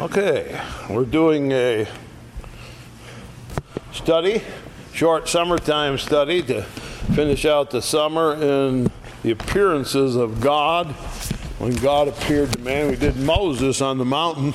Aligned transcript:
Okay, 0.00 0.58
we're 0.88 1.04
doing 1.04 1.52
a 1.52 1.86
study, 3.92 4.40
short 4.94 5.28
summertime 5.28 5.98
study 5.98 6.42
to 6.44 6.62
finish 7.12 7.44
out 7.44 7.70
the 7.70 7.82
summer 7.82 8.32
in 8.32 8.90
the 9.22 9.32
appearances 9.32 10.16
of 10.16 10.40
God. 10.40 10.86
When 11.58 11.74
God 11.74 12.08
appeared 12.08 12.50
to 12.54 12.60
man, 12.60 12.88
we 12.88 12.96
did 12.96 13.16
Moses 13.18 13.82
on 13.82 13.98
the 13.98 14.06
mountain 14.06 14.54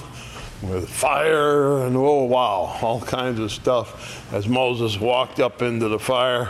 with 0.63 0.89
fire 0.89 1.85
and 1.85 1.95
oh 1.95 2.23
wow, 2.23 2.79
all 2.81 3.01
kinds 3.01 3.39
of 3.39 3.51
stuff 3.51 4.33
as 4.33 4.47
Moses 4.47 4.99
walked 4.99 5.39
up 5.39 5.61
into 5.61 5.87
the 5.87 5.99
fire 5.99 6.49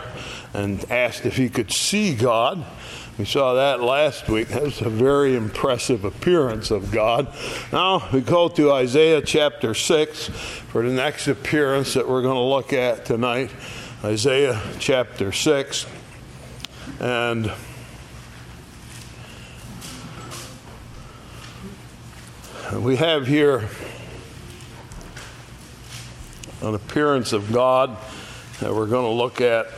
and 0.54 0.90
asked 0.90 1.26
if 1.26 1.36
he 1.36 1.50
could 1.50 1.70
see 1.70 2.14
God. 2.14 2.64
We 3.18 3.24
saw 3.24 3.54
that 3.54 3.80
last 3.80 4.28
week. 4.28 4.48
That 4.56 4.62
was 4.62 4.82
a 4.82 4.90
very 4.90 5.36
impressive 5.36 6.04
appearance 6.04 6.70
of 6.70 6.90
God. 6.90 7.32
Now 7.72 8.06
we 8.12 8.20
go 8.20 8.48
to 8.48 8.72
Isaiah 8.72 9.22
chapter 9.22 9.72
6 9.72 10.28
for 10.28 10.82
the 10.82 10.92
next 10.92 11.26
appearance 11.26 11.94
that 11.94 12.06
we're 12.06 12.20
going 12.20 12.34
to 12.34 12.40
look 12.40 12.74
at 12.74 13.06
tonight. 13.06 13.50
Isaiah 14.04 14.60
chapter 14.78 15.32
6. 15.32 15.86
And 17.00 17.50
we 22.74 22.96
have 22.96 23.26
here 23.26 23.66
an 26.60 26.74
appearance 26.74 27.32
of 27.32 27.50
God 27.50 27.96
that 28.60 28.74
we're 28.74 28.86
going 28.86 29.06
to 29.06 29.22
look 29.22 29.40
at 29.40 29.68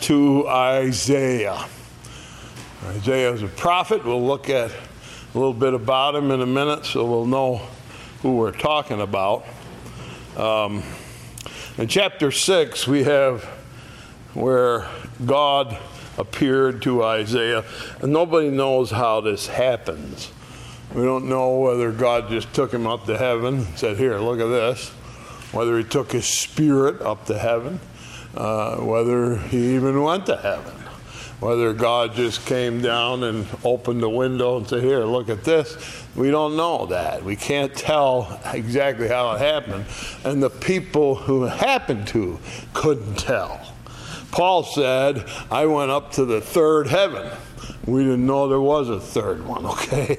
to 0.00 0.48
Isaiah. 0.48 1.66
Isaiah 2.86 3.32
is 3.32 3.42
a 3.42 3.48
prophet. 3.48 4.04
We'll 4.04 4.24
look 4.24 4.48
at 4.48 4.70
a 4.70 5.38
little 5.38 5.52
bit 5.52 5.74
about 5.74 6.14
him 6.14 6.30
in 6.30 6.40
a 6.40 6.46
minute 6.46 6.84
so 6.86 7.04
we'll 7.04 7.26
know 7.26 7.56
who 8.22 8.36
we're 8.36 8.52
talking 8.52 9.00
about. 9.00 9.44
Um, 10.36 10.84
in 11.78 11.88
chapter 11.88 12.30
6, 12.30 12.86
we 12.86 13.02
have 13.02 13.42
where 14.34 14.88
God 15.24 15.76
appeared 16.16 16.80
to 16.82 17.02
Isaiah, 17.02 17.64
and 18.00 18.12
nobody 18.12 18.50
knows 18.50 18.92
how 18.92 19.20
this 19.20 19.48
happens. 19.48 20.30
We 20.94 21.02
don't 21.02 21.28
know 21.28 21.58
whether 21.58 21.90
God 21.90 22.28
just 22.28 22.54
took 22.54 22.72
him 22.72 22.86
up 22.86 23.04
to 23.06 23.18
heaven 23.18 23.56
and 23.56 23.78
said, 23.78 23.96
Here, 23.96 24.16
look 24.18 24.38
at 24.38 24.46
this, 24.46 24.90
whether 25.50 25.76
he 25.76 25.82
took 25.82 26.12
his 26.12 26.24
spirit 26.24 27.02
up 27.02 27.26
to 27.26 27.36
heaven, 27.36 27.80
uh, 28.36 28.76
whether 28.76 29.38
he 29.38 29.74
even 29.74 30.00
went 30.00 30.26
to 30.26 30.36
heaven 30.36 30.75
whether 31.40 31.72
God 31.72 32.14
just 32.14 32.46
came 32.46 32.80
down 32.80 33.22
and 33.24 33.46
opened 33.64 34.02
the 34.02 34.08
window 34.08 34.56
and 34.56 34.66
said, 34.66 34.82
Here, 34.82 35.04
look 35.04 35.28
at 35.28 35.44
this. 35.44 35.76
We 36.14 36.30
don't 36.30 36.56
know 36.56 36.86
that. 36.86 37.22
We 37.22 37.36
can't 37.36 37.74
tell 37.74 38.40
exactly 38.52 39.08
how 39.08 39.32
it 39.32 39.38
happened. 39.40 39.84
And 40.24 40.42
the 40.42 40.50
people 40.50 41.14
who 41.14 41.42
happened 41.42 42.06
to 42.08 42.38
couldn't 42.72 43.18
tell. 43.18 43.60
Paul 44.30 44.64
said, 44.64 45.24
I 45.50 45.66
went 45.66 45.90
up 45.90 46.12
to 46.12 46.24
the 46.24 46.40
third 46.40 46.88
heaven. 46.88 47.30
We 47.86 48.02
didn't 48.02 48.26
know 48.26 48.48
there 48.48 48.60
was 48.60 48.88
a 48.88 48.98
third 48.98 49.46
one, 49.46 49.64
okay? 49.66 50.18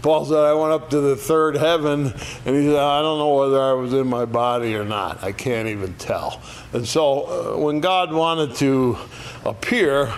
Paul 0.00 0.24
said, 0.24 0.38
I 0.38 0.54
went 0.54 0.72
up 0.72 0.90
to 0.90 1.00
the 1.00 1.16
third 1.16 1.56
heaven, 1.56 2.06
and 2.06 2.56
he 2.56 2.66
said, 2.66 2.76
I 2.76 3.02
don't 3.02 3.18
know 3.18 3.34
whether 3.34 3.60
I 3.60 3.72
was 3.72 3.92
in 3.92 4.06
my 4.06 4.24
body 4.24 4.74
or 4.74 4.84
not. 4.84 5.22
I 5.22 5.32
can't 5.32 5.68
even 5.68 5.94
tell. 5.94 6.40
And 6.72 6.86
so 6.88 7.54
uh, 7.54 7.58
when 7.58 7.80
God 7.80 8.12
wanted 8.12 8.56
to 8.56 8.96
appear, 9.44 10.12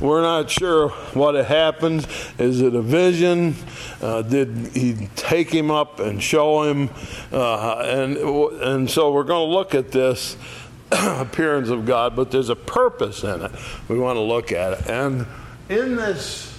we're 0.00 0.22
not 0.22 0.50
sure 0.50 0.90
what 1.14 1.34
had 1.34 1.46
happened. 1.46 2.06
Is 2.38 2.60
it 2.60 2.74
a 2.74 2.82
vision? 2.82 3.54
Uh, 4.02 4.22
did 4.22 4.72
he 4.74 5.08
take 5.16 5.50
him 5.50 5.70
up 5.70 6.00
and 6.00 6.22
show 6.22 6.64
him? 6.64 6.90
Uh, 7.32 7.76
and, 7.86 8.16
and 8.18 8.90
so 8.90 9.12
we're 9.12 9.24
going 9.24 9.48
to 9.48 9.54
look 9.54 9.74
at 9.74 9.92
this 9.92 10.36
appearance 10.92 11.70
of 11.70 11.86
God, 11.86 12.14
but 12.16 12.30
there's 12.30 12.50
a 12.50 12.56
purpose 12.56 13.24
in 13.24 13.42
it. 13.42 13.52
We 13.88 13.98
want 13.98 14.16
to 14.16 14.20
look 14.20 14.52
at 14.52 14.80
it. 14.80 14.90
And 14.90 15.26
in 15.68 15.96
this 15.96 16.56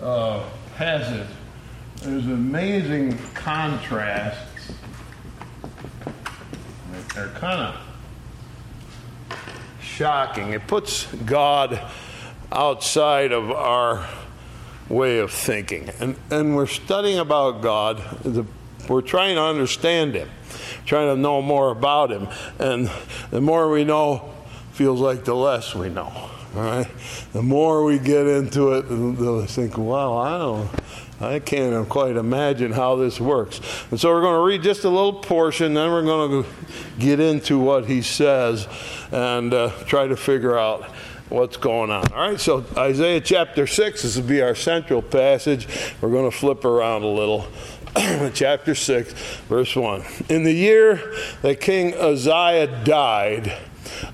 uh, 0.00 0.42
passage, 0.76 1.28
there's 2.02 2.26
amazing 2.26 3.16
contrasts. 3.34 4.72
They're 7.14 7.28
kind 7.28 7.60
of 7.60 9.36
shocking. 9.80 10.52
It 10.52 10.66
puts 10.66 11.06
God 11.26 11.80
outside 12.50 13.32
of 13.32 13.50
our 13.50 14.08
way 14.88 15.18
of 15.18 15.30
thinking. 15.30 15.90
And, 16.00 16.16
and 16.30 16.56
we're 16.56 16.66
studying 16.66 17.18
about 17.18 17.62
God, 17.62 18.02
the, 18.22 18.44
we're 18.88 19.02
trying 19.02 19.36
to 19.36 19.42
understand 19.42 20.14
Him, 20.14 20.28
trying 20.84 21.14
to 21.14 21.20
know 21.20 21.42
more 21.42 21.70
about 21.70 22.10
Him. 22.10 22.28
And 22.58 22.90
the 23.30 23.40
more 23.40 23.70
we 23.70 23.84
know, 23.84 24.32
feels 24.72 25.00
like 25.00 25.24
the 25.24 25.34
less 25.34 25.74
we 25.74 25.88
know. 25.88 26.30
All 26.54 26.62
right? 26.62 26.88
The 27.32 27.42
more 27.42 27.84
we 27.84 27.98
get 27.98 28.26
into 28.26 28.72
it, 28.72 28.82
they'll 28.82 29.46
think, 29.46 29.78
wow, 29.78 30.16
I 30.16 30.38
don't. 30.38 30.70
I 31.20 31.38
can't 31.38 31.88
quite 31.88 32.16
imagine 32.16 32.72
how 32.72 32.96
this 32.96 33.20
works. 33.20 33.60
And 33.90 34.00
so 34.00 34.10
we're 34.10 34.22
going 34.22 34.40
to 34.40 34.44
read 34.44 34.62
just 34.62 34.84
a 34.84 34.88
little 34.88 35.14
portion, 35.14 35.74
then 35.74 35.90
we're 35.90 36.02
going 36.02 36.42
to 36.42 36.48
get 36.98 37.20
into 37.20 37.58
what 37.58 37.86
he 37.86 38.02
says 38.02 38.66
and 39.12 39.54
uh, 39.54 39.70
try 39.86 40.08
to 40.08 40.16
figure 40.16 40.58
out 40.58 40.82
what's 41.28 41.56
going 41.56 41.90
on. 41.90 42.12
All 42.12 42.30
right, 42.30 42.40
so 42.40 42.64
Isaiah 42.76 43.20
chapter 43.20 43.66
6, 43.66 44.02
this 44.02 44.16
will 44.16 44.24
be 44.24 44.42
our 44.42 44.54
central 44.54 45.00
passage. 45.00 45.68
We're 46.00 46.10
going 46.10 46.30
to 46.30 46.36
flip 46.36 46.64
around 46.64 47.02
a 47.02 47.08
little. 47.08 47.46
chapter 48.32 48.74
6, 48.74 49.12
verse 49.48 49.76
1. 49.76 50.02
In 50.30 50.44
the 50.44 50.52
year 50.52 51.14
that 51.42 51.60
King 51.60 51.94
Uzziah 51.94 52.84
died, 52.84 53.56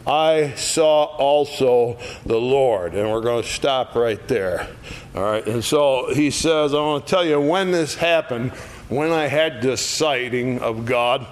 I 0.07 0.55
saw 0.57 1.05
also 1.05 1.99
the 2.25 2.39
Lord. 2.39 2.95
And 2.95 3.11
we're 3.11 3.21
going 3.21 3.43
to 3.43 3.49
stop 3.49 3.95
right 3.95 4.27
there. 4.29 4.69
All 5.15 5.23
right, 5.23 5.47
and 5.47 5.65
so 5.65 6.13
he 6.15 6.31
says, 6.31 6.75
I 6.75 6.81
want 6.81 7.07
to 7.07 7.11
tell 7.11 7.25
you 7.25 7.41
when 7.41 7.71
this 7.71 7.95
happened, 7.95 8.53
when 8.89 9.11
I 9.11 9.27
had 9.27 9.63
this 9.63 9.81
sighting 9.81 10.61
of 10.61 10.85
God. 10.87 11.27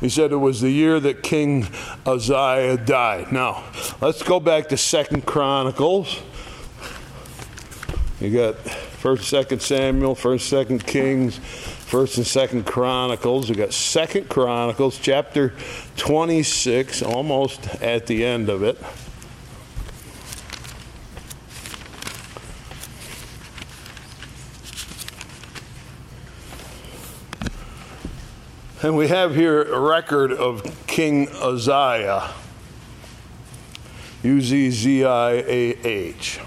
He 0.00 0.08
said 0.08 0.32
it 0.32 0.36
was 0.36 0.60
the 0.60 0.70
year 0.70 0.98
that 0.98 1.22
King 1.22 1.68
Uzziah 2.04 2.76
died. 2.76 3.30
Now, 3.30 3.62
let's 4.00 4.22
go 4.22 4.40
back 4.40 4.68
to 4.70 4.76
Second 4.76 5.26
Chronicles. 5.26 6.20
You 8.20 8.30
got 8.30 8.56
First, 8.58 9.28
Second 9.28 9.62
Samuel, 9.62 10.16
First, 10.16 10.48
Second 10.48 10.86
Kings, 10.86 11.38
First 11.92 12.16
and 12.16 12.26
Second 12.26 12.64
Chronicles. 12.64 13.50
You 13.50 13.54
got 13.54 13.74
Second 13.74 14.30
Chronicles, 14.30 14.98
chapter 14.98 15.52
26, 15.98 17.02
almost 17.02 17.66
at 17.82 18.06
the 18.06 18.24
end 18.24 18.48
of 18.48 18.62
it. 18.62 18.78
And 28.82 28.96
we 28.96 29.08
have 29.08 29.34
here 29.34 29.62
a 29.62 29.78
record 29.78 30.32
of 30.32 30.64
King 30.86 31.28
Uzziah, 31.42 32.30
U 34.22 34.40
Z 34.40 34.70
Z 34.70 35.04
I 35.04 35.32
A 35.32 35.86
H. 35.86 36.40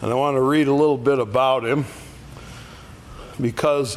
And 0.00 0.10
I 0.10 0.16
want 0.16 0.34
to 0.34 0.40
read 0.40 0.66
a 0.66 0.74
little 0.74 0.98
bit 0.98 1.20
about 1.20 1.64
him 1.64 1.84
because 3.40 3.96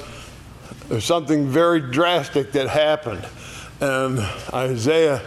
there's 0.88 1.06
something 1.06 1.47
very 1.47 1.79
drastic 1.79 2.51
that 2.53 2.68
happened. 2.68 3.25
And 3.79 4.19
Isaiah 4.53 5.22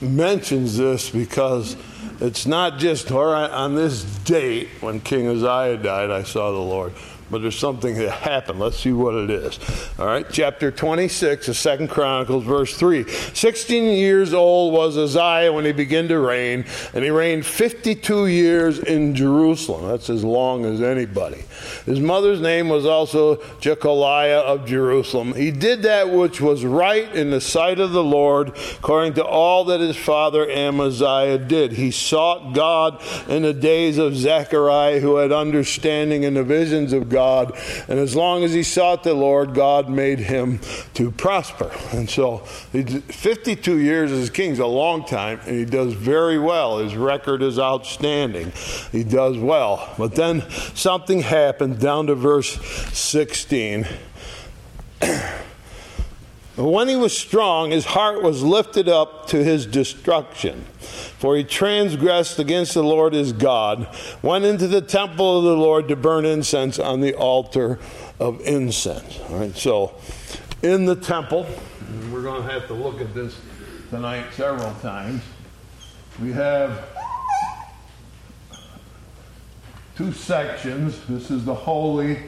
mentions 0.00 0.76
this 0.76 1.10
because 1.10 1.76
it's 2.20 2.46
not 2.46 2.78
just, 2.78 3.10
all 3.10 3.26
right, 3.26 3.50
on 3.50 3.74
this 3.74 4.04
date 4.04 4.68
when 4.80 5.00
King 5.00 5.28
Uzziah 5.28 5.76
died, 5.76 6.10
I 6.10 6.22
saw 6.22 6.52
the 6.52 6.58
Lord 6.58 6.92
but 7.30 7.42
there's 7.42 7.58
something 7.58 7.94
that 7.96 8.10
happened. 8.10 8.60
Let's 8.60 8.78
see 8.78 8.92
what 8.92 9.14
it 9.14 9.30
is. 9.30 9.58
All 9.98 10.06
right, 10.06 10.26
chapter 10.30 10.70
26 10.70 11.48
of 11.48 11.56
Second 11.56 11.88
Chronicles, 11.88 12.44
verse 12.44 12.76
3. 12.76 13.08
16 13.08 13.84
years 13.84 14.32
old 14.32 14.72
was 14.72 14.96
Uzziah 14.96 15.52
when 15.52 15.64
he 15.64 15.72
began 15.72 16.08
to 16.08 16.18
reign, 16.18 16.64
and 16.94 17.04
he 17.04 17.10
reigned 17.10 17.44
52 17.44 18.26
years 18.26 18.78
in 18.78 19.14
Jerusalem. 19.14 19.88
That's 19.88 20.08
as 20.08 20.22
long 20.22 20.64
as 20.64 20.80
anybody. 20.80 21.44
His 21.84 22.00
mother's 22.00 22.40
name 22.40 22.68
was 22.68 22.86
also 22.86 23.36
Jecoliah 23.60 24.42
of 24.42 24.66
Jerusalem. 24.66 25.34
He 25.34 25.50
did 25.50 25.82
that 25.82 26.10
which 26.10 26.40
was 26.40 26.64
right 26.64 27.12
in 27.14 27.30
the 27.30 27.40
sight 27.40 27.80
of 27.80 27.92
the 27.92 28.04
Lord, 28.04 28.56
according 28.78 29.14
to 29.14 29.24
all 29.24 29.64
that 29.64 29.80
his 29.80 29.96
father 29.96 30.48
Amaziah 30.48 31.38
did. 31.38 31.72
He 31.72 31.90
sought 31.90 32.54
God 32.54 33.02
in 33.28 33.42
the 33.42 33.54
days 33.54 33.98
of 33.98 34.16
Zechariah, 34.16 35.00
who 35.00 35.16
had 35.16 35.32
understanding 35.32 36.22
in 36.22 36.34
the 36.34 36.44
visions 36.44 36.92
of 36.92 37.08
God 37.08 37.15
God. 37.16 37.58
And 37.88 37.98
as 37.98 38.14
long 38.14 38.44
as 38.44 38.52
he 38.52 38.62
sought 38.62 39.02
the 39.02 39.14
Lord, 39.14 39.54
God 39.54 39.88
made 39.88 40.18
him 40.18 40.60
to 40.92 41.10
prosper. 41.10 41.72
And 41.92 42.10
so 42.10 42.40
52 42.40 43.78
years 43.78 44.12
as 44.12 44.28
king 44.28 44.50
is 44.50 44.58
a 44.58 44.66
long 44.66 45.02
time, 45.06 45.40
and 45.46 45.56
he 45.56 45.64
does 45.64 45.94
very 45.94 46.38
well. 46.38 46.76
His 46.76 46.94
record 46.94 47.40
is 47.40 47.58
outstanding. 47.58 48.52
He 48.92 49.02
does 49.02 49.38
well. 49.38 49.94
But 49.96 50.14
then 50.14 50.42
something 50.74 51.20
happened 51.20 51.80
down 51.80 52.08
to 52.08 52.14
verse 52.14 52.60
16. 52.92 53.86
when 56.56 56.88
he 56.88 56.96
was 56.96 57.16
strong, 57.16 57.70
his 57.70 57.84
heart 57.84 58.22
was 58.22 58.42
lifted 58.42 58.88
up 58.88 59.26
to 59.28 59.44
his 59.44 59.66
destruction. 59.66 60.64
For 61.18 61.36
he 61.36 61.44
transgressed 61.44 62.38
against 62.38 62.74
the 62.74 62.82
Lord 62.82 63.12
his 63.12 63.32
God, 63.32 63.88
went 64.22 64.44
into 64.44 64.66
the 64.66 64.80
temple 64.80 65.38
of 65.38 65.44
the 65.44 65.56
Lord 65.56 65.88
to 65.88 65.96
burn 65.96 66.24
incense 66.24 66.78
on 66.78 67.00
the 67.00 67.14
altar 67.14 67.78
of 68.18 68.40
incense. 68.40 69.20
All 69.28 69.38
right, 69.38 69.56
so 69.56 69.94
in 70.62 70.86
the 70.86 70.96
temple, 70.96 71.46
we're 72.10 72.22
going 72.22 72.42
to 72.42 72.52
have 72.52 72.66
to 72.68 72.74
look 72.74 73.00
at 73.00 73.12
this 73.14 73.38
tonight 73.90 74.32
several 74.32 74.72
times. 74.76 75.22
We 76.20 76.32
have 76.32 76.86
two 79.96 80.12
sections. 80.12 80.98
This 81.06 81.30
is 81.30 81.44
the 81.44 81.54
Holy 81.54 82.18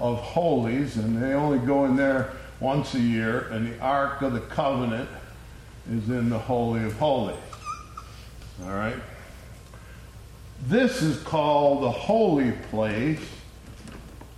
of 0.00 0.18
Holies, 0.18 0.96
and 0.96 1.22
they 1.22 1.34
only 1.34 1.64
go 1.64 1.84
in 1.84 1.94
there 1.94 2.32
once 2.62 2.94
a 2.94 3.00
year, 3.00 3.48
and 3.50 3.66
the 3.66 3.78
Ark 3.80 4.22
of 4.22 4.32
the 4.34 4.40
Covenant 4.40 5.08
is 5.90 6.08
in 6.08 6.30
the 6.30 6.38
Holy 6.38 6.84
of 6.84 6.96
Holies. 6.96 7.36
All 8.62 8.70
right? 8.70 8.94
This 10.68 11.02
is 11.02 11.20
called 11.24 11.82
the 11.82 11.90
holy 11.90 12.52
place, 12.70 13.20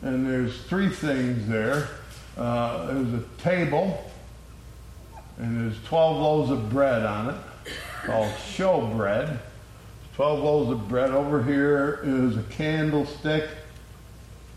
and 0.01 0.27
there's 0.27 0.63
three 0.63 0.89
things 0.89 1.47
there. 1.47 1.89
Uh, 2.39 2.87
there's 2.87 3.13
a 3.13 3.25
table, 3.37 4.11
and 5.37 5.61
there's 5.61 5.85
12 5.85 6.17
loaves 6.17 6.51
of 6.51 6.71
bread 6.71 7.05
on 7.05 7.35
it, 7.35 7.37
called 8.07 8.33
show 8.39 8.87
bread. 8.87 9.39
12 10.17 10.39
loaves 10.43 10.71
of 10.71 10.89
bread. 10.89 11.11
Over 11.11 11.43
here 11.43 12.01
is 12.03 12.39
a 12.39 12.43
candlestick, 12.45 13.51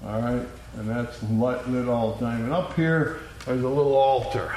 all 0.06 0.22
right, 0.22 0.48
and 0.78 0.90
that's 0.90 1.22
lit 1.24 1.90
all 1.90 2.14
the 2.14 2.26
time. 2.26 2.46
And 2.46 2.54
up 2.54 2.74
here, 2.74 3.20
there's 3.48 3.64
a 3.64 3.68
little 3.68 3.96
altar. 3.96 4.56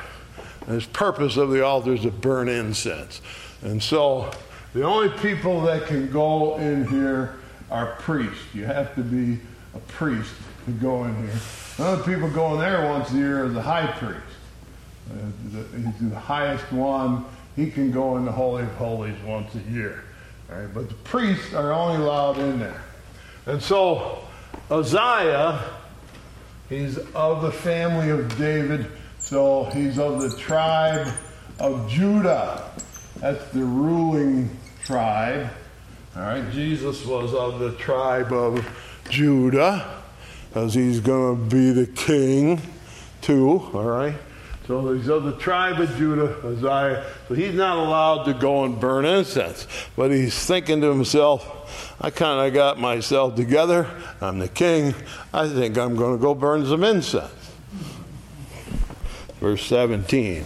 And 0.67 0.81
the 0.81 0.89
purpose 0.89 1.37
of 1.37 1.51
the 1.51 1.65
altar 1.65 1.95
is 1.95 2.03
to 2.03 2.11
burn 2.11 2.49
incense. 2.49 3.23
And 3.63 3.83
so 3.83 4.31
the 4.75 4.83
only 4.83 5.09
people 5.21 5.61
that 5.63 5.87
can 5.87 6.11
go 6.11 6.57
in 6.57 6.87
here 6.89 7.37
are 7.71 7.95
priests. 8.01 8.43
You 8.53 8.65
have 8.65 8.95
to 8.97 9.03
be 9.03 9.41
a 9.75 9.79
priest 9.79 10.33
to 10.67 10.73
go 10.73 11.05
in 11.05 11.17
here. 11.17 11.41
Other 11.79 12.03
people 12.03 12.29
go 12.29 12.55
in 12.55 12.61
there 12.61 12.85
once 12.89 13.11
a 13.13 13.15
year 13.15 13.45
as 13.45 13.55
the 13.55 13.63
high 13.63 13.87
priest. 13.87 14.21
Uh, 15.11 15.63
he's 15.77 16.11
the 16.11 16.19
highest 16.19 16.71
one. 16.73 17.25
He 17.57 17.71
can 17.71 17.91
go 17.91 18.17
in 18.17 18.25
the 18.25 18.33
Holy 18.33 18.65
of 18.65 18.75
Holies 18.75 19.17
once 19.25 19.55
a 19.55 19.71
year. 19.71 20.05
All 20.51 20.59
right, 20.59 20.75
but 20.75 20.89
the 20.89 20.95
priests 20.95 21.55
are 21.55 21.73
only 21.73 22.03
allowed 22.03 22.39
in 22.39 22.59
there. 22.59 22.83
And 23.47 23.63
so 23.63 24.19
Uzziah, 24.71 25.61
he's 26.71 26.97
of 27.15 27.43
the 27.43 27.53
family 27.53 28.09
of 28.09 28.39
David, 28.39 28.87
so 29.19 29.65
he's 29.65 29.99
of 29.99 30.23
the 30.23 30.35
tribe 30.39 31.13
of 31.59 31.87
Judah. 31.91 32.71
That's 33.17 33.45
the 33.49 33.65
ruling 33.65 34.49
tribe. 34.87 35.51
All 36.17 36.23
right, 36.23 36.51
Jesus 36.51 37.05
was 37.05 37.35
of 37.35 37.59
the 37.59 37.73
tribe 37.73 38.33
of 38.33 38.67
Judah, 39.11 40.03
as 40.55 40.73
he's 40.73 41.01
going 41.01 41.37
to 41.37 41.55
be 41.55 41.71
the 41.73 41.87
king 41.87 42.63
too. 43.21 43.69
All 43.75 43.85
right. 43.85 44.15
So 44.71 44.93
he's 44.93 45.09
of 45.09 45.25
the 45.25 45.33
tribe 45.33 45.81
of 45.81 45.97
Judah, 45.97 46.33
Uzziah. 46.47 47.05
So 47.27 47.35
he's 47.35 47.55
not 47.55 47.77
allowed 47.77 48.23
to 48.27 48.35
go 48.35 48.63
and 48.63 48.79
burn 48.79 49.05
incense. 49.05 49.67
But 49.97 50.13
he's 50.13 50.47
thinking 50.47 50.81
to 50.83 50.87
himself, 50.87 51.97
I 52.01 52.11
kind 52.11 52.47
of 52.47 52.55
got 52.55 52.79
myself 52.79 53.35
together. 53.35 53.91
I'm 54.21 54.39
the 54.39 54.47
king. 54.47 54.95
I 55.35 55.49
think 55.49 55.77
I'm 55.77 55.97
going 55.97 56.17
to 56.17 56.23
go 56.23 56.37
burn 56.37 56.65
some 56.67 56.85
incense. 56.85 57.33
Verse 59.41 59.67
17. 59.67 60.45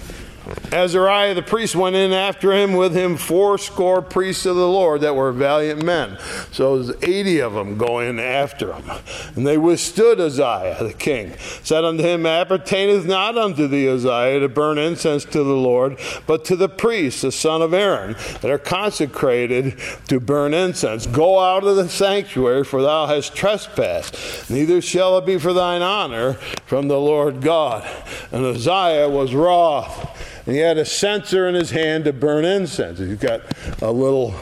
Azariah 0.73 1.35
the 1.35 1.43
priest 1.43 1.75
went 1.75 1.96
in 1.96 2.12
after 2.12 2.52
him 2.52 2.75
with 2.75 2.94
him 2.94 3.17
fourscore 3.17 4.02
priests 4.02 4.44
of 4.44 4.56
the 4.56 4.69
Lord 4.69 5.00
that 5.00 5.17
were 5.17 5.32
valiant 5.32 5.82
men. 5.82 6.19
So 6.52 6.75
it 6.75 6.79
was 6.79 6.91
80 7.02 7.41
of 7.41 7.55
them 7.55 7.79
going 7.79 8.19
after 8.19 8.73
him. 8.73 8.91
And 9.37 9.46
they 9.46 9.56
withstood 9.56 10.20
Uzziah 10.20 10.76
the 10.81 10.93
king. 10.93 11.35
Said 11.62 11.85
unto 11.85 12.02
him, 12.02 12.26
Appertaineth 12.26 13.06
not 13.06 13.38
unto 13.38 13.67
thee, 13.67 13.88
Uzziah, 13.88 14.41
to 14.41 14.49
burn 14.49 14.79
incense 14.79 15.25
to 15.26 15.43
the 15.43 15.56
Lord, 15.56 15.99
but 16.26 16.44
to 16.46 16.56
the 16.56 16.69
priests, 16.69 17.23
the 17.23 17.32
son 17.32 17.62
of 17.62 17.73
Aaron, 17.73 18.14
that 18.41 18.50
are 18.50 18.58
consecrated 18.58 19.79
to 20.08 20.20
burn 20.20 20.52
incense. 20.52 21.06
Go 21.06 21.38
out 21.38 21.64
of 21.64 21.76
the 21.76 21.88
sanctuary, 21.88 22.64
for 22.64 22.82
thou 22.82 23.06
hast 23.06 23.35
trespassed. 23.35 24.50
Neither 24.50 24.82
shall 24.82 25.17
it 25.19 25.26
be 25.26 25.38
for 25.38 25.52
thine 25.52 25.82
honor 25.82 26.35
from 26.67 26.88
the 26.88 27.00
Lord 27.00 27.41
God. 27.41 27.88
And 28.31 28.44
Uzziah 28.44 29.08
was 29.08 29.35
wroth 29.35 30.13
and 30.46 30.55
he 30.55 30.61
had 30.61 30.79
a 30.79 30.85
censer 30.85 31.46
in 31.49 31.55
his 31.55 31.70
hand 31.70 32.05
to 32.05 32.12
burn 32.12 32.44
incense. 32.44 32.99
He's 32.99 33.19
got 33.19 33.43
a 33.82 33.91
little 33.91 34.35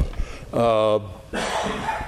uh, 0.52 0.96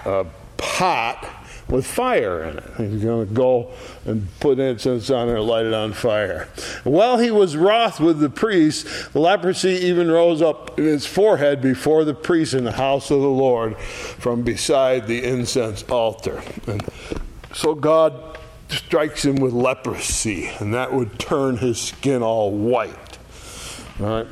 uh, 0.05 0.25
pot 0.57 1.45
with 1.69 1.87
fire 1.87 2.45
in 2.45 2.59
it. 2.59 2.71
He's 2.77 3.03
going 3.03 3.27
to 3.27 3.35
go 3.35 3.73
and 4.05 4.29
put 4.41 4.59
incense 4.59 5.11
on 5.11 5.29
it 5.29 5.35
and 5.35 5.43
light 5.43 5.65
it 5.65 5.73
on 5.73 5.93
fire. 5.93 6.49
While 6.85 7.19
he 7.19 7.31
was 7.31 7.57
wroth 7.57 8.01
with 8.01 8.21
the 8.21 8.31
priest, 8.31 9.13
the 9.13 9.21
leprosy 9.21 9.71
even 9.71 10.11
rose 10.11 10.43
up 10.43 10.79
in 10.79 10.85
his 10.85 11.07
forehead 11.07 11.63
before 11.63 12.05
the 12.05 12.15
priest 12.15 12.55
in 12.55 12.65
the 12.65 12.73
house 12.73 13.11
of 13.11 13.21
the 13.21 13.29
Lord 13.29 13.79
from 13.79 14.43
beside 14.43 15.07
the 15.07 15.25
incense 15.25 15.83
altar. 15.85 16.43
And 16.67 16.85
so 17.55 17.75
God 17.75 18.39
strikes 18.69 19.25
him 19.25 19.37
with 19.37 19.53
leprosy, 19.53 20.51
and 20.59 20.75
that 20.75 20.93
would 20.93 21.19
turn 21.19 21.57
his 21.57 21.81
skin 21.81 22.23
all 22.23 22.51
white. 22.51 23.04
Right. 23.99 24.27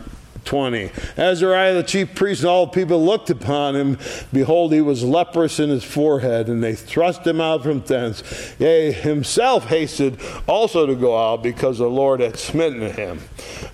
20. 0.44 0.90
Azariah 1.16 1.74
the 1.74 1.82
chief 1.82 2.14
priest 2.14 2.42
and 2.42 2.50
all 2.50 2.66
the 2.66 2.72
people 2.72 3.04
looked 3.04 3.30
upon 3.30 3.76
him. 3.76 3.98
Behold, 4.32 4.72
he 4.72 4.80
was 4.80 5.04
leprous 5.04 5.60
in 5.60 5.70
his 5.70 5.84
forehead, 5.84 6.48
and 6.48 6.62
they 6.62 6.74
thrust 6.74 7.26
him 7.26 7.40
out 7.40 7.62
from 7.62 7.80
thence. 7.80 8.22
Yea, 8.58 8.92
himself 8.92 9.66
hasted 9.66 10.18
also 10.46 10.86
to 10.86 10.94
go 10.94 11.16
out 11.16 11.42
because 11.42 11.78
the 11.78 11.86
Lord 11.86 12.20
had 12.20 12.36
smitten 12.36 12.92
him. 12.92 13.20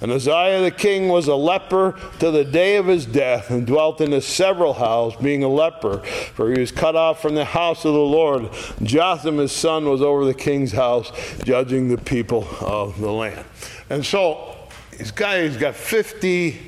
And 0.00 0.12
Uzziah 0.12 0.60
the 0.62 0.70
king 0.70 1.08
was 1.08 1.26
a 1.26 1.34
leper 1.34 1.98
to 2.20 2.30
the 2.30 2.44
day 2.44 2.76
of 2.76 2.86
his 2.86 3.06
death, 3.06 3.50
and 3.50 3.66
dwelt 3.66 4.00
in 4.00 4.12
a 4.12 4.20
several 4.20 4.74
house, 4.74 5.16
being 5.16 5.42
a 5.42 5.48
leper, 5.48 5.98
for 6.34 6.52
he 6.52 6.60
was 6.60 6.72
cut 6.72 6.96
off 6.96 7.22
from 7.22 7.34
the 7.34 7.44
house 7.44 7.84
of 7.84 7.94
the 7.94 7.98
Lord. 7.98 8.50
Jotham 8.82 9.38
his 9.38 9.52
son 9.52 9.88
was 9.88 10.02
over 10.02 10.24
the 10.24 10.34
king's 10.34 10.72
house, 10.72 11.10
judging 11.42 11.88
the 11.88 11.98
people 11.98 12.46
of 12.60 13.00
the 13.00 13.10
land. 13.10 13.44
And 13.90 14.04
so 14.04 14.57
this 14.98 15.12
guy 15.12 15.36
has 15.36 15.56
got 15.56 15.76
50, 15.76 16.58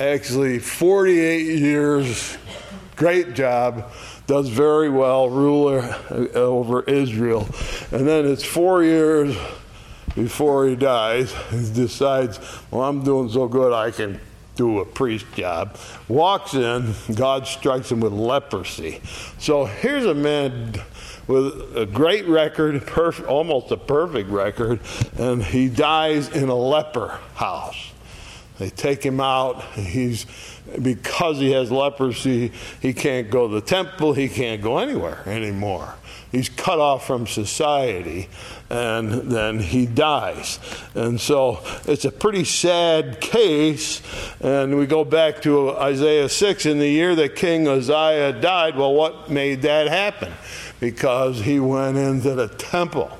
actually 0.00 0.58
48 0.58 1.58
years, 1.58 2.36
great 2.96 3.34
job, 3.34 3.92
does 4.26 4.48
very 4.48 4.90
well, 4.90 5.30
ruler 5.30 5.96
over 6.34 6.82
Israel. 6.82 7.48
And 7.92 8.06
then 8.06 8.26
it's 8.26 8.44
four 8.44 8.82
years 8.82 9.36
before 10.16 10.66
he 10.66 10.74
dies, 10.74 11.32
he 11.50 11.72
decides, 11.72 12.40
well, 12.70 12.82
I'm 12.82 13.04
doing 13.04 13.28
so 13.28 13.46
good 13.46 13.72
I 13.72 13.92
can 13.92 14.18
do 14.56 14.80
a 14.80 14.84
priest 14.84 15.26
job. 15.34 15.76
Walks 16.08 16.54
in, 16.54 16.94
God 17.14 17.46
strikes 17.46 17.92
him 17.92 18.00
with 18.00 18.12
leprosy. 18.12 19.02
So 19.38 19.66
here's 19.66 20.06
a 20.06 20.14
man 20.14 20.80
with 21.26 21.76
a 21.76 21.86
great 21.86 22.26
record, 22.26 22.82
perf- 22.82 23.26
almost 23.28 23.70
a 23.70 23.76
perfect 23.76 24.30
record, 24.30 24.80
and 25.18 25.42
he 25.42 25.68
dies 25.68 26.28
in 26.28 26.48
a 26.48 26.54
leper 26.54 27.18
house. 27.34 27.92
They 28.58 28.70
take 28.70 29.02
him 29.02 29.20
out. 29.20 29.62
He's 29.74 30.26
because 30.82 31.38
he 31.38 31.52
has 31.52 31.70
leprosy, 31.70 32.52
he 32.80 32.92
can't 32.92 33.30
go 33.30 33.48
to 33.48 33.54
the 33.54 33.60
temple, 33.60 34.12
he 34.12 34.28
can't 34.28 34.60
go 34.60 34.78
anywhere 34.78 35.22
anymore. 35.26 35.94
He's 36.32 36.48
cut 36.48 36.80
off 36.80 37.06
from 37.06 37.26
society, 37.26 38.28
and 38.68 39.30
then 39.30 39.60
he 39.60 39.86
dies. 39.86 40.58
And 40.94 41.20
so 41.20 41.60
it's 41.86 42.04
a 42.04 42.10
pretty 42.10 42.44
sad 42.44 43.20
case. 43.20 44.02
And 44.40 44.76
we 44.76 44.86
go 44.86 45.04
back 45.04 45.40
to 45.42 45.70
Isaiah 45.76 46.28
6 46.28 46.66
in 46.66 46.78
the 46.78 46.88
year 46.88 47.14
that 47.14 47.36
King 47.36 47.68
Uzziah 47.68 48.32
died. 48.32 48.76
Well, 48.76 48.92
what 48.92 49.30
made 49.30 49.62
that 49.62 49.86
happen? 49.86 50.32
Because 50.80 51.40
he 51.40 51.58
went 51.60 51.96
into 51.96 52.34
the 52.34 52.48
temple 52.48 53.10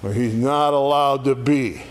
where 0.00 0.12
he's 0.12 0.34
not 0.34 0.74
allowed 0.74 1.24
to 1.24 1.34
be. 1.34 1.82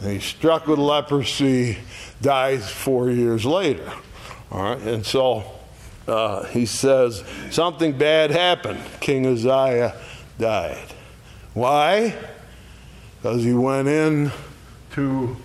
And 0.00 0.12
he's 0.12 0.24
struck 0.24 0.66
with 0.66 0.78
leprosy, 0.78 1.78
dies 2.20 2.70
four 2.70 3.10
years 3.10 3.44
later. 3.44 3.92
All 4.50 4.62
right, 4.62 4.80
and 4.80 5.04
so 5.04 5.44
uh, 6.08 6.44
he 6.44 6.66
says 6.66 7.22
something 7.50 7.96
bad 7.96 8.30
happened. 8.30 8.80
King 9.00 9.26
Uzziah 9.26 9.94
died. 10.38 10.88
Why? 11.54 12.14
Because 13.16 13.44
he 13.44 13.52
went 13.52 13.88
in 13.88 14.32
to 14.92 15.36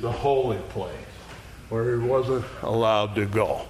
the 0.00 0.12
holy 0.12 0.58
place 0.68 0.92
where 1.70 1.98
he 1.98 2.06
wasn't 2.06 2.44
allowed 2.62 3.14
to 3.14 3.24
go. 3.24 3.62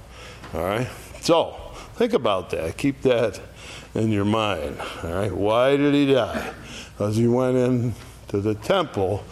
All 0.52 0.64
right, 0.64 0.88
so 1.20 1.54
think 1.94 2.12
about 2.12 2.50
that. 2.50 2.76
Keep 2.76 3.02
that 3.02 3.40
in 3.94 4.10
your 4.10 4.24
mind. 4.24 4.78
All 5.02 5.12
right, 5.12 5.32
why 5.32 5.76
did 5.76 5.94
he 5.94 6.12
die? 6.12 6.52
Because 6.92 7.16
he 7.16 7.26
went 7.26 7.56
in 7.56 7.94
to 8.28 8.40
the 8.40 8.54
temple 8.54 9.24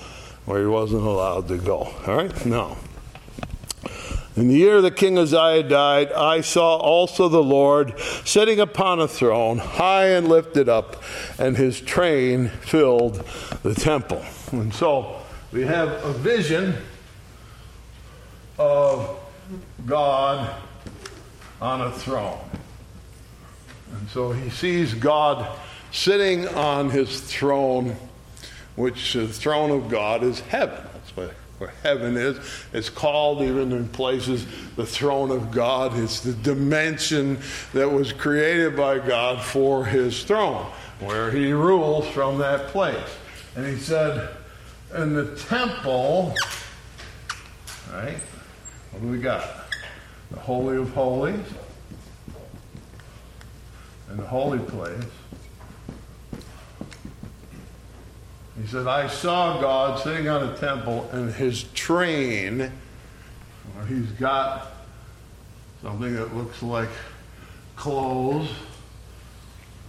where 0.44 0.60
he 0.60 0.66
wasn't 0.66 1.02
allowed 1.02 1.48
to 1.48 1.58
go. 1.58 1.92
All 2.06 2.16
right? 2.16 2.46
Now, 2.46 2.76
in 4.34 4.48
the 4.48 4.54
year 4.54 4.80
that 4.80 4.96
King 4.96 5.18
Uzziah 5.18 5.62
died, 5.62 6.10
I 6.12 6.40
saw 6.40 6.76
also 6.76 7.28
the 7.28 7.42
Lord 7.42 7.98
sitting 8.24 8.60
upon 8.60 8.98
a 8.98 9.06
throne, 9.06 9.58
high 9.58 10.06
and 10.08 10.26
lifted 10.26 10.68
up, 10.68 11.02
and 11.38 11.56
his 11.56 11.80
train 11.80 12.48
filled 12.48 13.16
the 13.62 13.74
temple. 13.74 14.24
And 14.52 14.72
so 14.72 15.20
we 15.52 15.62
have 15.62 15.88
a 16.04 16.12
vision 16.14 16.76
of 18.58 19.18
God 19.84 20.54
on 21.60 21.82
a 21.82 21.90
throne. 21.90 22.38
And 23.92 24.08
so 24.10 24.32
he 24.32 24.50
sees 24.50 24.94
God 24.94 25.58
sitting 25.90 26.48
on 26.48 26.90
his 26.90 27.20
throne, 27.20 27.96
which 28.76 29.12
the 29.12 29.28
throne 29.28 29.70
of 29.70 29.88
God 29.88 30.22
is 30.22 30.40
heaven. 30.40 30.82
That's 30.94 31.16
what 31.16 31.34
where 31.62 31.72
heaven 31.84 32.16
is. 32.16 32.38
It's 32.72 32.90
called, 32.90 33.40
even 33.40 33.70
in 33.70 33.88
places, 33.88 34.46
the 34.74 34.84
throne 34.84 35.30
of 35.30 35.52
God. 35.52 35.96
It's 35.96 36.18
the 36.18 36.32
dimension 36.32 37.38
that 37.72 37.88
was 37.88 38.12
created 38.12 38.76
by 38.76 38.98
God 38.98 39.40
for 39.40 39.84
his 39.84 40.24
throne, 40.24 40.66
where 40.98 41.30
he 41.30 41.52
rules 41.52 42.08
from 42.08 42.38
that 42.38 42.66
place. 42.68 42.96
And 43.54 43.64
he 43.64 43.76
said, 43.76 44.28
in 44.96 45.14
the 45.14 45.36
temple, 45.36 46.34
right? 47.92 48.18
What 48.90 49.02
do 49.02 49.08
we 49.08 49.18
got? 49.18 49.48
The 50.32 50.40
Holy 50.40 50.78
of 50.78 50.92
Holies 50.94 51.46
and 54.12 54.20
the 54.20 54.26
holy 54.26 54.58
place. 54.58 55.04
He 58.60 58.66
said, 58.66 58.86
I 58.86 59.08
saw 59.08 59.58
God 59.58 60.02
sitting 60.02 60.28
on 60.28 60.50
a 60.50 60.56
temple, 60.58 61.08
and 61.12 61.32
his 61.32 61.62
train, 61.72 62.70
where 63.72 63.86
he's 63.86 64.10
got 64.12 64.70
something 65.80 66.14
that 66.14 66.36
looks 66.36 66.62
like 66.62 66.90
clothes, 67.74 68.50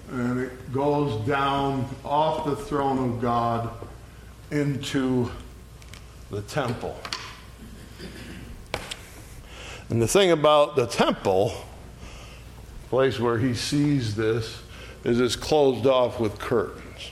and 0.09 0.39
it 0.39 0.71
goes 0.71 1.27
down 1.27 1.93
off 2.05 2.45
the 2.45 2.55
throne 2.55 3.09
of 3.09 3.21
God 3.21 3.71
into 4.51 5.29
the 6.31 6.43
temple. 6.43 6.97
And 9.89 10.01
the 10.01 10.07
thing 10.07 10.31
about 10.31 10.77
the 10.77 10.87
temple, 10.87 11.53
place 12.93 13.19
where 13.19 13.39
he 13.39 13.55
sees 13.55 14.15
this, 14.15 14.61
is 15.03 15.19
it's 15.19 15.35
closed 15.35 15.87
off 15.87 16.19
with 16.19 16.37
curtains. 16.37 17.09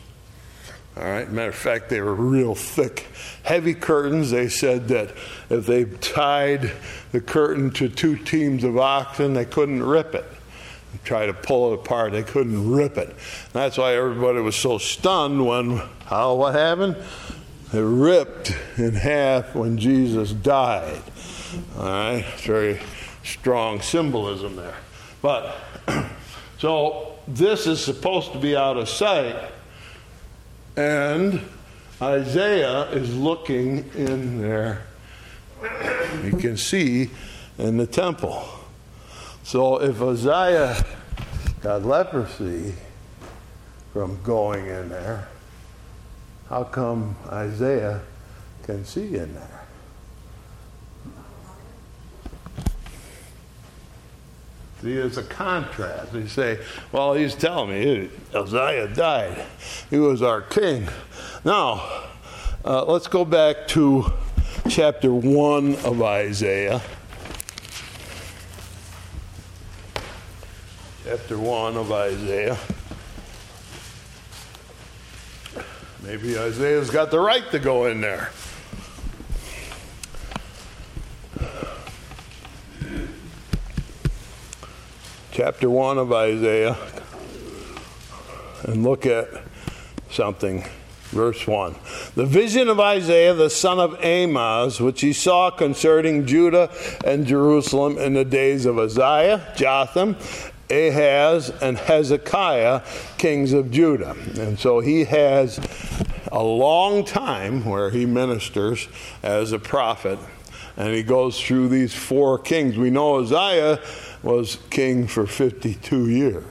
All 0.96 1.04
right. 1.04 1.28
Matter 1.28 1.50
of 1.50 1.56
fact, 1.56 1.90
they 1.90 2.00
were 2.02 2.14
real 2.14 2.54
thick, 2.54 3.08
heavy 3.42 3.74
curtains. 3.74 4.30
They 4.30 4.48
said 4.48 4.90
that 4.90 5.10
if 5.50 5.66
they 5.66 5.86
tied 5.86 6.72
the 7.12 7.20
curtain 7.20 7.72
to 7.72 7.90
two 7.90 8.16
teams 8.16 8.64
of 8.64 8.78
oxen, 8.78 9.34
they 9.34 9.46
couldn't 9.46 9.82
rip 9.82 10.14
it. 10.14 10.26
Try 11.04 11.26
to 11.26 11.34
pull 11.34 11.72
it 11.72 11.80
apart, 11.80 12.12
they 12.12 12.22
couldn't 12.22 12.70
rip 12.70 12.96
it. 13.00 13.16
That's 13.52 13.80
why 13.80 13.96
everybody 13.96 14.40
was 14.40 14.56
so 14.56 14.78
stunned 14.78 15.48
when 15.48 15.82
how 16.06 16.36
what 16.36 16.54
happened? 16.54 16.96
It 17.74 17.80
ripped 17.80 18.56
in 18.78 18.94
half 18.94 19.56
when 19.56 19.80
Jesus 19.80 20.32
died. 20.32 21.02
All 21.76 21.86
right, 21.86 22.26
very 22.42 22.80
strong 23.24 23.82
symbolism 23.82 24.58
there. 24.58 24.76
But 25.24 25.56
so 26.58 27.16
this 27.28 27.68
is 27.68 27.84
supposed 27.84 28.32
to 28.34 28.40
be 28.40 28.56
out 28.56 28.78
of 28.78 28.90
sight 28.90 29.36
and 30.76 31.42
Isaiah 32.02 32.90
is 32.92 33.16
looking 33.16 33.90
in 33.96 34.42
there. 34.42 34.84
You 36.24 36.32
can 36.38 36.58
see 36.58 37.10
in 37.58 37.78
the 37.78 37.86
temple. 37.86 38.44
So 39.44 39.82
if 39.82 40.02
Isaiah 40.02 40.84
got 41.62 41.86
leprosy 41.86 42.74
from 43.94 44.22
going 44.24 44.66
in 44.66 44.90
there, 44.90 45.28
how 46.50 46.64
come 46.64 47.16
Isaiah 47.28 48.02
can 48.64 48.84
see 48.86 49.16
in 49.16 49.34
there? 49.36 49.61
See, 54.82 54.94
it's 54.94 55.18
a 55.18 55.24
contrast. 55.24 56.12
You 56.12 56.28
say, 56.28 56.60
well, 56.92 57.14
he's 57.14 57.36
telling 57.36 57.70
me 57.70 58.10
Uzziah 58.34 58.88
died. 58.88 59.46
He 59.92 60.00
was 60.00 60.24
our 60.24 60.42
king. 60.42 60.88
Now, 61.46 62.08
uh, 62.66 62.86
let's 62.86 63.08
go 63.08 63.24
back 63.24 63.68
to 63.70 64.12
chapter 64.70 65.14
1 65.14 65.76
of 65.86 66.02
Isaiah. 66.02 66.82
Chapter 71.04 71.38
1 71.38 71.78
of 71.78 71.92
Isaiah. 71.92 72.58
Maybe 76.02 76.40
Isaiah's 76.40 76.90
got 76.90 77.12
the 77.12 77.20
right 77.20 77.50
to 77.52 77.60
go 77.60 77.86
in 77.86 78.02
there. 78.02 78.32
Chapter 85.44 85.72
1 85.72 85.98
of 85.98 86.14
Isaiah 86.14 86.78
and 88.62 88.84
look 88.84 89.08
at 89.08 89.28
something. 90.12 90.64
Verse 91.06 91.48
1. 91.48 91.74
The 92.14 92.28
vision 92.28 92.68
of 92.68 92.80
Isaiah 92.80 93.34
the 93.34 93.50
son 93.50 93.80
of 93.80 94.00
Amoz, 94.06 94.80
which 94.80 95.02
he 95.02 95.14
saw 95.14 95.50
concerning 95.50 96.28
Judah 96.28 96.70
and 97.04 97.26
Jerusalem 97.26 97.98
in 97.98 98.14
the 98.14 98.24
days 98.24 98.68
of 98.68 98.78
Uzziah, 98.78 99.52
Jotham, 99.56 100.16
Ahaz, 100.70 101.50
and 101.60 101.76
Hezekiah, 101.76 102.84
kings 103.18 103.52
of 103.52 103.72
Judah. 103.72 104.16
And 104.38 104.60
so 104.60 104.80
he 104.80 105.06
has 105.06 105.60
a 106.32 106.44
long 106.44 107.04
time 107.04 107.66
where 107.66 107.90
he 107.90 108.06
ministers 108.06 108.88
as 109.24 109.54
a 109.54 109.60
prophet, 109.60 110.20
and 110.78 110.94
he 110.94 111.02
goes 111.02 111.42
through 111.42 111.70
these 111.70 111.96
four 111.96 112.38
kings. 112.38 112.78
We 112.78 112.92
know 112.92 113.16
Uzziah 113.16 113.80
was 114.24 114.58
king 114.70 115.08
for 115.08 115.26
52 115.26 116.10
years. 116.10 116.46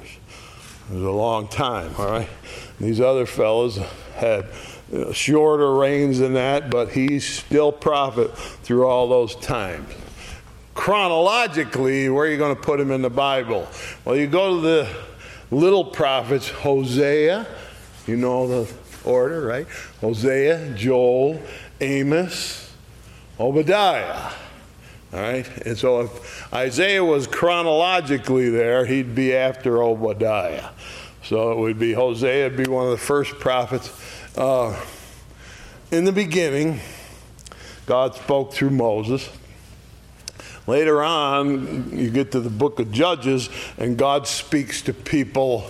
It 0.91 0.95
was 0.95 1.03
a 1.03 1.11
long 1.11 1.49
time, 1.49 1.93
all 1.99 2.11
right? 2.11 2.29
These 2.81 3.01
other 3.01 3.27
fellows 3.27 3.79
had 4.17 4.47
shorter 5.13 5.75
reigns 5.75 6.19
than 6.19 6.35
that, 6.35 6.71
but 6.71 6.91
he's 6.91 7.29
still 7.29 7.71
prophet 7.71 8.37
through 8.37 8.87
all 8.87 9.09
those 9.09 9.37
times. 9.37 9.89
Chronologically, 10.75 12.09
where 12.09 12.27
are 12.27 12.29
you 12.31 12.39
going 12.39 12.57
to 12.57 12.61
put 12.61 12.81
him 12.81 12.91
in 12.91 13.03
the 13.03 13.11
Bible? 13.11 13.69
Well, 14.05 14.17
you 14.17 14.27
go 14.27 14.57
to 14.57 14.61
the 14.61 14.89
little 15.51 15.85
prophets, 15.85 16.49
Hosea, 16.49 17.47
you 18.07 18.17
know 18.17 18.49
the 18.49 18.73
order, 19.05 19.43
right? 19.43 19.67
Hosea, 20.01 20.75
Joel, 20.75 21.41
Amos, 21.81 22.73
Obadiah. 23.39 24.33
All 25.13 25.21
right? 25.21 25.67
And 25.67 25.77
so 25.77 26.03
if 26.03 26.53
Isaiah 26.53 27.05
was 27.05 27.27
chronologically 27.27 28.49
there, 28.49 28.87
he'd 28.87 29.15
be 29.15 29.35
after 29.35 29.83
Obadiah. 29.83 30.69
So 31.25 31.53
it 31.53 31.59
would 31.59 31.79
be 31.79 31.93
Hosea, 31.93 32.49
would 32.49 32.57
be 32.57 32.71
one 32.71 32.85
of 32.85 32.93
the 32.93 32.99
first 32.99 33.39
prophets. 33.39 33.91
Uh, 34.37 34.79
in 35.91 36.05
the 36.05 36.13
beginning, 36.13 36.81
God 37.87 38.15
spoke 38.15 38.53
through 38.53 38.71
Moses. 38.71 39.29
Later 40.67 41.03
on, 41.03 41.97
you 41.97 42.11
get 42.11 42.31
to 42.33 42.41
the 42.41 42.51
book 42.51 42.79
of 42.79 42.93
Judges, 42.93 43.51
and 43.77 43.97
God 43.97 44.29
speaks 44.29 44.83
to 44.83 44.95
people 44.95 45.69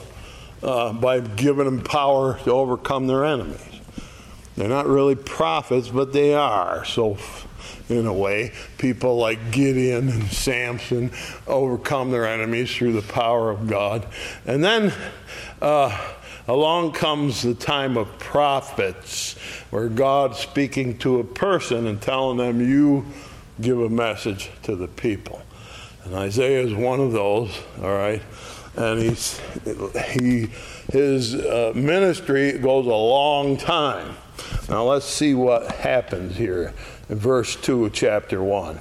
uh, 0.62 0.92
by 0.92 1.20
giving 1.20 1.64
them 1.64 1.82
power 1.82 2.38
to 2.44 2.52
overcome 2.52 3.06
their 3.06 3.24
enemies. 3.24 3.56
They're 4.56 4.68
not 4.68 4.86
really 4.86 5.14
prophets, 5.14 5.88
but 5.88 6.12
they 6.12 6.34
are. 6.34 6.84
So 6.84 7.16
in 7.90 8.06
a 8.06 8.12
way. 8.12 8.52
People 8.78 9.16
like 9.16 9.50
Gideon 9.50 10.08
and 10.08 10.30
Samson 10.30 11.10
overcome 11.46 12.10
their 12.10 12.26
enemies 12.26 12.74
through 12.74 12.92
the 12.92 13.02
power 13.02 13.50
of 13.50 13.68
God. 13.68 14.06
And 14.46 14.62
then 14.62 14.92
uh, 15.60 16.14
along 16.48 16.92
comes 16.92 17.42
the 17.42 17.54
time 17.54 17.96
of 17.96 18.18
prophets, 18.18 19.34
where 19.70 19.88
God's 19.88 20.38
speaking 20.38 20.98
to 20.98 21.20
a 21.20 21.24
person 21.24 21.86
and 21.86 22.00
telling 22.00 22.38
them, 22.38 22.60
You 22.60 23.04
give 23.60 23.80
a 23.80 23.88
message 23.88 24.50
to 24.62 24.76
the 24.76 24.88
people. 24.88 25.42
And 26.04 26.14
Isaiah 26.14 26.62
is 26.62 26.74
one 26.74 27.00
of 27.00 27.12
those, 27.12 27.56
all 27.82 27.92
right? 27.92 28.22
And 28.76 29.02
he's, 29.02 29.40
he, 30.12 30.48
his 30.92 31.34
uh, 31.34 31.72
ministry 31.74 32.52
goes 32.52 32.86
a 32.86 32.88
long 32.88 33.56
time. 33.56 34.16
Now 34.68 34.84
let's 34.84 35.06
see 35.06 35.34
what 35.34 35.70
happens 35.72 36.36
here 36.36 36.72
verse 37.16 37.56
2 37.56 37.86
of 37.86 37.92
chapter 37.92 38.42
1. 38.42 38.78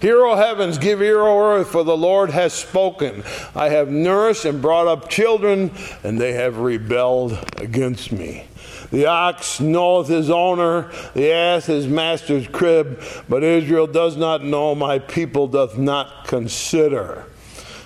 Hear, 0.00 0.24
O 0.24 0.36
heavens, 0.36 0.78
give 0.78 1.00
ear, 1.00 1.20
O 1.20 1.40
earth, 1.40 1.68
for 1.68 1.84
the 1.84 1.96
Lord 1.96 2.30
has 2.30 2.52
spoken. 2.52 3.24
I 3.54 3.70
have 3.70 3.88
nourished 3.88 4.44
and 4.44 4.60
brought 4.60 4.86
up 4.86 5.08
children, 5.08 5.70
and 6.02 6.20
they 6.20 6.32
have 6.32 6.58
rebelled 6.58 7.38
against 7.56 8.12
me. 8.12 8.46
The 8.90 9.06
ox 9.06 9.60
knoweth 9.60 10.08
his 10.08 10.30
owner, 10.30 10.92
the 11.14 11.32
ass 11.32 11.66
his 11.66 11.86
master's 11.86 12.46
crib, 12.46 13.02
but 13.28 13.42
Israel 13.42 13.86
does 13.86 14.16
not 14.16 14.44
know, 14.44 14.74
my 14.74 14.98
people 14.98 15.46
doth 15.46 15.78
not 15.78 16.26
consider 16.26 17.26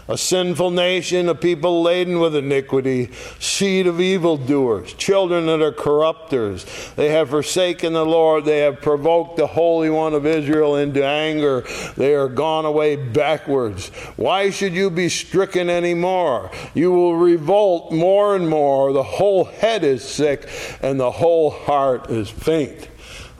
a 0.09 0.17
sinful 0.17 0.71
nation, 0.71 1.29
a 1.29 1.35
people 1.35 1.83
laden 1.83 2.19
with 2.19 2.35
iniquity, 2.35 3.11
seed 3.38 3.87
of 3.87 4.00
evildoers, 4.00 4.95
children 4.95 5.47
that 5.47 5.61
are 5.61 5.73
corrupters. 5.73 6.65
They 6.97 7.11
have 7.11 7.29
forsaken 7.29 7.93
the 7.93 8.07
Lord. 8.07 8.47
They 8.47 8.61
have 8.61 8.81
provoked 8.81 9.37
the 9.37 9.47
Holy 9.47 9.91
One 9.91 10.15
of 10.15 10.25
Israel 10.25 10.77
into 10.77 11.05
anger. 11.05 11.67
They 11.97 12.15
are 12.15 12.29
gone 12.29 12.65
away 12.65 12.97
backwards. 12.97 13.88
Why 14.17 14.49
should 14.49 14.73
you 14.73 14.91
be 14.91 15.11
stricken 15.11 15.69
any 15.69 15.95
more? 15.95 16.50
You 16.73 16.91
will 16.91 17.17
revolt 17.17 17.93
more 17.93 18.35
and 18.35 18.49
more. 18.49 18.95
The 18.95 19.03
whole 19.03 19.45
head 19.45 19.85
is 19.85 20.03
sick, 20.03 20.49
and 20.81 20.99
the 20.99 21.11
whole 21.11 21.50
heart 21.50 22.11
is 22.11 22.31
faint. 22.31 22.88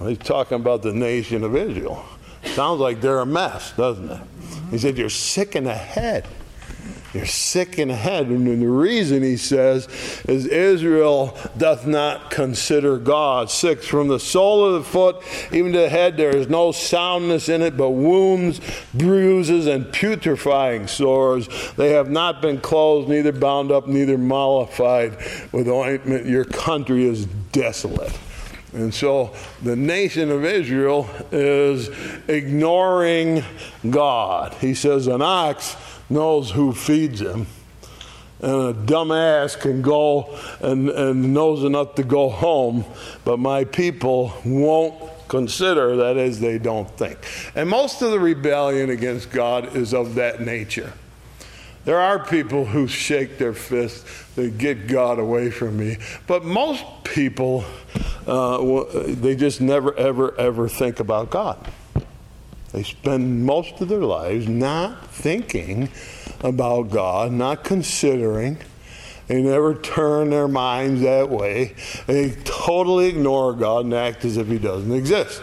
He's 0.01 0.19
talking 0.19 0.57
about 0.57 0.83
the 0.83 0.93
nation 0.93 1.43
of 1.43 1.57
Israel. 1.57 2.05
Sounds 2.45 2.81
like 2.81 3.01
they're 3.01 3.21
a 3.21 3.27
mess, 3.27 3.73
doesn't 3.73 4.11
it? 4.11 4.21
He 4.71 4.79
said, 4.79 4.99
You're 4.99 5.11
sick 5.11 5.57
in 5.57 5.65
the 5.65 5.75
head. 5.75 6.27
You're 7.19 7.27
sick 7.27 7.81
in 7.81 7.89
head. 7.89 8.29
And 8.29 8.47
the 8.47 8.69
reason 8.69 9.25
he 9.25 9.37
says 9.37 9.89
is 10.29 10.47
Israel 10.47 11.37
doth 11.57 11.85
not 11.85 12.31
consider 12.31 12.97
God. 12.97 13.51
Six, 13.51 13.89
from 13.89 14.07
the 14.07 14.21
sole 14.21 14.65
of 14.65 14.75
the 14.75 14.89
foot 14.89 15.25
even 15.51 15.73
to 15.73 15.81
the 15.81 15.89
head, 15.89 16.17
there 16.17 16.37
is 16.37 16.49
no 16.49 16.71
soundness 16.71 17.49
in 17.49 17.61
it, 17.61 17.77
but 17.77 17.91
wounds, 17.91 18.61
bruises, 18.95 19.67
and 19.67 19.93
putrefying 19.93 20.87
sores. 20.87 21.49
They 21.73 21.91
have 21.91 22.09
not 22.09 22.41
been 22.41 22.61
closed, 22.61 23.09
neither 23.09 23.33
bound 23.33 23.73
up, 23.73 23.89
neither 23.89 24.17
mollified 24.17 25.17
with 25.51 25.67
ointment. 25.67 26.27
Your 26.27 26.45
country 26.45 27.05
is 27.05 27.27
desolate. 27.51 28.17
And 28.73 28.95
so 28.95 29.35
the 29.63 29.75
nation 29.75 30.31
of 30.31 30.45
Israel 30.45 31.11
is 31.33 31.89
ignoring 32.29 33.43
God. 33.91 34.55
He 34.61 34.75
says, 34.75 35.09
An 35.09 35.21
ox 35.21 35.75
knows 36.11 36.51
who 36.51 36.73
feeds 36.73 37.21
him. 37.21 37.47
And 38.41 38.53
a 38.53 38.73
dumbass 38.73 39.59
can 39.59 39.83
go 39.83 40.39
and, 40.61 40.89
and 40.91 41.35
knows 41.35 41.65
enough 41.65 41.97
to 41.97 42.05
go 42.05 42.29
home, 42.29 42.85
but 43.25 43.39
my 43.39 43.65
people 43.65 44.33
won't 44.45 44.95
consider, 45.29 45.97
that 45.97 46.17
is, 46.17 46.41
they 46.41 46.59
don't 46.59 46.89
think. 46.97 47.19
And 47.55 47.69
most 47.69 48.01
of 48.01 48.11
the 48.11 48.21
rebellion 48.21 48.91
against 48.91 49.31
God 49.31 49.77
is 49.77 49.93
of 49.93 50.15
that 50.15 50.41
nature. 50.41 50.93
There 51.85 51.99
are 51.99 52.25
people 52.25 52.67
who 52.67 52.87
shake 52.87 53.39
their 53.39 53.55
fists, 53.55 54.05
they 54.35 54.51
get 54.51 54.89
God 54.89 55.19
away 55.19 55.51
from 55.51 55.77
me. 55.79 55.97
But 56.27 56.45
most 56.45 56.85
people, 57.05 57.65
uh, 58.27 58.85
they 59.07 59.35
just 59.35 59.61
never, 59.61 59.97
ever, 59.97 60.39
ever 60.39 60.69
think 60.69 61.01
about 61.01 61.31
God. 61.31 61.67
They 62.73 62.83
spend 62.83 63.45
most 63.45 63.81
of 63.81 63.89
their 63.89 64.03
lives 64.03 64.49
not 64.49 65.09
thinking 65.09 65.89
about 66.41 66.91
God, 66.91 67.33
not 67.33 67.65
considering. 67.65 68.59
They 69.27 69.43
never 69.43 69.75
turn 69.75 70.31
their 70.31 70.49
minds 70.49 71.03
that 71.03 71.29
way. 71.29 71.75
They 72.07 72.31
totally 72.45 73.09
ignore 73.09 73.53
God 73.53 73.85
and 73.85 73.95
act 73.95 74.25
as 74.25 74.37
if 74.37 74.49
He 74.49 74.59
doesn't 74.59 74.93
exist. 74.93 75.43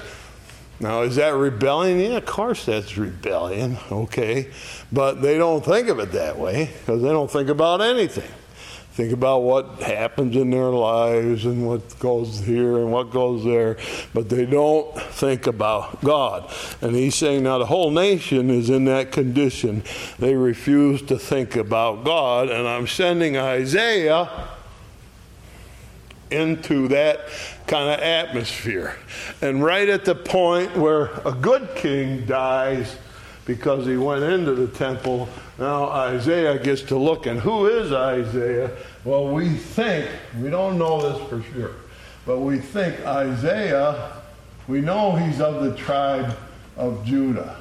Now, 0.79 1.03
is 1.03 1.15
that 1.15 1.35
rebellion? 1.35 1.99
Yeah, 1.99 2.17
of 2.17 2.25
course 2.25 2.65
that's 2.65 2.97
rebellion, 2.97 3.77
okay. 3.91 4.51
But 4.91 5.21
they 5.21 5.37
don't 5.37 5.63
think 5.63 5.87
of 5.87 5.99
it 5.99 6.11
that 6.11 6.37
way 6.37 6.71
because 6.79 7.01
they 7.01 7.09
don't 7.09 7.31
think 7.31 7.49
about 7.49 7.81
anything 7.81 8.29
think 8.95 9.11
about 9.11 9.39
what 9.39 9.81
happens 9.81 10.37
in 10.37 10.49
their 10.49 10.69
lives 10.69 11.43
and 11.43 11.67
what 11.67 11.99
goes 11.99 12.39
here 12.39 12.77
and 12.77 12.93
what 12.93 13.11
goes 13.11 13.43
there, 13.43 13.75
but 14.13 14.29
they 14.29 14.45
don't 14.45 14.97
think 14.97 15.47
about 15.47 16.01
God. 16.01 16.49
And 16.79 16.95
he's 16.95 17.13
saying 17.13 17.43
now 17.43 17.57
the 17.57 17.65
whole 17.65 17.91
nation 17.91 18.49
is 18.49 18.69
in 18.69 18.85
that 18.85 19.11
condition. 19.11 19.83
They 20.17 20.33
refuse 20.35 21.01
to 21.03 21.19
think 21.19 21.57
about 21.57 22.05
God, 22.05 22.47
and 22.47 22.65
I'm 22.65 22.87
sending 22.87 23.35
Isaiah 23.35 24.29
into 26.31 26.87
that 26.87 27.19
kind 27.67 27.89
of 27.89 27.99
atmosphere. 27.99 28.95
And 29.41 29.61
right 29.61 29.89
at 29.89 30.05
the 30.05 30.15
point 30.15 30.73
where 30.77 31.07
a 31.25 31.33
good 31.33 31.67
king 31.75 32.25
dies 32.25 32.95
because 33.43 33.85
he 33.85 33.97
went 33.97 34.23
into 34.23 34.55
the 34.55 34.67
temple 34.67 35.27
now 35.57 35.85
Isaiah 35.85 36.59
gets 36.59 36.81
to 36.83 36.97
look, 36.97 37.25
and 37.25 37.39
who 37.39 37.67
is 37.67 37.91
Isaiah? 37.91 38.71
Well, 39.03 39.29
we 39.29 39.49
think, 39.49 40.09
we 40.39 40.49
don't 40.49 40.77
know 40.77 41.01
this 41.01 41.29
for 41.29 41.41
sure, 41.53 41.75
but 42.25 42.39
we 42.39 42.57
think 42.57 43.05
Isaiah, 43.05 44.11
we 44.67 44.81
know 44.81 45.15
he's 45.15 45.39
of 45.39 45.63
the 45.63 45.75
tribe 45.75 46.37
of 46.75 47.05
Judah. 47.05 47.57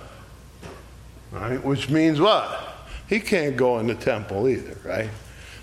Right? 1.30 1.62
Which 1.62 1.90
means 1.90 2.20
what? 2.20 2.76
He 3.09 3.20
can't 3.20 3.57
go 3.57 3.78
in 3.78 3.87
the 3.87 3.94
temple 3.94 4.48
either, 4.48 4.76
right? 4.85 5.11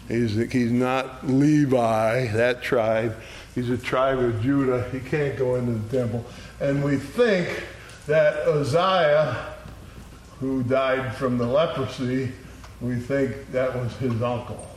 He's, 0.07 0.35
he's 0.51 0.71
not 0.71 1.27
Levi, 1.27 2.27
that 2.27 2.61
tribe. 2.61 3.15
He's 3.55 3.69
a 3.69 3.77
tribe 3.77 4.19
of 4.19 4.41
Judah. 4.41 4.89
He 4.91 4.99
can't 4.99 5.37
go 5.37 5.55
into 5.55 5.73
the 5.73 5.97
temple. 5.97 6.25
And 6.59 6.83
we 6.83 6.97
think 6.97 7.63
that 8.07 8.47
Uzziah 8.47 9.50
who 10.41 10.63
died 10.63 11.15
from 11.15 11.37
the 11.37 11.45
leprosy, 11.45 12.31
we 12.81 12.95
think 12.95 13.51
that 13.51 13.75
was 13.75 13.95
his 13.97 14.21
uncle. 14.23 14.67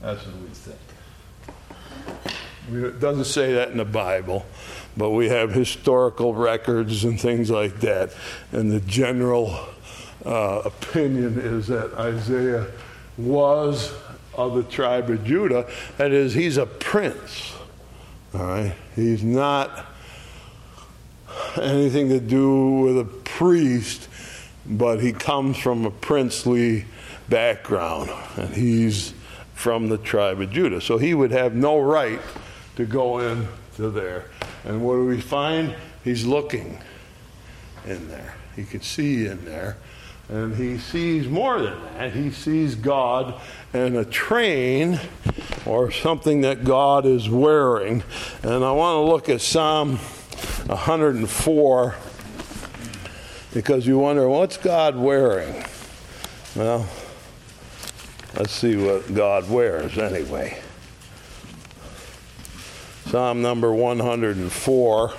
That's 0.00 0.24
what 0.24 0.36
we 0.36 0.48
think. 0.48 0.78
it 2.86 3.00
doesn't 3.00 3.24
say 3.24 3.54
that 3.54 3.72
in 3.72 3.76
the 3.76 3.84
Bible, 3.84 4.46
but 4.96 5.10
we 5.10 5.28
have 5.30 5.52
historical 5.52 6.32
records 6.32 7.02
and 7.04 7.20
things 7.20 7.50
like 7.50 7.80
that. 7.80 8.14
And 8.52 8.70
the 8.70 8.78
general 8.80 9.58
uh, 10.24 10.62
opinion 10.64 11.40
is 11.40 11.66
that 11.66 11.92
Isaiah 11.94 12.68
was 13.18 13.92
of 14.34 14.54
the 14.54 14.62
tribe 14.62 15.10
of 15.10 15.24
Judah. 15.24 15.68
That 15.98 16.12
is, 16.12 16.34
he's 16.34 16.56
a 16.56 16.66
prince. 16.66 17.52
All 18.32 18.42
right? 18.42 18.74
He's 18.94 19.24
not 19.24 19.86
anything 21.60 22.10
to 22.10 22.20
do 22.20 22.70
with 22.80 22.98
a 23.00 23.04
priest 23.04 24.08
but 24.66 25.00
he 25.00 25.12
comes 25.12 25.56
from 25.58 25.84
a 25.84 25.90
princely 25.90 26.84
background, 27.28 28.10
and 28.36 28.54
he's 28.54 29.14
from 29.54 29.88
the 29.88 29.98
tribe 29.98 30.40
of 30.40 30.50
Judah. 30.50 30.80
So 30.80 30.98
he 30.98 31.14
would 31.14 31.30
have 31.30 31.54
no 31.54 31.78
right 31.78 32.20
to 32.76 32.84
go 32.84 33.18
into 33.18 33.90
there. 33.90 34.26
And 34.64 34.84
what 34.84 34.94
do 34.94 35.04
we 35.04 35.20
find? 35.20 35.74
He's 36.04 36.24
looking 36.24 36.78
in 37.86 38.08
there. 38.08 38.34
He 38.56 38.64
could 38.64 38.84
see 38.84 39.26
in 39.26 39.44
there. 39.44 39.76
And 40.28 40.54
he 40.56 40.78
sees 40.78 41.28
more 41.28 41.60
than 41.60 41.80
that. 41.94 42.12
He 42.12 42.30
sees 42.30 42.74
God 42.74 43.40
in 43.74 43.96
a 43.96 44.04
train 44.04 44.98
or 45.66 45.90
something 45.90 46.40
that 46.42 46.64
God 46.64 47.06
is 47.06 47.28
wearing. 47.28 48.02
And 48.42 48.64
I 48.64 48.72
want 48.72 48.96
to 48.96 49.10
look 49.10 49.28
at 49.28 49.40
Psalm 49.40 49.96
104 50.66 51.94
because 53.54 53.86
you 53.86 53.98
wonder, 53.98 54.28
what's 54.28 54.56
God 54.56 54.96
wearing? 54.96 55.64
Well, 56.56 56.88
let's 58.36 58.52
see 58.52 58.76
what 58.76 59.14
God 59.14 59.48
wears 59.50 59.98
anyway. 59.98 60.60
Psalm 63.06 63.42
number 63.42 63.72
104. 63.72 65.14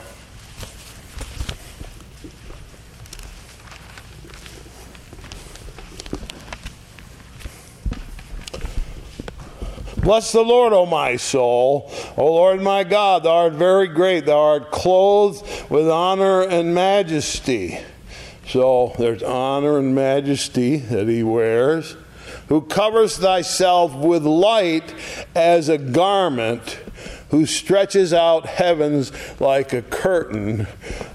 Bless 9.98 10.34
the 10.34 10.42
Lord, 10.42 10.74
O 10.74 10.86
my 10.86 11.16
soul. 11.16 11.90
O 12.18 12.26
Lord 12.26 12.62
my 12.62 12.84
God, 12.84 13.24
thou 13.24 13.46
art 13.46 13.54
very 13.54 13.88
great. 13.88 14.26
Thou 14.26 14.38
art 14.38 14.72
clothed 14.72 15.46
with 15.72 15.90
honor 15.90 16.42
and 16.42 16.76
majesty. 16.76 17.80
So 18.48 18.94
there's 18.98 19.24
honor 19.24 19.78
and 19.78 19.96
majesty 19.96 20.78
that 20.78 21.08
he 21.08 21.24
wears. 21.24 21.96
Who 22.48 22.62
covers 22.62 23.18
thyself 23.18 23.96
with 23.96 24.24
light 24.24 24.94
as 25.34 25.70
a 25.70 25.78
garment, 25.78 26.80
who 27.30 27.46
stretches 27.46 28.14
out 28.14 28.46
heavens 28.46 29.12
like 29.40 29.74
a 29.74 29.82
curtain, 29.82 30.68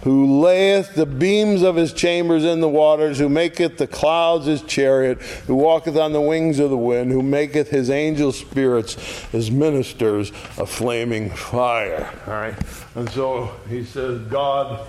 who 0.03 0.41
layeth 0.41 0.95
the 0.95 1.07
beams 1.07 1.63
of 1.63 1.77
his 1.77 1.93
chambers 1.93 2.45
in 2.45 2.61
the 2.61 2.69
waters, 2.69 3.19
who 3.19 3.29
maketh 3.29 3.79
the 3.79 3.87
clouds 3.87 4.47
his 4.47 4.63
chariot, 4.63 5.21
who 5.47 5.55
walketh 5.55 5.97
on 5.97 6.13
the 6.13 6.21
wings 6.21 6.59
of 6.59 6.71
the 6.71 6.77
wind, 6.77 7.13
who 7.13 7.23
maketh 7.23 7.69
his 7.69 7.91
angel 7.91 8.33
spirits 8.33 8.95
his 9.27 9.51
ministers 9.51 10.31
a 10.57 10.67
flaming 10.67 11.31
fire. 11.31 12.13
All 12.27 12.33
right? 12.33 12.55
And 12.95 13.09
so 13.11 13.55
he 13.69 13.85
says, 13.85 14.21
God 14.29 14.89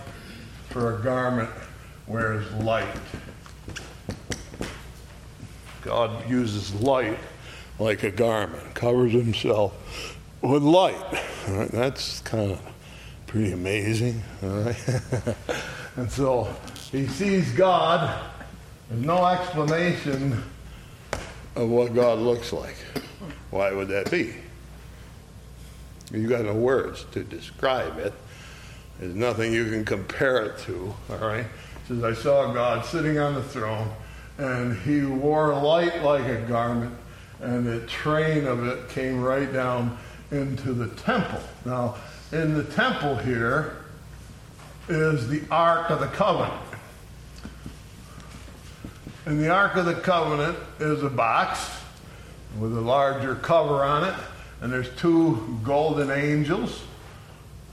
for 0.69 0.95
a 0.95 1.03
garment 1.03 1.49
wears 2.09 2.51
light. 2.55 2.87
God 5.83 6.29
uses 6.29 6.73
light 6.73 7.17
like 7.77 8.03
a 8.03 8.11
garment, 8.11 8.73
covers 8.73 9.13
himself 9.13 10.17
with 10.41 10.63
light. 10.63 10.99
Right? 11.47 11.71
That's 11.71 12.19
kind 12.21 12.51
of 12.51 12.61
pretty 13.27 13.53
amazing. 13.53 14.21
All 14.43 14.49
right. 14.49 15.01
and 15.95 16.11
so 16.11 16.53
he 16.91 17.07
sees 17.07 17.51
God. 17.53 18.19
There's 18.89 19.05
no 19.05 19.25
explanation 19.25 20.43
of 21.55 21.69
what 21.69 21.93
God 21.93 22.19
looks 22.19 22.51
like. 22.51 22.75
Why 23.51 23.71
would 23.71 23.87
that 23.89 24.09
be? 24.09 24.33
You 26.11 26.27
got 26.27 26.43
no 26.43 26.55
words 26.55 27.05
to 27.11 27.23
describe 27.23 27.99
it. 27.99 28.13
There's 28.99 29.15
nothing 29.15 29.53
you 29.53 29.65
can 29.65 29.85
compare 29.85 30.43
it 30.43 30.59
to. 30.61 30.93
All 31.11 31.17
right. 31.19 31.45
Says 31.89 32.03
I 32.03 32.13
saw 32.13 32.53
God 32.53 32.85
sitting 32.85 33.17
on 33.17 33.33
the 33.33 33.41
throne, 33.41 33.89
and 34.37 34.77
he 34.81 35.01
wore 35.01 35.55
light 35.55 36.03
like 36.03 36.23
a 36.23 36.39
garment, 36.41 36.93
and 37.41 37.65
the 37.65 37.79
train 37.87 38.45
of 38.45 38.63
it 38.67 38.89
came 38.89 39.19
right 39.19 39.51
down 39.51 39.97
into 40.29 40.73
the 40.73 40.89
temple. 41.01 41.41
Now, 41.65 41.95
in 42.31 42.53
the 42.53 42.63
temple 42.63 43.15
here 43.15 43.77
is 44.87 45.29
the 45.29 45.41
Ark 45.49 45.89
of 45.89 45.99
the 45.99 46.05
Covenant. 46.05 46.61
And 49.25 49.39
the 49.39 49.49
Ark 49.49 49.75
of 49.75 49.85
the 49.87 49.95
Covenant 49.95 50.59
is 50.79 51.01
a 51.01 51.09
box 51.09 51.71
with 52.59 52.77
a 52.77 52.81
larger 52.81 53.33
cover 53.33 53.83
on 53.83 54.03
it, 54.03 54.15
and 54.61 54.71
there's 54.71 54.95
two 54.95 55.59
golden 55.63 56.11
angels 56.11 56.83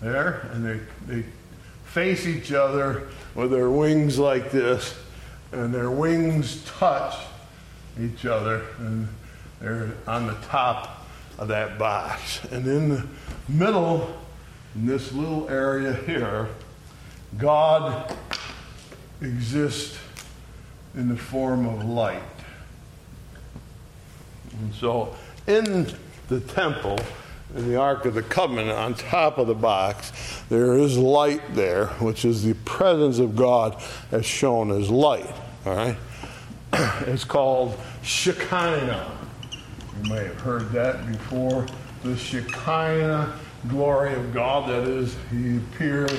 there, 0.00 0.48
and 0.54 0.64
they, 0.64 0.80
they 1.06 1.28
face 1.84 2.26
each 2.26 2.50
other 2.50 3.08
with 3.36 3.50
their 3.50 3.70
wings 3.70 4.18
like 4.18 4.50
this, 4.50 4.96
and 5.52 5.72
their 5.72 5.90
wings 5.90 6.64
touch 6.64 7.14
each 8.00 8.26
other, 8.26 8.64
and 8.78 9.06
they're 9.60 9.92
on 10.06 10.26
the 10.26 10.34
top 10.46 11.06
of 11.38 11.48
that 11.48 11.78
box. 11.78 12.42
And 12.50 12.66
in 12.66 12.88
the 12.88 13.06
middle, 13.48 14.16
in 14.74 14.86
this 14.86 15.12
little 15.12 15.48
area 15.48 15.92
here, 15.92 16.48
God 17.36 18.14
exists 19.20 19.98
in 20.94 21.08
the 21.08 21.16
form 21.16 21.66
of 21.66 21.84
light. 21.84 22.22
And 24.58 24.74
so 24.74 25.14
in 25.46 25.86
the 26.28 26.40
temple, 26.40 26.98
in 27.54 27.68
the 27.68 27.76
Ark 27.76 28.04
of 28.04 28.14
the 28.14 28.22
Covenant, 28.22 28.70
on 28.70 28.94
top 28.94 29.38
of 29.38 29.46
the 29.46 29.54
box, 29.54 30.42
there 30.48 30.74
is 30.74 30.98
light 30.98 31.42
there, 31.54 31.86
which 32.00 32.24
is 32.24 32.42
the 32.42 32.54
presence 32.64 33.18
of 33.18 33.36
God 33.36 33.80
as 34.10 34.26
shown 34.26 34.70
as 34.70 34.90
light. 34.90 35.32
All 35.64 35.76
right? 35.76 35.96
It's 37.06 37.24
called 37.24 37.78
Shekinah. 38.02 39.10
You 40.02 40.10
may 40.10 40.24
have 40.24 40.40
heard 40.40 40.70
that 40.72 41.06
before. 41.10 41.66
The 42.02 42.16
Shekinah 42.16 43.32
glory 43.68 44.14
of 44.14 44.34
God, 44.34 44.68
that 44.68 44.86
is, 44.86 45.16
he 45.30 45.56
appears 45.56 46.12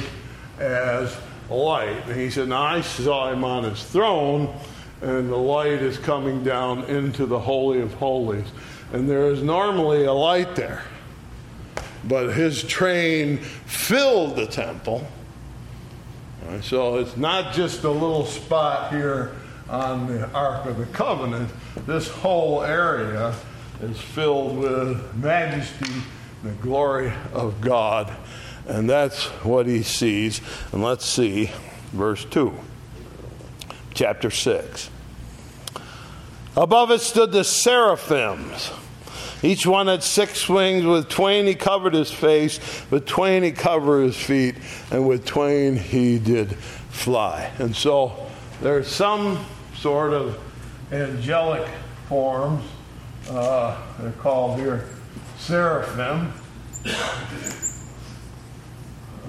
as 0.60 1.16
light. 1.50 2.08
And 2.08 2.20
he 2.20 2.30
said, 2.30 2.52
I 2.52 2.82
saw 2.82 3.32
him 3.32 3.44
on 3.44 3.64
his 3.64 3.84
throne, 3.84 4.54
and 5.02 5.30
the 5.30 5.38
light 5.38 5.82
is 5.82 5.98
coming 5.98 6.44
down 6.44 6.84
into 6.86 7.26
the 7.26 7.40
Holy 7.40 7.82
of 7.82 7.94
Holies. 7.94 8.48
And 8.94 9.08
there 9.08 9.30
is 9.30 9.44
normally 9.44 10.06
a 10.06 10.14
light 10.14 10.56
there. 10.56 10.84
But 12.08 12.30
his 12.30 12.64
train 12.64 13.38
filled 13.38 14.36
the 14.36 14.48
temple. 14.48 15.06
So 16.62 16.98
it's 16.98 17.18
not 17.18 17.54
just 17.54 17.84
a 17.84 17.92
little 17.92 18.26
spot 18.26 18.94
here 18.94 19.36
on 19.70 20.08
the 20.08 20.30
Ark 20.32 20.66
of 20.66 20.78
the 20.78 20.86
Covenant. 20.86 21.52
This 21.86 22.08
whole 22.08 22.64
area 22.64 23.36
is 23.82 24.00
filled 24.00 24.58
with 24.58 25.16
majesty, 25.16 26.02
the 26.44 26.52
glory 26.52 27.12
of 27.34 27.60
God. 27.60 28.16
And 28.68 28.90
that's 28.90 29.26
what 29.44 29.66
he 29.66 29.84
sees. 29.84 30.40
And 30.72 30.82
let's 30.82 31.06
see 31.06 31.52
verse 31.92 32.24
2, 32.26 32.54
chapter 33.94 34.30
6. 34.32 34.90
Above 36.56 36.92
it 36.92 37.02
stood 37.02 37.32
the 37.32 37.44
seraphims. 37.44 38.72
Each 39.44 39.66
one 39.66 39.88
had 39.88 40.04
six 40.04 40.50
wings. 40.50 40.86
With 40.86 41.10
twain 41.10 41.46
he 41.46 41.56
covered 41.56 41.94
his 41.94 42.12
face, 42.12 42.60
with 42.90 43.06
twain 43.06 43.44
he 43.44 43.52
covered 43.52 44.04
his 44.04 44.18
feet, 44.18 44.56
and 44.92 45.08
with 45.08 45.26
twain 45.26 45.76
he 45.76 46.18
did 46.18 46.56
fly. 46.90 47.52
And 47.60 47.76
so 47.76 48.28
there's 48.62 48.88
some 48.88 49.46
sort 49.76 50.14
of 50.14 50.40
angelic 50.92 51.68
forms. 52.08 52.64
Uh, 53.30 53.78
they're 54.00 54.12
called 54.14 54.60
here 54.60 54.86
seraphim. 55.38 56.34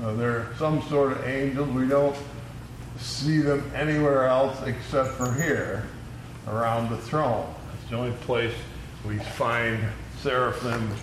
Uh, 0.02 0.12
they're 0.14 0.46
some 0.56 0.80
sort 0.82 1.12
of 1.12 1.24
angels. 1.26 1.68
We 1.70 1.86
don't 1.88 2.16
see 2.98 3.38
them 3.38 3.70
anywhere 3.74 4.26
else 4.26 4.56
except 4.64 5.10
for 5.10 5.32
here, 5.34 5.86
around 6.46 6.90
the 6.90 6.96
throne. 6.96 7.52
It's 7.74 7.90
the 7.90 7.96
only 7.96 8.16
place 8.18 8.54
we 9.08 9.18
find 9.18 9.82
seraphim 10.20 10.94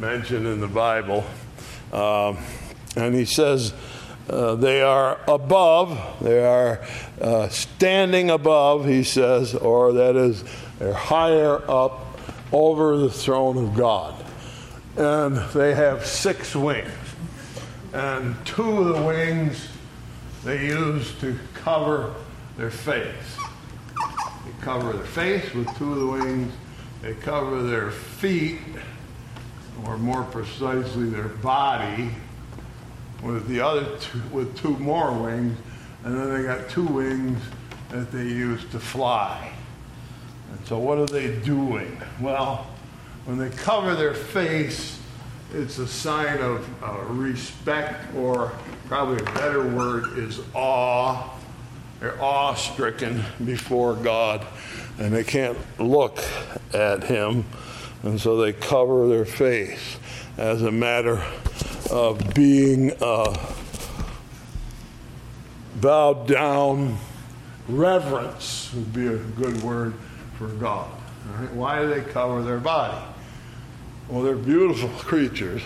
mentioned 0.00 0.48
in 0.48 0.60
the 0.60 0.66
Bible. 0.66 1.24
Um, 1.92 2.38
and 2.96 3.14
he 3.14 3.24
says 3.24 3.72
uh, 4.28 4.56
they 4.56 4.82
are 4.82 5.20
above, 5.28 6.18
they 6.20 6.44
are 6.44 6.84
uh, 7.20 7.48
standing 7.50 8.30
above, 8.30 8.84
he 8.84 9.04
says, 9.04 9.54
or 9.54 9.92
that 9.92 10.16
is, 10.16 10.42
they're 10.80 10.92
higher 10.92 11.62
up 11.70 12.04
over 12.50 12.96
the 12.96 13.10
throne 13.10 13.56
of 13.56 13.76
God. 13.76 14.24
And 14.96 15.36
they 15.52 15.72
have 15.76 16.04
six 16.04 16.56
wings. 16.56 16.90
And 17.92 18.34
two 18.44 18.78
of 18.78 18.96
the 18.96 19.02
wings 19.02 19.68
they 20.42 20.66
use 20.66 21.14
to 21.20 21.38
cover 21.54 22.12
their 22.56 22.72
face. 22.72 23.36
They 24.44 24.52
cover 24.62 24.94
their 24.94 25.04
face 25.04 25.54
with 25.54 25.72
two 25.78 25.92
of 25.92 25.98
the 26.00 26.06
wings. 26.06 26.52
They 27.02 27.14
cover 27.14 27.64
their 27.64 27.90
feet, 27.90 28.60
or 29.84 29.98
more 29.98 30.22
precisely, 30.22 31.10
their 31.10 31.28
body, 31.28 32.10
with 33.24 33.48
the 33.48 33.60
other 33.60 33.98
two, 33.98 34.22
with 34.30 34.56
two 34.56 34.76
more 34.78 35.12
wings. 35.12 35.58
And 36.04 36.16
then 36.16 36.32
they 36.32 36.44
got 36.44 36.70
two 36.70 36.86
wings 36.86 37.42
that 37.90 38.12
they 38.12 38.22
use 38.22 38.64
to 38.70 38.78
fly. 38.78 39.52
And 40.52 40.66
so, 40.66 40.78
what 40.78 40.98
are 40.98 41.06
they 41.06 41.34
doing? 41.40 42.00
Well, 42.20 42.68
when 43.24 43.36
they 43.36 43.50
cover 43.50 43.96
their 43.96 44.14
face, 44.14 45.00
it's 45.52 45.78
a 45.78 45.88
sign 45.88 46.38
of 46.38 46.68
uh, 46.84 47.02
respect, 47.08 48.14
or 48.14 48.52
probably 48.86 49.20
a 49.20 49.32
better 49.34 49.66
word 49.66 50.18
is 50.18 50.40
awe. 50.54 51.30
They're 52.02 52.20
awe 52.20 52.54
stricken 52.54 53.22
before 53.44 53.94
God, 53.94 54.44
and 54.98 55.12
they 55.12 55.22
can't 55.22 55.56
look 55.78 56.18
at 56.74 57.04
Him, 57.04 57.44
and 58.02 58.20
so 58.20 58.38
they 58.38 58.52
cover 58.52 59.06
their 59.06 59.24
face 59.24 59.98
as 60.36 60.62
a 60.62 60.72
matter 60.72 61.24
of 61.92 62.34
being 62.34 62.90
uh, 63.00 63.38
bowed 65.80 66.26
down. 66.26 66.98
Reverence 67.68 68.74
would 68.74 68.92
be 68.92 69.06
a 69.06 69.18
good 69.18 69.62
word 69.62 69.94
for 70.38 70.48
God. 70.48 70.90
Right? 71.38 71.52
Why 71.52 71.82
do 71.82 71.86
they 71.88 72.00
cover 72.00 72.42
their 72.42 72.58
body? 72.58 73.00
Well, 74.08 74.22
they're 74.22 74.34
beautiful 74.34 74.88
creatures. 74.98 75.62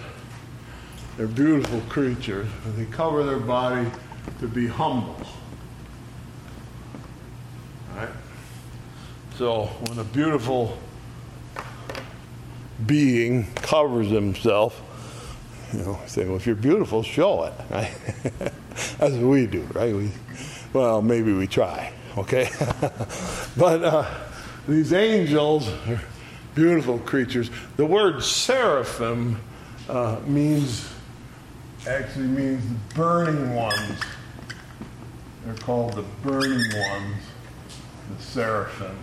They're 1.16 1.28
beautiful 1.28 1.80
creatures. 1.88 2.46
And 2.66 2.76
they 2.76 2.84
cover 2.92 3.24
their 3.24 3.40
body 3.40 3.90
to 4.40 4.46
be 4.46 4.66
humble. 4.66 5.16
So 9.36 9.66
when 9.66 9.98
a 9.98 10.04
beautiful 10.04 10.78
being 12.86 13.52
covers 13.56 14.08
himself, 14.08 14.80
you 15.74 15.80
know, 15.80 16.00
say, 16.06 16.24
well, 16.24 16.36
if 16.36 16.46
you're 16.46 16.54
beautiful, 16.54 17.02
show 17.02 17.44
it. 17.44 17.52
Right? 17.68 17.94
That's 18.98 19.12
what 19.12 19.22
we 19.22 19.46
do, 19.46 19.60
right? 19.74 19.94
We, 19.94 20.10
well, 20.72 21.02
maybe 21.02 21.34
we 21.34 21.46
try, 21.46 21.92
okay? 22.16 22.48
but 23.58 23.84
uh, 23.84 24.10
these 24.66 24.94
angels 24.94 25.68
are 25.86 26.00
beautiful 26.54 26.98
creatures. 27.00 27.50
The 27.76 27.84
word 27.84 28.22
seraphim 28.22 29.38
uh, 29.90 30.18
means, 30.24 30.88
actually 31.86 32.28
means 32.28 32.64
burning 32.94 33.54
ones. 33.54 34.00
They're 35.44 35.54
called 35.56 35.92
the 35.92 36.04
burning 36.22 36.64
ones, 36.74 37.16
the 38.16 38.22
seraphim. 38.22 38.96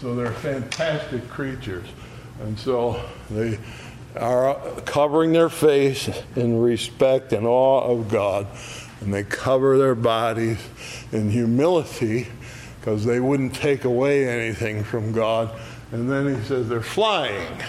So 0.00 0.14
they're 0.14 0.32
fantastic 0.32 1.28
creatures. 1.28 1.86
And 2.40 2.58
so 2.58 3.02
they 3.30 3.58
are 4.16 4.54
covering 4.84 5.32
their 5.32 5.48
face 5.48 6.10
in 6.34 6.60
respect 6.60 7.32
and 7.32 7.46
awe 7.46 7.80
of 7.80 8.10
God. 8.10 8.46
And 9.00 9.12
they 9.12 9.24
cover 9.24 9.78
their 9.78 9.94
bodies 9.94 10.58
in 11.12 11.30
humility 11.30 12.28
because 12.80 13.04
they 13.04 13.20
wouldn't 13.20 13.54
take 13.54 13.84
away 13.84 14.28
anything 14.28 14.84
from 14.84 15.12
God. 15.12 15.50
And 15.92 16.10
then 16.10 16.34
he 16.34 16.42
says 16.42 16.68
they're 16.68 16.82
flying. 16.82 17.62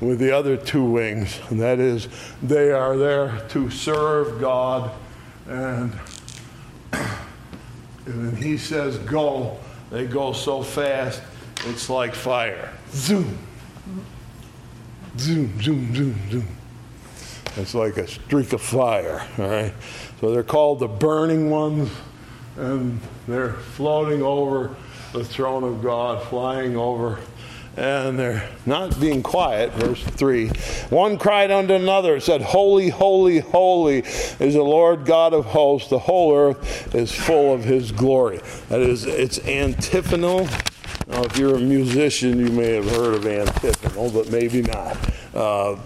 with 0.00 0.18
the 0.18 0.34
other 0.34 0.56
two 0.56 0.84
wings, 0.84 1.38
and 1.50 1.60
that 1.60 1.78
is 1.78 2.08
they 2.42 2.72
are 2.72 2.96
there 2.96 3.46
to 3.50 3.70
serve 3.70 4.40
God. 4.40 4.90
And, 5.46 5.92
and 8.06 8.36
he 8.38 8.56
says, 8.56 8.98
Go, 8.98 9.58
they 9.90 10.06
go 10.06 10.32
so 10.32 10.62
fast, 10.62 11.20
it's 11.66 11.90
like 11.90 12.14
fire. 12.14 12.72
Zoom. 12.90 13.38
Zoom, 15.18 15.62
zoom, 15.62 15.94
zoom, 15.94 16.30
zoom. 16.30 16.46
It's 17.56 17.74
like 17.74 17.96
a 17.96 18.06
streak 18.06 18.52
of 18.52 18.62
fire, 18.62 19.26
all 19.38 19.48
right? 19.48 19.74
So 20.20 20.30
they're 20.30 20.42
called 20.42 20.80
the 20.80 20.88
burning 20.88 21.50
ones, 21.50 21.90
and 22.56 23.00
they're 23.26 23.54
floating 23.54 24.22
over 24.22 24.74
the 25.12 25.24
throne 25.24 25.64
of 25.64 25.82
God, 25.82 26.22
flying 26.28 26.76
over 26.76 27.18
and 27.76 28.18
they're 28.18 28.48
not 28.66 28.98
being 29.00 29.22
quiet. 29.22 29.72
Verse 29.72 30.02
3 30.02 30.48
One 30.90 31.18
cried 31.18 31.50
unto 31.50 31.74
another, 31.74 32.20
said, 32.20 32.42
Holy, 32.42 32.88
holy, 32.88 33.40
holy 33.40 34.00
is 34.00 34.54
the 34.54 34.62
Lord 34.62 35.04
God 35.04 35.32
of 35.32 35.46
hosts. 35.46 35.88
The 35.88 35.98
whole 35.98 36.34
earth 36.34 36.94
is 36.94 37.12
full 37.12 37.54
of 37.54 37.64
his 37.64 37.92
glory. 37.92 38.40
That 38.68 38.80
is, 38.80 39.06
it's 39.06 39.38
antiphonal. 39.40 40.48
Now, 41.10 41.24
if 41.24 41.36
you're 41.36 41.56
a 41.56 41.60
musician, 41.60 42.38
you 42.38 42.52
may 42.52 42.74
have 42.74 42.88
heard 42.88 43.14
of 43.14 43.26
antiphonal, 43.26 44.10
but 44.10 44.30
maybe 44.30 44.62
not. 44.62 44.96
Uh, 45.34 45.76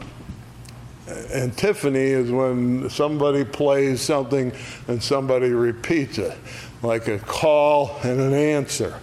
antiphony 1.32 1.98
is 1.98 2.30
when 2.30 2.90
somebody 2.90 3.42
plays 3.42 4.02
something 4.02 4.52
and 4.86 5.02
somebody 5.02 5.48
repeats 5.48 6.18
it, 6.18 6.36
like 6.82 7.08
a 7.08 7.18
call 7.18 7.96
and 8.02 8.20
an 8.20 8.34
answer. 8.34 9.00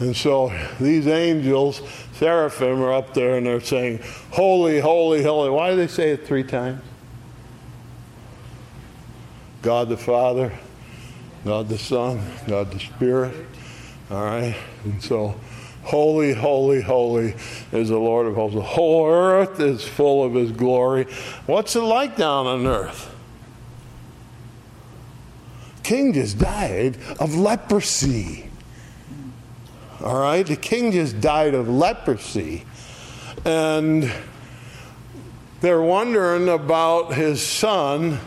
And 0.00 0.14
so 0.14 0.52
these 0.80 1.06
angels 1.06 1.80
seraphim 2.14 2.82
are 2.82 2.92
up 2.92 3.14
there 3.14 3.38
and 3.38 3.46
they're 3.46 3.60
saying, 3.60 4.00
Holy, 4.32 4.80
holy, 4.80 5.22
holy. 5.22 5.48
Why 5.48 5.70
do 5.70 5.76
they 5.76 5.86
say 5.86 6.10
it 6.10 6.26
three 6.26 6.44
times? 6.44 6.82
God 9.62 9.88
the 9.88 9.96
Father, 9.96 10.52
God 11.42 11.70
the 11.70 11.78
Son, 11.78 12.22
God 12.46 12.70
the 12.70 12.80
Spirit. 12.80 13.34
All 14.10 14.24
right? 14.24 14.54
And 14.84 15.02
so, 15.02 15.34
holy, 15.84 16.32
holy, 16.32 16.80
holy 16.80 17.34
is 17.72 17.88
the 17.90 17.98
Lord 17.98 18.26
of 18.26 18.34
hosts. 18.34 18.56
The 18.56 18.62
whole 18.62 19.06
earth 19.06 19.60
is 19.60 19.86
full 19.86 20.24
of 20.24 20.34
his 20.34 20.50
glory. 20.50 21.04
What's 21.46 21.76
it 21.76 21.80
like 21.80 22.16
down 22.16 22.46
on 22.46 22.66
earth? 22.66 23.14
King 25.82 26.14
just 26.14 26.38
died 26.38 26.96
of 27.20 27.36
leprosy. 27.36 28.50
All 30.02 30.18
right? 30.18 30.46
The 30.46 30.56
king 30.56 30.92
just 30.92 31.20
died 31.20 31.54
of 31.54 31.68
leprosy. 31.68 32.64
And 33.44 34.10
they're 35.60 35.82
wondering 35.82 36.48
about 36.48 37.14
his 37.14 37.46
son. 37.46 38.18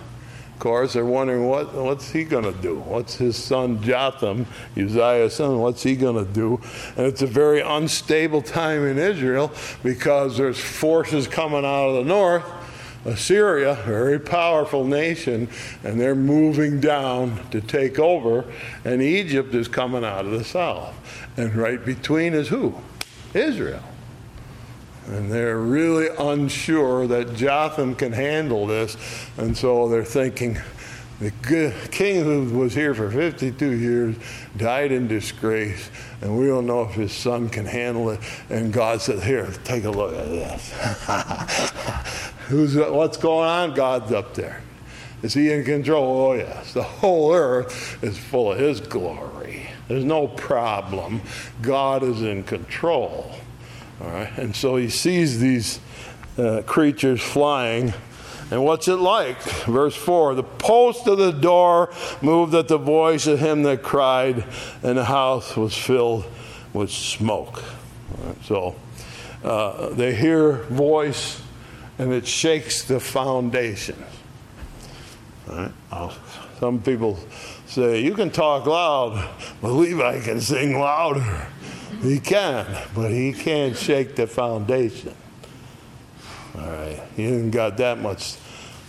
Course, 0.59 0.93
they're 0.93 1.05
wondering 1.05 1.47
what, 1.47 1.73
what's 1.73 2.09
he 2.11 2.23
going 2.23 2.43
to 2.43 2.61
do? 2.61 2.79
What's 2.79 3.15
his 3.15 3.35
son 3.35 3.81
Jotham, 3.83 4.47
Uzziah's 4.75 5.35
son, 5.35 5.59
what's 5.59 5.83
he 5.83 5.95
going 5.95 6.25
to 6.25 6.31
do? 6.31 6.59
And 6.95 7.05
it's 7.05 7.21
a 7.21 7.27
very 7.27 7.61
unstable 7.61 8.41
time 8.41 8.85
in 8.85 8.97
Israel 8.97 9.51
because 9.83 10.37
there's 10.37 10.59
forces 10.59 11.27
coming 11.27 11.63
out 11.63 11.89
of 11.89 11.95
the 11.95 12.03
north 12.03 12.43
Assyria, 13.05 13.71
a 13.71 13.75
very 13.83 14.19
powerful 14.19 14.83
nation, 14.83 15.47
and 15.83 15.99
they're 15.99 16.15
moving 16.15 16.81
down 16.81 17.39
to 17.51 17.61
take 17.61 17.99
over, 17.99 18.43
and 18.83 19.01
Egypt 19.01 19.55
is 19.55 19.69
coming 19.69 20.03
out 20.03 20.25
of 20.25 20.31
the 20.31 20.43
south. 20.43 20.93
And 21.37 21.55
right 21.55 21.83
between 21.83 22.33
is 22.33 22.49
who? 22.49 22.75
Israel. 23.33 23.83
And 25.07 25.31
they're 25.31 25.57
really 25.57 26.09
unsure 26.19 27.07
that 27.07 27.33
Jotham 27.33 27.95
can 27.95 28.11
handle 28.11 28.67
this, 28.67 28.97
and 29.37 29.57
so 29.57 29.87
they're 29.87 30.03
thinking, 30.03 30.57
the 31.19 31.73
king 31.91 32.23
who 32.23 32.59
was 32.59 32.75
here 32.75 32.93
for 32.93 33.09
52 33.09 33.71
years 33.71 34.15
died 34.55 34.91
in 34.91 35.07
disgrace, 35.07 35.89
and 36.21 36.37
we 36.37 36.45
don't 36.45 36.67
know 36.67 36.83
if 36.83 36.91
his 36.91 37.11
son 37.11 37.49
can 37.49 37.65
handle 37.65 38.11
it. 38.11 38.19
And 38.51 38.71
God 38.71 39.01
said, 39.01 39.23
Here, 39.23 39.51
take 39.63 39.85
a 39.85 39.89
look 39.89 40.13
at 40.13 40.27
this. 40.27 40.71
Who's, 42.49 42.75
what's 42.75 43.17
going 43.17 43.49
on? 43.49 43.73
God's 43.73 44.11
up 44.11 44.35
there. 44.35 44.61
Is 45.23 45.33
he 45.33 45.51
in 45.51 45.65
control? 45.65 46.27
Oh, 46.27 46.33
yes. 46.33 46.73
The 46.73 46.83
whole 46.83 47.33
earth 47.33 48.03
is 48.03 48.17
full 48.17 48.51
of 48.51 48.59
his 48.59 48.79
glory. 48.79 49.67
There's 49.87 50.05
no 50.05 50.27
problem. 50.27 51.21
God 51.61 52.03
is 52.03 52.21
in 52.21 52.43
control. 52.43 53.33
All 54.01 54.09
right. 54.09 54.37
And 54.37 54.55
so 54.55 54.75
he 54.75 54.89
sees 54.89 55.39
these 55.39 55.79
uh, 56.37 56.61
creatures 56.65 57.21
flying 57.21 57.93
and 58.49 58.63
what's 58.63 58.87
it 58.87 58.95
like? 58.95 59.41
Verse 59.65 59.95
4 59.95 60.35
The 60.35 60.43
post 60.43 61.07
of 61.07 61.17
the 61.17 61.31
door 61.31 61.93
moved 62.21 62.55
at 62.55 62.67
the 62.67 62.77
voice 62.77 63.27
of 63.27 63.39
him 63.39 63.63
that 63.63 63.83
cried, 63.83 64.45
and 64.83 64.97
the 64.97 65.05
house 65.05 65.57
was 65.57 65.75
filled 65.75 66.25
with 66.73 66.89
smoke. 66.89 67.63
Right, 68.17 68.45
so 68.45 68.75
uh, 69.43 69.89
they 69.89 70.15
hear 70.15 70.63
voice, 70.63 71.41
and 71.97 72.13
it 72.13 72.25
shakes 72.25 72.83
the 72.83 72.99
foundations. 72.99 74.05
Right? 75.47 75.71
Some 76.59 76.81
people 76.81 77.19
say, 77.65 78.01
You 78.01 78.13
can 78.13 78.29
talk 78.29 78.65
loud, 78.65 79.29
but 79.61 79.71
Levi 79.73 80.21
can 80.21 80.39
sing 80.39 80.79
louder. 80.79 81.47
He 82.01 82.19
can, 82.19 82.65
but 82.93 83.11
he 83.11 83.33
can't 83.33 83.75
shake 83.75 84.15
the 84.15 84.27
foundation. 84.27 85.15
All 86.55 86.69
right. 86.69 87.01
He 87.15 87.23
hasn't 87.23 87.51
got 87.51 87.77
that 87.77 87.99
much. 87.99 88.35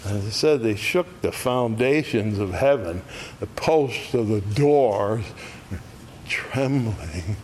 As 0.04 0.26
I 0.26 0.30
said, 0.30 0.62
they 0.62 0.76
shook 0.76 1.20
the 1.22 1.32
foundations 1.32 2.38
of 2.38 2.52
heaven, 2.52 3.02
the 3.40 3.46
posts 3.46 4.14
of 4.14 4.28
the 4.28 4.40
doors, 4.40 5.24
trembling 6.28 7.36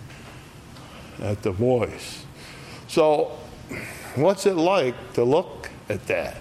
at 1.20 1.42
the 1.42 1.50
voice. 1.50 2.24
So, 2.88 3.36
what's 4.14 4.46
it 4.46 4.56
like 4.56 5.14
to 5.14 5.24
look 5.24 5.70
at 5.88 6.06
that? 6.06 6.36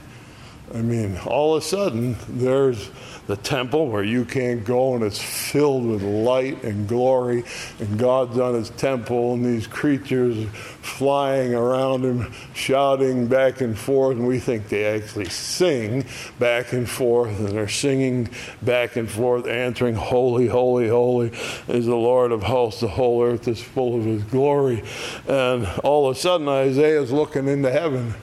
I 0.74 0.82
mean, 0.82 1.18
all 1.26 1.56
of 1.56 1.64
a 1.64 1.66
sudden, 1.66 2.16
there's 2.28 2.90
the 3.28 3.38
temple 3.38 3.88
where 3.88 4.04
you 4.04 4.26
can't 4.26 4.66
go 4.66 4.96
and 4.96 5.04
it's 5.04 5.22
filled 5.22 5.86
with 5.86 6.02
light 6.04 6.64
and 6.64 6.88
glory 6.88 7.44
and 7.80 7.98
God's 7.98 8.38
on 8.38 8.54
his 8.56 8.70
temple 8.72 9.34
and 9.34 9.46
these 9.46 9.66
creatures 9.66 10.46
flying 10.82 11.54
around 11.54 12.04
him 12.04 12.34
shouting 12.54 13.28
back 13.28 13.62
and 13.62 13.78
forth 13.78 14.18
and 14.18 14.28
we 14.28 14.40
think 14.40 14.68
they 14.68 14.86
actually 14.86 15.30
sing 15.30 16.06
back 16.38 16.74
and 16.74 16.90
forth 16.90 17.40
and 17.40 17.50
they're 17.50 17.70
singing 17.70 18.30
back 18.62 18.98
and 18.98 19.10
forth 19.10 19.48
answering 19.48 19.96
holy 19.96 20.48
holy 20.48 20.90
holy 20.90 21.32
is 21.68 21.86
the 21.86 21.96
Lord 21.96 22.32
of 22.32 22.44
hosts. 22.44 22.82
The 22.82 22.88
whole 22.88 23.24
earth 23.24 23.48
is 23.48 23.62
full 23.62 23.96
of 23.98 24.04
his 24.04 24.24
glory. 24.24 24.84
And 25.28 25.68
all 25.84 26.10
of 26.10 26.16
a 26.16 26.20
sudden 26.20 26.48
Isaiah's 26.48 27.12
looking 27.12 27.48
into 27.48 27.72
heaven. 27.72 28.14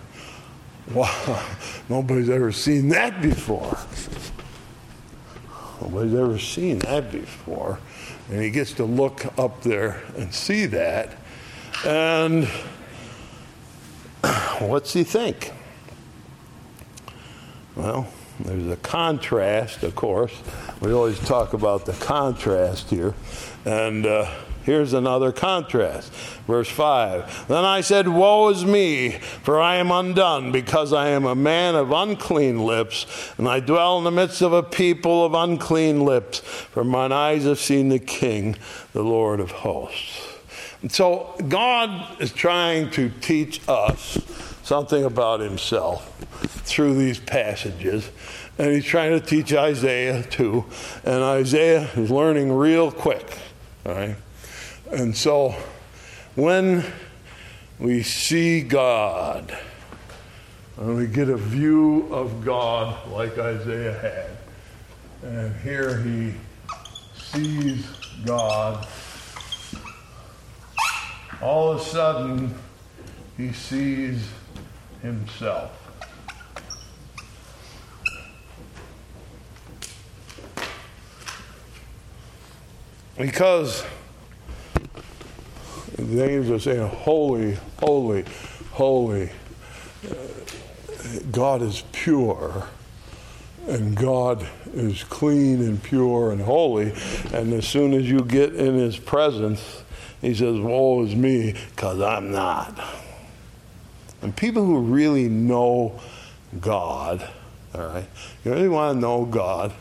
Wow 0.93 1.47
nobody's 1.89 2.31
ever 2.31 2.53
seen 2.53 2.89
that 2.89 3.21
before 3.23 3.79
Nobody's 5.81 6.15
ever 6.15 6.39
seen 6.39 6.79
that 6.81 7.11
before. 7.11 7.79
And 8.31 8.41
he 8.43 8.51
gets 8.51 8.73
to 8.75 8.85
look 8.85 9.27
up 9.39 9.63
there 9.63 10.03
and 10.17 10.33
see 10.33 10.67
that. 10.67 11.17
And 11.85 12.45
what's 14.59 14.93
he 14.93 15.05
think? 15.05 15.53
Well, 17.77 18.09
there's 18.41 18.69
a 18.69 18.77
contrast, 18.77 19.83
of 19.83 19.95
course. 19.95 20.33
We 20.81 20.93
always 20.93 21.19
talk 21.21 21.53
about 21.55 21.87
the 21.87 21.93
contrast 21.93 22.91
here. 22.91 23.15
And 23.65 24.07
uh, 24.07 24.31
Here's 24.65 24.93
another 24.93 25.33
contrast. 25.33 26.13
Verse 26.47 26.69
5 26.69 27.49
Then 27.49 27.65
I 27.65 27.81
said, 27.81 28.09
Woe 28.09 28.49
is 28.51 28.65
me, 28.65 29.11
for 29.11 29.61
I 29.61 29.77
am 29.77 29.91
undone, 29.91 30.53
because 30.53 30.93
I 30.93 31.09
am 31.09 31.25
a 31.25 31.35
man 31.35 31.75
of 31.75 31.91
unclean 31.93 32.59
lips, 32.59 33.33
and 33.39 33.49
I 33.49 33.61
dwell 33.61 33.99
in 33.99 34.05
the 34.05 34.11
midst 34.11 34.43
of 34.43 34.53
a 34.53 34.63
people 34.63 35.25
of 35.25 35.35
unclean 35.35 36.05
lips, 36.05 36.41
for 36.41 36.85
mine 36.85 37.13
eyes 37.13 37.45
have 37.45 37.59
seen 37.59 37.89
the 37.89 37.99
King, 37.99 38.57
the 38.93 39.03
Lord 39.03 39.41
of 39.41 39.51
hosts. 39.51 40.27
And 40.83 40.91
so 40.91 41.35
God 41.49 42.21
is 42.21 42.33
trying 42.33 42.91
to 42.91 43.11
teach 43.21 43.61
us 43.69 44.19
something 44.63 45.05
about 45.05 45.41
himself 45.41 46.17
through 46.65 46.95
these 46.95 47.19
passages. 47.19 48.11
And 48.59 48.73
he's 48.73 48.85
trying 48.85 49.19
to 49.19 49.25
teach 49.25 49.53
Isaiah 49.53 50.23
too. 50.23 50.65
And 51.05 51.23
Isaiah 51.23 51.91
is 51.97 52.11
learning 52.11 52.53
real 52.53 52.91
quick. 52.91 53.37
All 53.85 53.93
right. 53.93 54.17
And 54.93 55.17
so 55.17 55.55
when 56.35 56.85
we 57.79 58.03
see 58.03 58.61
God, 58.61 59.57
and 60.77 60.97
we 60.97 61.07
get 61.07 61.29
a 61.29 61.37
view 61.37 62.13
of 62.13 62.45
God 62.45 63.09
like 63.11 63.39
Isaiah 63.39 63.93
had, 65.23 65.29
and 65.31 65.55
here 65.61 65.99
he 65.99 66.35
sees 67.15 67.87
God, 68.25 68.89
all 71.41 71.73
of 71.73 71.81
a 71.81 71.85
sudden 71.85 72.55
he 73.37 73.53
sees 73.53 74.29
himself. 75.03 75.71
Because 83.17 83.85
the 86.09 86.29
angels 86.29 86.51
are 86.67 86.71
saying, 86.73 86.89
Holy, 86.89 87.59
holy, 87.79 88.25
holy. 88.73 89.31
God 91.31 91.63
is 91.63 91.83
pure 91.93 92.69
and 93.67 93.97
God 93.97 94.47
is 94.73 95.05
clean 95.05 95.61
and 95.61 95.83
pure 95.83 96.33
and 96.33 96.41
holy. 96.41 96.93
And 97.33 97.53
as 97.53 97.67
soon 97.67 97.93
as 97.95 98.11
you 98.11 98.21
get 98.21 98.55
in 98.55 98.75
his 98.75 98.97
presence, 98.97 99.83
he 100.21 100.35
says, 100.35 100.59
Woe 100.59 101.05
is 101.05 101.15
me, 101.15 101.55
because 101.71 102.01
I'm 102.01 102.31
not. 102.31 102.79
And 104.23 104.37
people 104.37 104.65
who 104.65 104.81
really 104.81 105.29
know 105.29 105.99
God, 106.61 107.27
all 107.75 107.87
right, 107.87 108.09
you 108.45 108.53
really 108.53 108.69
want 108.69 108.97
to 108.97 109.01
know 109.01 109.25
God, 109.25 109.73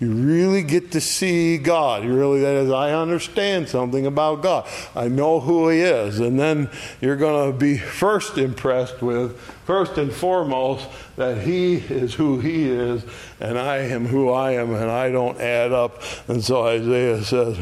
you 0.00 0.10
really 0.10 0.62
get 0.62 0.92
to 0.92 1.00
see 1.00 1.56
God. 1.56 2.04
You 2.04 2.14
really, 2.14 2.40
that 2.40 2.54
is, 2.54 2.70
I 2.70 2.92
understand 2.92 3.68
something 3.68 4.06
about 4.06 4.42
God. 4.42 4.68
I 4.94 5.08
know 5.08 5.40
who 5.40 5.68
He 5.68 5.80
is. 5.80 6.18
And 6.18 6.38
then 6.38 6.68
you're 7.00 7.16
going 7.16 7.52
to 7.52 7.56
be 7.56 7.78
first 7.78 8.36
impressed 8.36 9.02
with, 9.02 9.38
first 9.64 9.96
and 9.96 10.12
foremost, 10.12 10.88
that 11.16 11.42
He 11.42 11.76
is 11.76 12.14
who 12.14 12.40
He 12.40 12.68
is, 12.68 13.04
and 13.38 13.58
I 13.58 13.78
am 13.78 14.06
who 14.06 14.30
I 14.30 14.52
am, 14.52 14.74
and 14.74 14.90
I 14.90 15.10
don't 15.10 15.40
add 15.40 15.72
up. 15.72 16.02
And 16.28 16.42
so 16.42 16.66
Isaiah 16.66 17.22
says, 17.22 17.56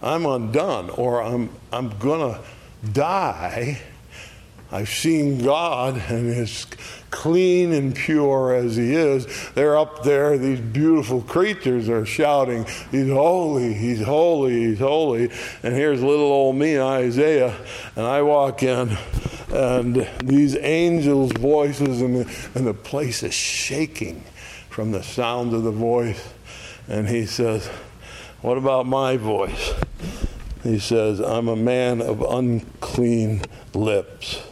I'm 0.00 0.24
undone, 0.24 0.90
or 0.90 1.22
I'm, 1.22 1.50
I'm 1.72 1.96
going 1.98 2.34
to 2.34 2.40
die. 2.92 3.82
I've 4.72 4.88
seen 4.88 5.44
God, 5.44 6.02
and 6.08 6.28
as 6.28 6.66
clean 7.10 7.72
and 7.72 7.94
pure 7.94 8.52
as 8.52 8.76
he 8.76 8.94
is, 8.94 9.26
they're 9.52 9.78
up 9.78 10.02
there, 10.02 10.36
these 10.36 10.60
beautiful 10.60 11.22
creatures 11.22 11.88
are 11.88 12.04
shouting, 12.04 12.66
He's 12.90 13.08
holy, 13.08 13.74
He's 13.74 14.02
holy, 14.02 14.66
He's 14.66 14.80
holy. 14.80 15.30
And 15.62 15.74
here's 15.74 16.02
little 16.02 16.26
old 16.26 16.56
me, 16.56 16.80
Isaiah, 16.80 17.56
and 17.94 18.06
I 18.06 18.22
walk 18.22 18.64
in, 18.64 18.96
and 19.50 20.08
these 20.24 20.56
angels' 20.56 21.32
voices, 21.32 22.02
and 22.02 22.16
the, 22.16 22.50
and 22.56 22.66
the 22.66 22.74
place 22.74 23.22
is 23.22 23.34
shaking 23.34 24.24
from 24.68 24.90
the 24.90 25.02
sound 25.02 25.54
of 25.54 25.62
the 25.62 25.70
voice. 25.70 26.32
And 26.88 27.08
he 27.08 27.24
says, 27.26 27.68
What 28.42 28.58
about 28.58 28.86
my 28.86 29.16
voice? 29.16 29.74
He 30.64 30.80
says, 30.80 31.20
I'm 31.20 31.46
a 31.46 31.56
man 31.56 32.02
of 32.02 32.20
unclean 32.20 33.42
lips 33.72 34.42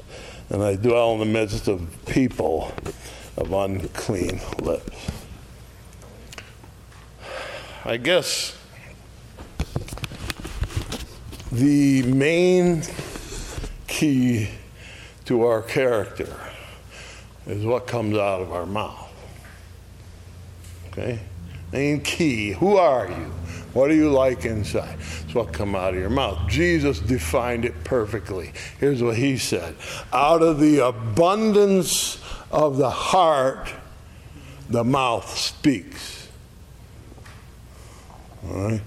and 0.55 0.63
I 0.63 0.77
dwell 0.77 1.15
in 1.15 1.19
the 1.19 1.25
midst 1.25 1.67
of 1.67 1.85
people 2.07 2.73
of 3.37 3.53
unclean 3.53 4.41
lips. 4.63 5.11
I 7.85 7.97
guess 7.97 8.57
the 11.51 12.03
main 12.05 12.85
key 13.89 14.49
to 15.25 15.43
our 15.43 15.61
character 15.61 16.33
is 17.49 17.67
what 17.67 17.89
comes 17.89 18.17
out 18.17 18.41
of 18.41 18.53
our 18.53 18.65
mouth. 18.65 19.13
Okay? 20.93 21.19
Main 21.73 22.01
key. 22.01 22.53
Who 22.53 22.77
are 22.77 23.09
you? 23.09 23.33
What 23.75 23.89
do 23.89 23.95
you 23.95 24.11
like 24.11 24.45
inside? 24.45 24.97
It's 25.25 25.35
what 25.35 25.53
come 25.53 25.75
out 25.75 25.95
of 25.95 26.01
your 26.01 26.09
mouth. 26.09 26.49
Jesus 26.49 27.01
defined 27.01 27.65
it 27.65 27.85
perfectly. 27.85 28.53
Here's 28.79 29.03
what 29.03 29.17
he 29.17 29.37
said. 29.37 29.75
Out 30.13 30.43
of 30.43 30.61
the 30.61 30.79
abundance 30.87 32.23
of 32.51 32.77
the 32.77 32.91
heart, 32.91 33.69
the 34.71 34.85
mouth 34.85 35.29
speaks. 35.37 36.29
All 38.47 38.71
right? 38.71 38.81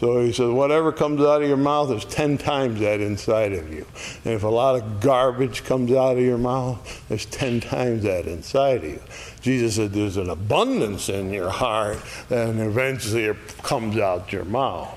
So 0.00 0.22
he 0.22 0.32
says, 0.32 0.48
whatever 0.48 0.92
comes 0.92 1.20
out 1.20 1.42
of 1.42 1.48
your 1.48 1.58
mouth 1.58 1.90
is 1.90 2.06
10 2.06 2.38
times 2.38 2.80
that 2.80 3.02
inside 3.02 3.52
of 3.52 3.70
you. 3.70 3.86
And 4.24 4.32
if 4.32 4.44
a 4.44 4.48
lot 4.48 4.76
of 4.76 5.00
garbage 5.00 5.64
comes 5.64 5.92
out 5.92 6.16
of 6.16 6.22
your 6.22 6.38
mouth, 6.38 7.04
there's 7.08 7.26
10 7.26 7.60
times 7.60 8.04
that 8.04 8.26
inside 8.26 8.78
of 8.78 8.84
you. 8.84 9.02
Jesus 9.40 9.76
said 9.76 9.92
there's 9.92 10.16
an 10.16 10.30
abundance 10.30 11.08
in 11.08 11.32
your 11.32 11.50
heart, 11.50 11.98
and 12.28 12.60
eventually 12.60 13.24
it 13.24 13.36
comes 13.62 13.96
out 13.96 14.32
your 14.32 14.44
mouth. 14.44 14.96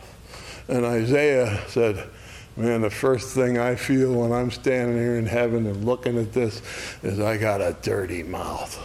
And 0.67 0.85
Isaiah 0.85 1.61
said, 1.67 2.09
Man, 2.55 2.81
the 2.81 2.89
first 2.89 3.33
thing 3.33 3.57
I 3.57 3.75
feel 3.75 4.13
when 4.13 4.31
I'm 4.31 4.51
standing 4.51 4.97
here 4.97 5.17
in 5.17 5.25
heaven 5.25 5.65
and 5.65 5.85
looking 5.85 6.19
at 6.19 6.33
this 6.33 6.61
is 7.01 7.19
I 7.19 7.37
got 7.37 7.61
a 7.61 7.75
dirty 7.81 8.21
mouth. 8.21 8.77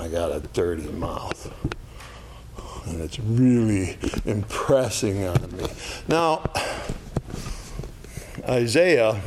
I 0.00 0.06
got 0.06 0.30
a 0.30 0.40
dirty 0.40 0.88
mouth 0.92 1.52
and 2.86 3.00
it's 3.00 3.18
really 3.20 3.96
impressing 4.24 5.24
on 5.24 5.56
me. 5.56 5.66
Now, 6.08 6.42
Isaiah 8.48 9.20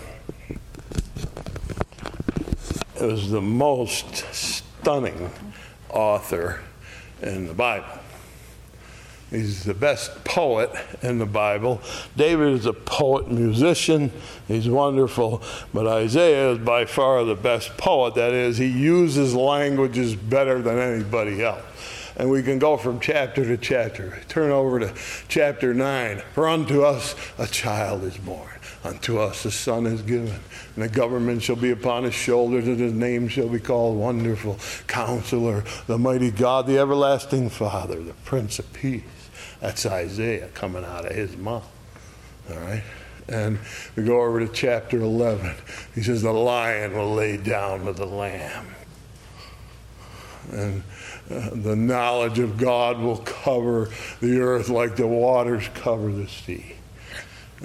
is 2.97 3.29
the 3.29 3.41
most 3.41 4.33
stunning 4.85 5.31
author 5.89 6.61
in 7.19 7.47
the 7.47 7.53
Bible. 7.55 7.87
He's 9.31 9.63
the 9.63 9.73
best 9.73 10.23
poet 10.23 10.69
in 11.01 11.17
the 11.17 11.25
Bible. 11.25 11.81
David 12.15 12.53
is 12.53 12.67
a 12.67 12.73
poet 12.73 13.31
musician. 13.31 14.11
He's 14.47 14.69
wonderful. 14.69 15.41
But 15.73 15.87
Isaiah 15.87 16.51
is 16.51 16.59
by 16.59 16.85
far 16.85 17.23
the 17.23 17.33
best 17.33 17.75
poet. 17.77 18.13
That 18.13 18.33
is, 18.33 18.59
he 18.59 18.67
uses 18.67 19.33
languages 19.33 20.15
better 20.15 20.61
than 20.61 20.77
anybody 20.77 21.41
else 21.41 21.63
and 22.17 22.29
we 22.29 22.41
can 22.41 22.59
go 22.59 22.77
from 22.77 22.99
chapter 22.99 23.43
to 23.43 23.57
chapter. 23.57 24.17
Turn 24.29 24.51
over 24.51 24.79
to 24.79 24.93
chapter 25.27 25.73
9. 25.73 26.21
For 26.33 26.47
unto 26.47 26.83
us 26.83 27.15
a 27.37 27.47
child 27.47 28.03
is 28.03 28.17
born, 28.17 28.54
unto 28.85 29.17
us 29.17 29.45
a 29.45 29.51
son 29.51 29.87
is 29.87 30.01
given, 30.03 30.39
and 30.75 30.83
the 30.83 30.87
government 30.87 31.41
shall 31.41 31.55
be 31.55 31.71
upon 31.71 32.03
his 32.03 32.13
shoulders, 32.13 32.67
and 32.67 32.79
his 32.79 32.93
name 32.93 33.27
shall 33.27 33.49
be 33.49 33.59
called 33.59 33.97
Wonderful, 33.97 34.59
Counselor, 34.87 35.63
the 35.87 35.97
Mighty 35.97 36.31
God, 36.31 36.67
the 36.67 36.77
Everlasting 36.77 37.49
Father, 37.49 38.01
the 38.01 38.13
Prince 38.13 38.59
of 38.59 38.71
Peace. 38.73 39.03
That's 39.59 39.85
Isaiah 39.85 40.49
coming 40.49 40.85
out 40.85 41.05
of 41.05 41.15
his 41.15 41.35
mouth. 41.35 41.67
All 42.49 42.57
right? 42.57 42.83
And 43.27 43.57
we 43.95 44.03
go 44.03 44.21
over 44.21 44.39
to 44.45 44.47
chapter 44.47 44.99
11. 44.99 45.55
He 45.95 46.03
says, 46.03 46.21
The 46.21 46.31
lion 46.31 46.93
will 46.93 47.15
lay 47.15 47.37
down 47.37 47.85
with 47.85 47.97
the 47.97 48.05
lamb. 48.05 48.67
And 50.51 50.83
uh, 51.31 51.49
the 51.53 51.75
knowledge 51.75 52.37
of 52.37 52.57
God 52.57 52.99
will 52.99 53.17
cover 53.17 53.89
the 54.21 54.39
earth 54.39 54.69
like 54.69 54.95
the 54.95 55.07
waters 55.07 55.67
cover 55.73 56.11
the 56.11 56.27
sea. 56.27 56.75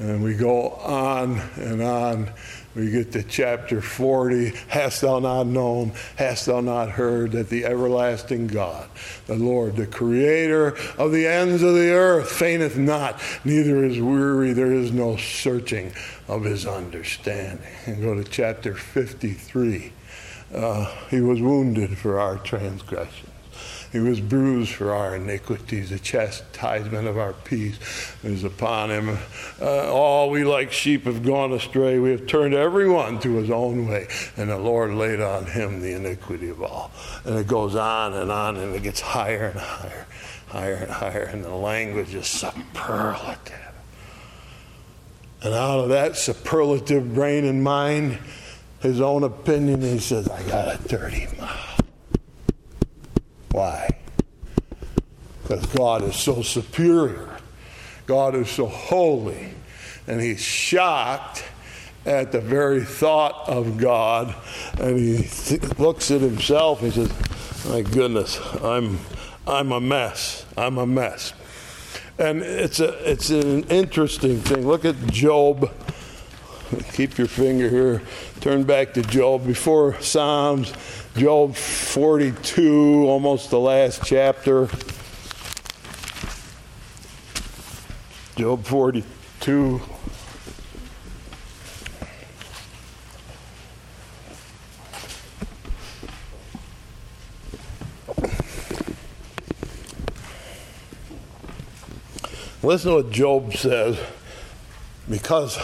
And 0.00 0.24
we 0.24 0.32
go 0.32 0.70
on 0.70 1.38
and 1.56 1.82
on. 1.82 2.30
We 2.74 2.90
get 2.90 3.12
to 3.12 3.22
chapter 3.22 3.82
40. 3.82 4.52
Hast 4.68 5.02
thou 5.02 5.18
not 5.18 5.46
known, 5.46 5.92
hast 6.16 6.46
thou 6.46 6.60
not 6.60 6.88
heard 6.88 7.32
that 7.32 7.50
the 7.50 7.66
everlasting 7.66 8.46
God, 8.46 8.88
the 9.26 9.34
Lord, 9.34 9.76
the 9.76 9.86
creator 9.86 10.68
of 10.96 11.12
the 11.12 11.26
ends 11.26 11.62
of 11.62 11.74
the 11.74 11.90
earth, 11.90 12.30
fainteth 12.30 12.78
not, 12.78 13.20
neither 13.44 13.84
is 13.84 14.00
weary. 14.00 14.54
There 14.54 14.72
is 14.72 14.90
no 14.90 15.18
searching 15.18 15.92
of 16.28 16.44
his 16.44 16.64
understanding. 16.66 17.66
And 17.84 18.00
go 18.00 18.14
to 18.14 18.24
chapter 18.24 18.74
53. 18.74 19.92
Uh, 20.54 20.96
he 21.10 21.20
was 21.20 21.42
wounded 21.42 21.98
for 21.98 22.18
our 22.18 22.38
transgression 22.38 23.29
he 23.92 23.98
was 23.98 24.20
bruised 24.20 24.72
for 24.72 24.92
our 24.92 25.16
iniquities. 25.16 25.90
The 25.90 25.98
chastisement 25.98 27.08
of 27.08 27.18
our 27.18 27.32
peace 27.32 28.14
is 28.22 28.44
upon 28.44 28.90
him. 28.90 29.18
Uh, 29.60 29.92
all 29.92 30.30
we 30.30 30.44
like 30.44 30.70
sheep 30.70 31.04
have 31.04 31.24
gone 31.24 31.52
astray. 31.52 31.98
We 31.98 32.10
have 32.12 32.26
turned 32.26 32.54
everyone 32.54 33.18
to 33.20 33.34
his 33.36 33.50
own 33.50 33.88
way. 33.88 34.06
And 34.36 34.50
the 34.50 34.58
Lord 34.58 34.94
laid 34.94 35.20
on 35.20 35.46
him 35.46 35.80
the 35.80 35.94
iniquity 35.94 36.48
of 36.50 36.62
all. 36.62 36.92
And 37.24 37.36
it 37.36 37.48
goes 37.48 37.74
on 37.74 38.14
and 38.14 38.30
on, 38.30 38.56
and 38.56 38.74
it 38.76 38.84
gets 38.84 39.00
higher 39.00 39.46
and 39.46 39.58
higher, 39.58 40.06
higher 40.46 40.74
and 40.74 40.90
higher. 40.90 41.24
And 41.24 41.44
the 41.44 41.54
language 41.54 42.14
is 42.14 42.28
superlative. 42.28 43.56
And 45.42 45.52
out 45.52 45.80
of 45.80 45.88
that 45.88 46.16
superlative 46.16 47.14
brain 47.14 47.44
and 47.44 47.64
mind, 47.64 48.18
his 48.80 49.00
own 49.00 49.24
opinion, 49.24 49.80
he 49.80 49.98
says, 49.98 50.28
I 50.28 50.42
got 50.44 50.74
a 50.74 50.88
dirty 50.88 51.26
mouth. 51.38 51.69
Why? 53.52 53.88
Because 55.42 55.66
God 55.66 56.02
is 56.02 56.16
so 56.16 56.42
superior. 56.42 57.36
God 58.06 58.34
is 58.34 58.48
so 58.48 58.66
holy. 58.66 59.54
And 60.06 60.20
he's 60.20 60.40
shocked 60.40 61.44
at 62.06 62.32
the 62.32 62.40
very 62.40 62.84
thought 62.84 63.48
of 63.48 63.76
God. 63.76 64.34
And 64.78 64.98
he 64.98 65.22
th- 65.24 65.78
looks 65.78 66.10
at 66.10 66.20
himself 66.20 66.80
he 66.80 66.90
says, 66.90 67.12
My 67.68 67.82
goodness, 67.82 68.40
I'm, 68.62 68.98
I'm 69.46 69.72
a 69.72 69.80
mess. 69.80 70.44
I'm 70.56 70.78
a 70.78 70.86
mess. 70.86 71.32
And 72.18 72.42
it's, 72.42 72.80
a, 72.80 73.10
it's 73.10 73.30
an 73.30 73.64
interesting 73.64 74.38
thing. 74.40 74.66
Look 74.66 74.84
at 74.84 74.96
Job 75.06 75.70
keep 76.92 77.18
your 77.18 77.26
finger 77.26 77.68
here. 77.68 78.02
Turn 78.40 78.64
back 78.64 78.94
to 78.94 79.02
Job 79.02 79.46
before 79.46 80.00
Psalms, 80.00 80.72
Job 81.16 81.56
42, 81.56 83.04
almost 83.06 83.50
the 83.50 83.58
last 83.58 84.02
chapter. 84.04 84.68
Job 88.36 88.64
42. 88.64 89.80
Listen 102.62 102.90
to 102.90 102.96
what 102.96 103.10
Job 103.10 103.54
says 103.54 103.98
because 105.08 105.58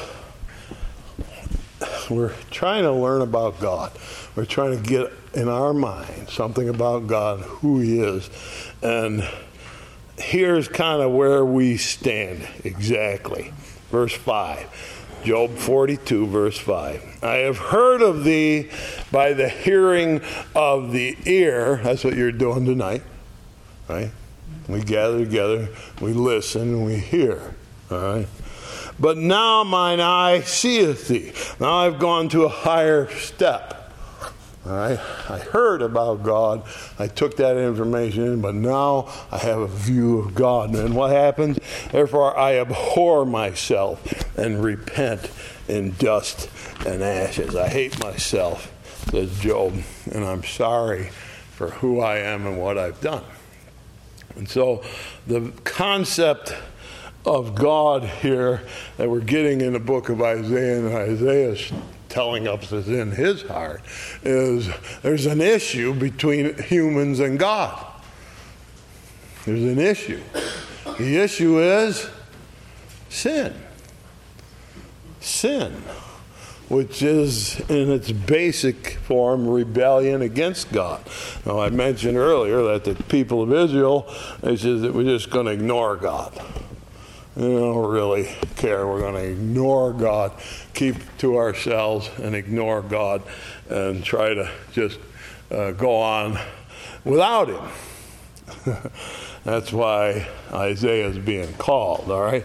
we're 2.10 2.34
trying 2.50 2.82
to 2.84 2.92
learn 2.92 3.22
about 3.22 3.60
God. 3.60 3.92
We're 4.34 4.44
trying 4.44 4.82
to 4.82 4.88
get 4.88 5.12
in 5.34 5.48
our 5.48 5.72
mind 5.72 6.28
something 6.28 6.68
about 6.68 7.06
God, 7.06 7.40
who 7.40 7.80
He 7.80 8.00
is. 8.00 8.30
And 8.82 9.28
here's 10.18 10.68
kind 10.68 11.02
of 11.02 11.12
where 11.12 11.44
we 11.44 11.76
stand 11.76 12.46
exactly. 12.64 13.52
Verse 13.90 14.14
5. 14.14 15.02
Job 15.24 15.56
42, 15.56 16.26
verse 16.28 16.56
5. 16.56 17.24
I 17.24 17.36
have 17.38 17.58
heard 17.58 18.00
of 18.00 18.22
thee 18.22 18.70
by 19.10 19.32
the 19.32 19.48
hearing 19.48 20.20
of 20.54 20.92
the 20.92 21.16
ear. 21.24 21.80
That's 21.82 22.04
what 22.04 22.14
you're 22.14 22.30
doing 22.30 22.64
tonight, 22.64 23.02
right? 23.88 24.12
We 24.68 24.82
gather 24.82 25.24
together, 25.24 25.68
we 26.00 26.12
listen, 26.12 26.84
we 26.84 26.96
hear. 26.98 27.56
All 27.90 27.98
right? 27.98 28.28
But 28.98 29.18
now 29.18 29.62
mine 29.64 30.00
eye 30.00 30.40
seeth 30.40 31.08
thee. 31.08 31.32
Now 31.60 31.74
I've 31.74 31.98
gone 31.98 32.28
to 32.30 32.44
a 32.44 32.48
higher 32.48 33.10
step. 33.10 33.92
Right? 34.64 34.98
I 35.28 35.38
heard 35.38 35.80
about 35.80 36.24
God. 36.24 36.64
I 36.98 37.06
took 37.06 37.36
that 37.36 37.56
information, 37.56 38.40
but 38.40 38.56
now 38.56 39.12
I 39.30 39.38
have 39.38 39.60
a 39.60 39.68
view 39.68 40.18
of 40.18 40.34
God. 40.34 40.74
And 40.74 40.96
what 40.96 41.12
happens? 41.12 41.60
Therefore, 41.92 42.36
I 42.36 42.56
abhor 42.56 43.24
myself 43.24 44.36
and 44.36 44.64
repent 44.64 45.30
in 45.68 45.92
dust 45.92 46.50
and 46.84 47.00
ashes. 47.00 47.54
I 47.54 47.68
hate 47.68 48.02
myself, 48.02 48.72
says 49.10 49.38
Job, 49.38 49.74
and 50.10 50.24
I'm 50.24 50.42
sorry 50.42 51.10
for 51.52 51.70
who 51.70 52.00
I 52.00 52.18
am 52.18 52.44
and 52.46 52.60
what 52.60 52.76
I've 52.76 53.00
done. 53.00 53.24
And 54.34 54.48
so 54.48 54.82
the 55.28 55.52
concept 55.62 56.54
of 57.26 57.54
God 57.54 58.04
here 58.04 58.62
that 58.96 59.10
we're 59.10 59.20
getting 59.20 59.60
in 59.60 59.72
the 59.72 59.80
book 59.80 60.08
of 60.08 60.22
Isaiah 60.22 60.78
and 60.78 60.94
Isaiah 60.94 61.56
telling 62.08 62.46
us 62.46 62.72
is 62.72 62.88
in 62.88 63.10
his 63.10 63.42
heart 63.42 63.82
is 64.22 64.70
there's 65.02 65.26
an 65.26 65.40
issue 65.40 65.92
between 65.92 66.56
humans 66.62 67.20
and 67.20 67.38
God. 67.38 67.84
There's 69.44 69.64
an 69.64 69.78
issue. 69.78 70.22
The 70.98 71.16
issue 71.18 71.60
is 71.60 72.08
sin. 73.08 73.54
Sin 75.20 75.82
which 76.68 77.02
is 77.02 77.60
in 77.70 77.90
its 77.92 78.10
basic 78.10 78.94
form 79.04 79.46
rebellion 79.46 80.22
against 80.22 80.72
God. 80.72 81.00
Now, 81.44 81.60
I 81.60 81.70
mentioned 81.70 82.16
earlier 82.16 82.62
that 82.62 82.84
the 82.84 83.00
people 83.04 83.42
of 83.42 83.52
Israel, 83.52 84.12
they 84.40 84.56
said 84.56 84.80
that 84.80 84.92
we're 84.92 85.04
just 85.04 85.30
going 85.30 85.46
to 85.46 85.52
ignore 85.52 85.96
God. 85.96 86.32
Don't 87.36 87.90
really 87.90 88.34
care. 88.56 88.86
We're 88.86 89.00
going 89.00 89.14
to 89.14 89.30
ignore 89.30 89.92
God, 89.92 90.32
keep 90.74 90.96
to 91.18 91.36
ourselves 91.36 92.10
and 92.18 92.34
ignore 92.34 92.82
God 92.82 93.22
and 93.68 94.02
try 94.02 94.34
to 94.34 94.50
just 94.72 94.98
uh, 95.50 95.72
go 95.72 95.96
on 95.96 96.38
without 97.04 97.48
Him. 97.48 98.74
That's 99.44 99.72
why 99.72 100.28
Isaiah 100.52 101.08
is 101.08 101.18
being 101.18 101.52
called, 101.54 102.10
all 102.10 102.22
right? 102.22 102.44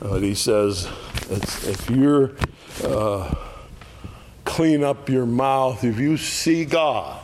But 0.00 0.22
he 0.22 0.34
says, 0.34 0.88
if 1.30 1.88
you're. 1.90 2.32
Uh, 2.82 3.34
clean 4.52 4.84
up 4.84 5.08
your 5.08 5.24
mouth. 5.24 5.82
If 5.82 5.98
you 5.98 6.18
see 6.18 6.66
God, 6.66 7.18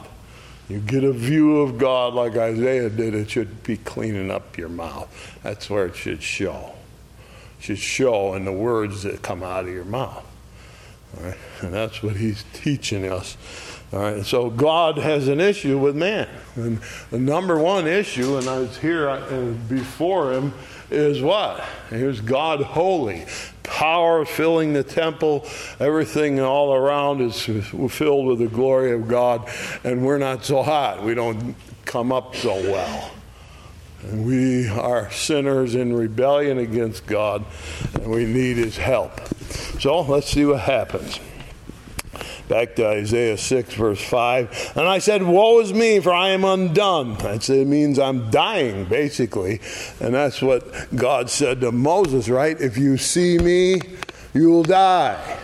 you 0.67 0.79
get 0.79 1.05
a 1.05 1.13
view 1.13 1.61
of 1.61 1.77
God 1.77 2.15
like 2.15 2.37
Isaiah 2.37 2.89
did, 2.89 3.15
it 3.15 3.31
should 3.31 3.63
be 3.63 3.77
cleaning 3.77 4.31
up 4.31 4.57
your 4.57 4.71
mouth. 4.71 5.39
That's 5.43 5.69
where 5.69 5.85
it 5.85 5.95
should 5.95 6.23
show. 6.23 6.73
Should 7.61 7.79
show 7.79 8.35
in 8.35 8.45
the 8.45 8.53
words 8.53 9.03
that 9.03 9.23
come 9.23 9.43
out 9.43 9.65
of 9.65 9.73
your 9.73 9.85
mouth. 9.85 10.25
All 11.17 11.25
right? 11.25 11.39
And 11.61 11.75
that's 11.75 12.03
what 12.03 12.17
he's 12.17 12.45
teaching 12.53 13.11
us. 13.11 13.37
All 13.93 14.01
right, 14.01 14.25
so 14.25 14.51
God 14.51 14.99
has 14.99 15.29
an 15.29 15.41
issue 15.41 15.79
with 15.79 15.97
man. 15.97 16.29
And 16.57 16.79
the 17.11 17.19
number 17.19 17.59
one 17.59 17.87
issue, 17.87 18.37
and 18.37 18.47
I 18.47 18.59
was 18.59 18.77
here 18.77 19.17
before 19.69 20.35
him, 20.35 20.53
is 20.91 21.23
what? 21.23 21.65
Here's 21.89 22.21
God 22.21 22.61
holy 22.61 23.25
power 23.63 24.25
filling 24.25 24.73
the 24.73 24.83
temple. 24.83 25.47
Everything 25.79 26.41
all 26.41 26.75
around 26.75 27.21
is 27.21 27.41
filled 27.43 28.27
with 28.27 28.39
the 28.41 28.49
glory 28.49 28.93
of 28.93 29.09
God, 29.09 29.49
and 29.85 30.05
we're 30.05 30.19
not 30.19 30.45
so 30.45 30.63
hot. 30.63 31.03
We 31.03 31.15
don't 31.15 31.55
come 31.85 32.13
up 32.13 32.37
so 32.37 32.55
well. 32.55 33.11
We 34.13 34.69
are 34.69 35.11
sinners 35.11 35.75
in 35.75 35.93
rebellion 35.93 36.59
against 36.59 37.07
God, 37.07 37.45
and 37.95 38.11
we 38.11 38.27
need 38.27 38.57
His 38.57 38.77
help. 38.77 39.21
So 39.81 40.01
let's 40.03 40.29
see 40.29 40.45
what 40.45 40.61
happens. 40.61 41.19
Back 42.49 42.77
to 42.77 42.87
Isaiah 42.87 43.37
6, 43.37 43.75
verse 43.75 44.01
5. 44.01 44.73
And 44.77 44.89
I 44.89 45.01
said, 45.01 45.23
Woe 45.23 45.61
is 45.61 45.75
me, 45.75 46.01
for 46.01 46.13
I 46.13 46.31
am 46.31 46.45
undone. 46.45 47.17
That 47.17 47.49
it 47.51 47.67
means 47.67 47.99
I'm 47.99 48.31
dying, 48.31 48.87
basically. 48.87 49.61
And 50.01 50.15
that's 50.15 50.41
what 50.41 50.95
God 50.97 51.29
said 51.29 51.61
to 51.61 51.73
Moses, 51.73 52.29
right? 52.29 52.59
If 52.59 52.79
you 52.79 52.97
see 52.97 53.37
me, 53.37 53.81
you 54.33 54.51
will 54.51 54.63
die. 54.63 55.39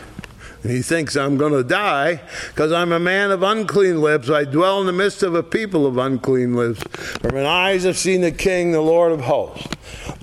And 0.64 0.72
he 0.72 0.80
thinks 0.80 1.14
I'm 1.14 1.36
going 1.36 1.52
to 1.52 1.62
die 1.62 2.22
because 2.48 2.72
I'm 2.72 2.90
a 2.90 2.98
man 2.98 3.30
of 3.30 3.42
unclean 3.42 4.00
lips. 4.00 4.30
I 4.30 4.44
dwell 4.44 4.80
in 4.80 4.86
the 4.86 4.94
midst 4.94 5.22
of 5.22 5.34
a 5.34 5.42
people 5.42 5.86
of 5.86 5.98
unclean 5.98 6.54
lips. 6.54 6.82
For 7.20 7.30
my 7.30 7.44
eyes 7.44 7.84
have 7.84 7.98
seen 7.98 8.22
the 8.22 8.32
King, 8.32 8.72
the 8.72 8.80
Lord 8.80 9.12
of 9.12 9.20
hosts. 9.20 9.68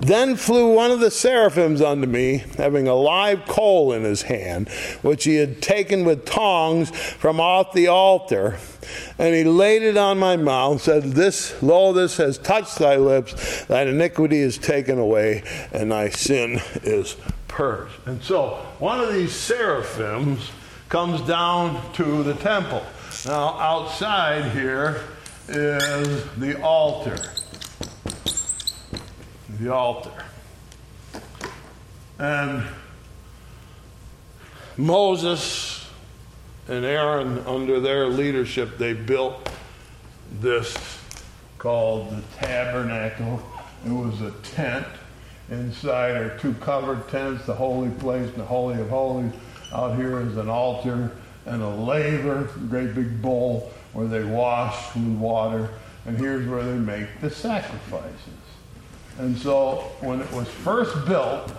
Then 0.00 0.34
flew 0.34 0.74
one 0.74 0.90
of 0.90 0.98
the 0.98 1.12
seraphims 1.12 1.80
unto 1.80 2.08
me, 2.08 2.44
having 2.56 2.88
a 2.88 2.94
live 2.94 3.46
coal 3.46 3.92
in 3.92 4.02
his 4.02 4.22
hand, 4.22 4.68
which 5.02 5.22
he 5.22 5.36
had 5.36 5.62
taken 5.62 6.04
with 6.04 6.26
tongs 6.26 6.90
from 6.90 7.38
off 7.38 7.72
the 7.72 7.86
altar. 7.86 8.58
And 9.18 9.36
he 9.36 9.44
laid 9.44 9.82
it 9.84 9.96
on 9.96 10.18
my 10.18 10.36
mouth, 10.36 10.72
and 10.72 10.80
said, 10.80 11.02
This, 11.12 11.62
lo, 11.62 11.92
this 11.92 12.16
has 12.16 12.36
touched 12.36 12.78
thy 12.78 12.96
lips, 12.96 13.64
thine 13.66 13.86
iniquity 13.86 14.38
is 14.38 14.58
taken 14.58 14.98
away, 14.98 15.44
and 15.72 15.92
thy 15.92 16.08
sin 16.08 16.60
is 16.82 17.16
purged. 17.46 17.92
And 18.06 18.20
so 18.24 18.66
one 18.82 18.98
of 18.98 19.12
these 19.12 19.32
seraphims 19.32 20.50
comes 20.88 21.20
down 21.20 21.80
to 21.92 22.24
the 22.24 22.34
temple. 22.34 22.84
Now, 23.24 23.50
outside 23.60 24.50
here 24.50 25.04
is 25.48 26.24
the 26.38 26.60
altar 26.60 27.16
the 29.60 29.72
altar. 29.72 30.24
And 32.18 32.64
Moses 34.76 35.86
and 36.66 36.84
Aaron, 36.84 37.38
under 37.46 37.78
their 37.78 38.08
leadership, 38.08 38.78
they 38.78 38.94
built 38.94 39.48
this 40.40 40.76
called 41.58 42.10
the 42.10 42.22
tabernacle. 42.36 43.40
It 43.86 43.92
was 43.92 44.20
a 44.22 44.32
tent. 44.42 44.88
Inside 45.52 46.16
are 46.16 46.38
two 46.38 46.54
covered 46.54 47.06
tents, 47.10 47.44
the 47.44 47.52
holy 47.52 47.90
place 47.90 48.26
and 48.26 48.36
the 48.36 48.44
holy 48.44 48.80
of 48.80 48.88
holies. 48.88 49.32
Out 49.70 49.96
here 49.96 50.22
is 50.22 50.38
an 50.38 50.48
altar 50.48 51.12
and 51.44 51.62
a 51.62 51.68
laver, 51.68 52.46
a 52.46 52.58
great 52.70 52.94
big 52.94 53.20
bowl 53.20 53.70
where 53.92 54.06
they 54.06 54.24
wash 54.24 54.94
with 54.94 55.04
water. 55.04 55.68
And 56.06 56.16
here's 56.16 56.48
where 56.48 56.64
they 56.64 56.78
make 56.78 57.20
the 57.20 57.28
sacrifices. 57.28 58.16
And 59.18 59.36
so 59.36 59.92
when 60.00 60.22
it 60.22 60.32
was 60.32 60.48
first 60.48 61.04
built, 61.04 61.52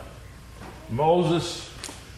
Moses 0.89 1.69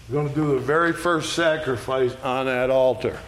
was 0.08 0.14
going 0.14 0.30
to 0.30 0.34
do 0.36 0.54
the 0.54 0.60
very 0.60 0.94
first 0.94 1.34
sacrifice 1.34 2.16
on 2.24 2.46
that 2.46 2.70
altar. 2.70 3.20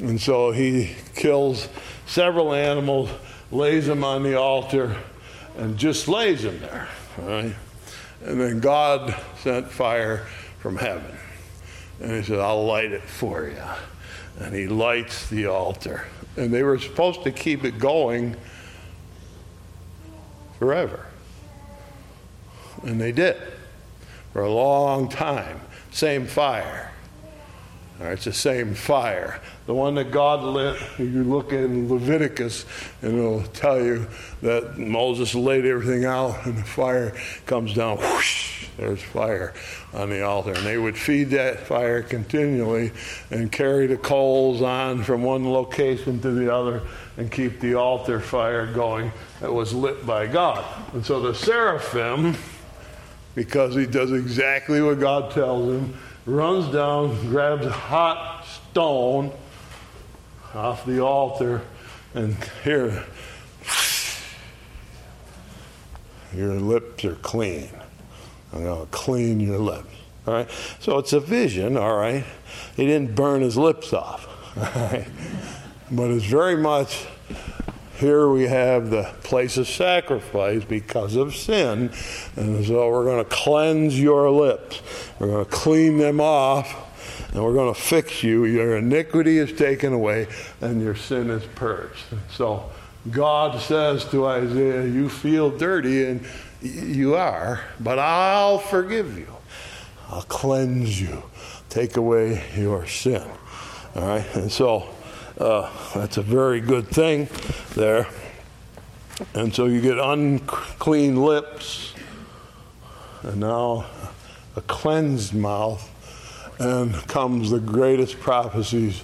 And 0.00 0.20
so 0.20 0.50
he 0.50 0.96
kills 1.14 1.68
several 2.06 2.54
animals, 2.54 3.08
lays 3.52 3.86
them 3.86 4.02
on 4.02 4.24
the 4.24 4.36
altar, 4.36 4.96
and 5.56 5.78
just 5.78 6.08
lays 6.08 6.42
them 6.42 6.58
there. 6.58 6.88
And 8.24 8.40
then 8.40 8.60
God 8.60 9.14
sent 9.38 9.70
fire 9.70 10.26
from 10.58 10.76
heaven. 10.76 11.16
And 12.00 12.12
he 12.12 12.22
said, 12.22 12.38
I'll 12.38 12.64
light 12.64 12.90
it 12.90 13.02
for 13.02 13.46
you. 13.46 13.62
And 14.38 14.54
he 14.54 14.66
lights 14.66 15.28
the 15.28 15.46
altar. 15.46 16.06
And 16.36 16.52
they 16.52 16.62
were 16.62 16.78
supposed 16.78 17.22
to 17.24 17.30
keep 17.30 17.64
it 17.64 17.78
going 17.78 18.34
forever. 20.58 21.06
And 22.82 22.98
they 22.98 23.12
did 23.12 23.36
for 24.32 24.42
a 24.42 24.50
long 24.50 25.08
time. 25.08 25.60
Same 25.92 26.26
fire. 26.26 26.93
It's 28.00 28.24
the 28.24 28.32
same 28.32 28.74
fire. 28.74 29.40
The 29.66 29.74
one 29.74 29.94
that 29.94 30.10
God 30.10 30.42
lit, 30.42 30.80
you 30.98 31.22
look 31.24 31.52
in 31.52 31.88
Leviticus 31.88 32.66
and 33.02 33.16
it'll 33.16 33.44
tell 33.44 33.80
you 33.80 34.08
that 34.42 34.76
Moses 34.76 35.34
laid 35.34 35.64
everything 35.64 36.04
out 36.04 36.44
and 36.44 36.58
the 36.58 36.64
fire 36.64 37.14
comes 37.46 37.72
down, 37.72 37.98
whoosh, 37.98 38.66
there's 38.76 39.00
fire 39.00 39.54
on 39.92 40.10
the 40.10 40.22
altar. 40.22 40.52
And 40.52 40.66
they 40.66 40.76
would 40.76 40.98
feed 40.98 41.30
that 41.30 41.60
fire 41.60 42.02
continually 42.02 42.90
and 43.30 43.50
carry 43.50 43.86
the 43.86 43.96
coals 43.96 44.60
on 44.60 45.04
from 45.04 45.22
one 45.22 45.50
location 45.50 46.20
to 46.20 46.32
the 46.32 46.52
other 46.52 46.82
and 47.16 47.30
keep 47.30 47.60
the 47.60 47.74
altar 47.74 48.18
fire 48.18 48.66
going 48.66 49.12
that 49.40 49.52
was 49.52 49.72
lit 49.72 50.04
by 50.04 50.26
God. 50.26 50.64
And 50.94 51.06
so 51.06 51.20
the 51.20 51.34
seraphim, 51.34 52.36
because 53.36 53.76
he 53.76 53.86
does 53.86 54.10
exactly 54.10 54.82
what 54.82 54.98
God 54.98 55.30
tells 55.30 55.72
him, 55.72 55.96
runs 56.26 56.72
down, 56.72 57.28
grabs 57.28 57.66
a 57.66 57.70
hot 57.70 58.44
stone 58.46 59.32
off 60.54 60.86
the 60.86 61.00
altar, 61.00 61.62
and 62.14 62.36
here, 62.62 63.04
your 66.34 66.54
lips 66.54 67.04
are 67.04 67.16
clean. 67.16 67.68
I'm 68.52 68.62
going 68.62 68.80
to 68.80 68.92
clean 68.92 69.40
your 69.40 69.58
lips. 69.58 69.88
All 70.26 70.34
right? 70.34 70.50
So 70.80 70.98
it's 70.98 71.12
a 71.12 71.20
vision, 71.20 71.76
all 71.76 71.96
right? 71.96 72.24
He 72.76 72.86
didn't 72.86 73.14
burn 73.14 73.42
his 73.42 73.56
lips 73.56 73.92
off, 73.92 74.28
all 74.56 74.82
right? 74.82 75.06
But 75.90 76.10
it's 76.10 76.24
very 76.24 76.56
much 76.56 77.06
here 77.96 78.28
we 78.28 78.44
have 78.44 78.90
the 78.90 79.14
place 79.22 79.56
of 79.56 79.68
sacrifice 79.68 80.64
because 80.64 81.16
of 81.16 81.34
sin. 81.34 81.92
And 82.36 82.64
so 82.64 82.90
we're 82.90 83.04
going 83.04 83.24
to 83.24 83.30
cleanse 83.30 83.98
your 83.98 84.30
lips. 84.30 84.82
We're 85.18 85.28
going 85.28 85.44
to 85.44 85.50
clean 85.50 85.98
them 85.98 86.20
off. 86.20 86.80
And 87.32 87.42
we're 87.42 87.54
going 87.54 87.72
to 87.72 87.80
fix 87.80 88.22
you. 88.22 88.44
Your 88.44 88.76
iniquity 88.76 89.38
is 89.38 89.52
taken 89.52 89.92
away 89.92 90.28
and 90.60 90.80
your 90.80 90.94
sin 90.94 91.30
is 91.30 91.44
purged. 91.54 92.04
So 92.30 92.70
God 93.10 93.60
says 93.60 94.04
to 94.06 94.26
Isaiah, 94.26 94.86
You 94.86 95.08
feel 95.08 95.50
dirty, 95.50 96.06
and 96.06 96.26
you 96.62 97.16
are, 97.16 97.60
but 97.80 97.98
I'll 97.98 98.58
forgive 98.58 99.18
you. 99.18 99.28
I'll 100.08 100.22
cleanse 100.22 101.00
you, 101.00 101.22
take 101.68 101.96
away 101.96 102.42
your 102.56 102.86
sin. 102.86 103.26
All 103.94 104.06
right? 104.06 104.36
And 104.36 104.50
so 104.50 104.93
uh, 105.38 105.70
that's 105.94 106.16
a 106.16 106.22
very 106.22 106.60
good 106.60 106.88
thing 106.88 107.28
there. 107.74 108.06
And 109.34 109.54
so 109.54 109.66
you 109.66 109.80
get 109.80 109.98
unclean 109.98 111.16
lips, 111.16 111.94
and 113.22 113.40
now 113.40 113.86
a 114.56 114.60
cleansed 114.62 115.34
mouth, 115.34 115.90
and 116.58 116.94
comes 117.08 117.50
the 117.50 117.60
greatest 117.60 118.20
prophecies 118.20 119.02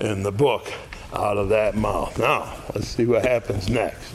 in 0.00 0.22
the 0.22 0.32
book 0.32 0.72
out 1.12 1.36
of 1.36 1.48
that 1.50 1.76
mouth. 1.76 2.18
Now, 2.18 2.54
let's 2.74 2.88
see 2.88 3.04
what 3.04 3.24
happens 3.24 3.68
next. 3.68 4.12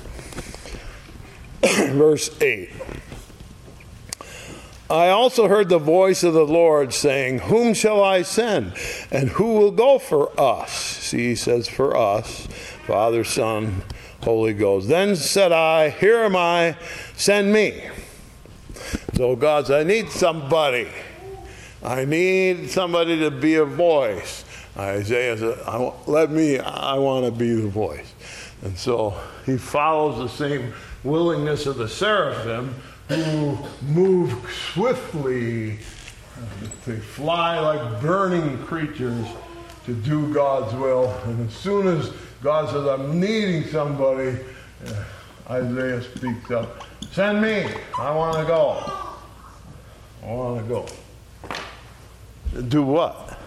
Verse 1.63 2.29
8. 2.41 2.69
I 4.89 5.09
also 5.09 5.47
heard 5.47 5.69
the 5.69 5.79
voice 5.79 6.23
of 6.23 6.33
the 6.33 6.45
Lord 6.45 6.93
saying, 6.93 7.39
Whom 7.39 7.73
shall 7.73 8.03
I 8.03 8.21
send? 8.21 8.73
And 9.09 9.29
who 9.29 9.53
will 9.53 9.71
go 9.71 9.97
for 9.97 10.39
us? 10.39 10.71
See, 10.71 11.29
he 11.29 11.35
says, 11.35 11.67
For 11.67 11.97
us, 11.97 12.47
Father, 12.85 13.23
Son, 13.23 13.81
Holy 14.21 14.53
Ghost. 14.53 14.87
Then 14.87 15.15
said 15.15 15.51
I, 15.51 15.89
Here 15.89 16.19
am 16.19 16.35
I, 16.35 16.77
send 17.15 17.51
me. 17.51 17.89
So 19.15 19.35
God 19.35 19.67
said, 19.67 19.81
I 19.81 19.83
need 19.83 20.09
somebody. 20.09 20.87
I 21.83 22.05
need 22.05 22.69
somebody 22.69 23.19
to 23.19 23.31
be 23.31 23.55
a 23.55 23.65
voice. 23.65 24.45
Isaiah 24.77 25.37
said, 25.37 25.57
Let 26.05 26.29
me, 26.29 26.59
I 26.59 26.97
want 26.99 27.25
to 27.25 27.31
be 27.31 27.55
the 27.55 27.67
voice. 27.67 28.13
And 28.61 28.77
so 28.77 29.19
he 29.47 29.57
follows 29.57 30.17
the 30.17 30.27
same 30.27 30.73
willingness 31.03 31.65
of 31.65 31.77
the 31.77 31.87
seraphim 31.87 32.75
who 33.07 33.57
move 33.81 34.33
swiftly. 34.73 35.79
They 36.85 36.97
fly 36.97 37.59
like 37.59 38.01
burning 38.01 38.57
creatures 38.65 39.25
to 39.85 39.93
do 39.93 40.33
God's 40.33 40.73
will. 40.75 41.09
And 41.25 41.47
as 41.47 41.55
soon 41.55 41.87
as 41.87 42.09
God 42.41 42.69
says, 42.69 42.85
I'm 42.87 43.19
needing 43.19 43.63
somebody, 43.65 44.37
uh, 44.85 45.03
Isaiah 45.49 46.01
speaks 46.01 46.51
up 46.51 46.85
Send 47.11 47.41
me. 47.41 47.65
I 47.97 48.13
want 48.13 48.37
to 48.37 48.43
go. 48.43 48.91
I 50.21 50.25
want 50.25 50.61
to 50.61 50.67
go. 50.67 52.61
Do 52.63 52.83
what? 52.83 53.39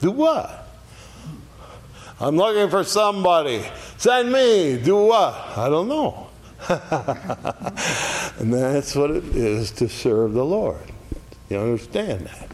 Do 0.00 0.12
what? 0.12 0.61
I'm 2.20 2.36
looking 2.36 2.70
for 2.70 2.84
somebody. 2.84 3.64
Send 3.96 4.32
me. 4.32 4.78
Do 4.82 5.06
what? 5.06 5.34
I 5.56 5.68
don't 5.68 5.88
know. 5.88 6.28
and 8.38 8.52
that's 8.52 8.94
what 8.94 9.10
it 9.10 9.24
is 9.34 9.72
to 9.72 9.88
serve 9.88 10.32
the 10.34 10.44
Lord. 10.44 10.80
You 11.48 11.58
understand 11.58 12.26
that? 12.26 12.48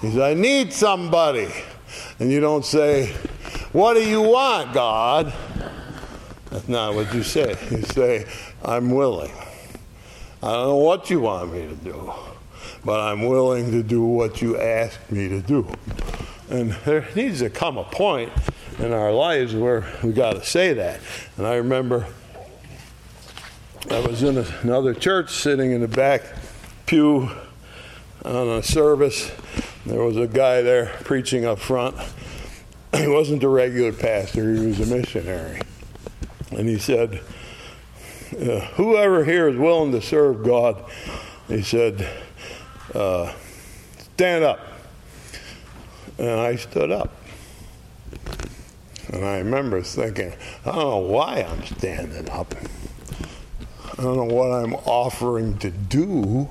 He 0.00 0.10
says, 0.10 0.18
I 0.18 0.34
need 0.34 0.72
somebody. 0.72 1.48
And 2.18 2.30
you 2.30 2.40
don't 2.40 2.64
say, 2.64 3.12
What 3.72 3.94
do 3.94 4.06
you 4.06 4.22
want, 4.22 4.72
God? 4.72 5.32
That's 6.50 6.68
not 6.68 6.94
what 6.94 7.12
you 7.14 7.22
say. 7.22 7.56
You 7.70 7.82
say, 7.82 8.26
I'm 8.64 8.90
willing. 8.90 9.32
I 10.42 10.52
don't 10.52 10.68
know 10.68 10.76
what 10.76 11.10
you 11.10 11.20
want 11.20 11.52
me 11.52 11.66
to 11.66 11.74
do, 11.74 12.12
but 12.84 13.00
I'm 13.00 13.26
willing 13.26 13.70
to 13.70 13.82
do 13.82 14.04
what 14.04 14.40
you 14.40 14.58
ask 14.58 14.98
me 15.10 15.28
to 15.28 15.40
do. 15.40 15.66
And 16.50 16.72
there 16.84 17.08
needs 17.16 17.40
to 17.40 17.50
come 17.50 17.78
a 17.78 17.84
point 17.84 18.30
in 18.78 18.92
our 18.92 19.12
lives 19.12 19.54
where 19.54 19.84
we 20.02 20.12
got 20.12 20.34
to 20.34 20.44
say 20.44 20.72
that. 20.74 21.00
And 21.36 21.46
I 21.46 21.56
remember 21.56 22.06
I 23.90 24.00
was 24.00 24.22
in 24.22 24.38
another 24.62 24.94
church 24.94 25.30
sitting 25.30 25.72
in 25.72 25.80
the 25.80 25.88
back 25.88 26.22
pew 26.86 27.30
on 28.24 28.48
a 28.48 28.62
service. 28.62 29.30
There 29.84 30.02
was 30.02 30.16
a 30.16 30.26
guy 30.26 30.62
there 30.62 30.86
preaching 31.04 31.44
up 31.44 31.58
front. 31.58 31.96
He 32.94 33.08
wasn't 33.08 33.42
a 33.42 33.48
regular 33.48 33.92
pastor, 33.92 34.54
he 34.54 34.66
was 34.66 34.78
a 34.78 34.86
missionary. 34.86 35.60
And 36.52 36.68
he 36.68 36.78
said, 36.78 37.20
uh, 38.40 38.60
Whoever 38.76 39.24
here 39.24 39.48
is 39.48 39.56
willing 39.56 39.90
to 39.90 40.00
serve 40.00 40.44
God, 40.44 40.84
he 41.48 41.62
said, 41.62 42.08
uh, 42.94 43.32
stand 44.14 44.44
up. 44.44 44.60
And 46.18 46.30
I 46.30 46.54
stood 46.54 46.92
up. 46.92 47.12
And 49.14 49.24
I 49.24 49.38
remember 49.38 49.80
thinking, 49.80 50.32
I 50.66 50.72
don't 50.72 50.76
know 50.76 50.98
why 50.98 51.46
I'm 51.48 51.64
standing 51.64 52.28
up. 52.30 52.52
I 53.96 54.02
don't 54.02 54.16
know 54.16 54.34
what 54.34 54.50
I'm 54.50 54.74
offering 54.74 55.56
to 55.58 55.70
do, 55.70 56.48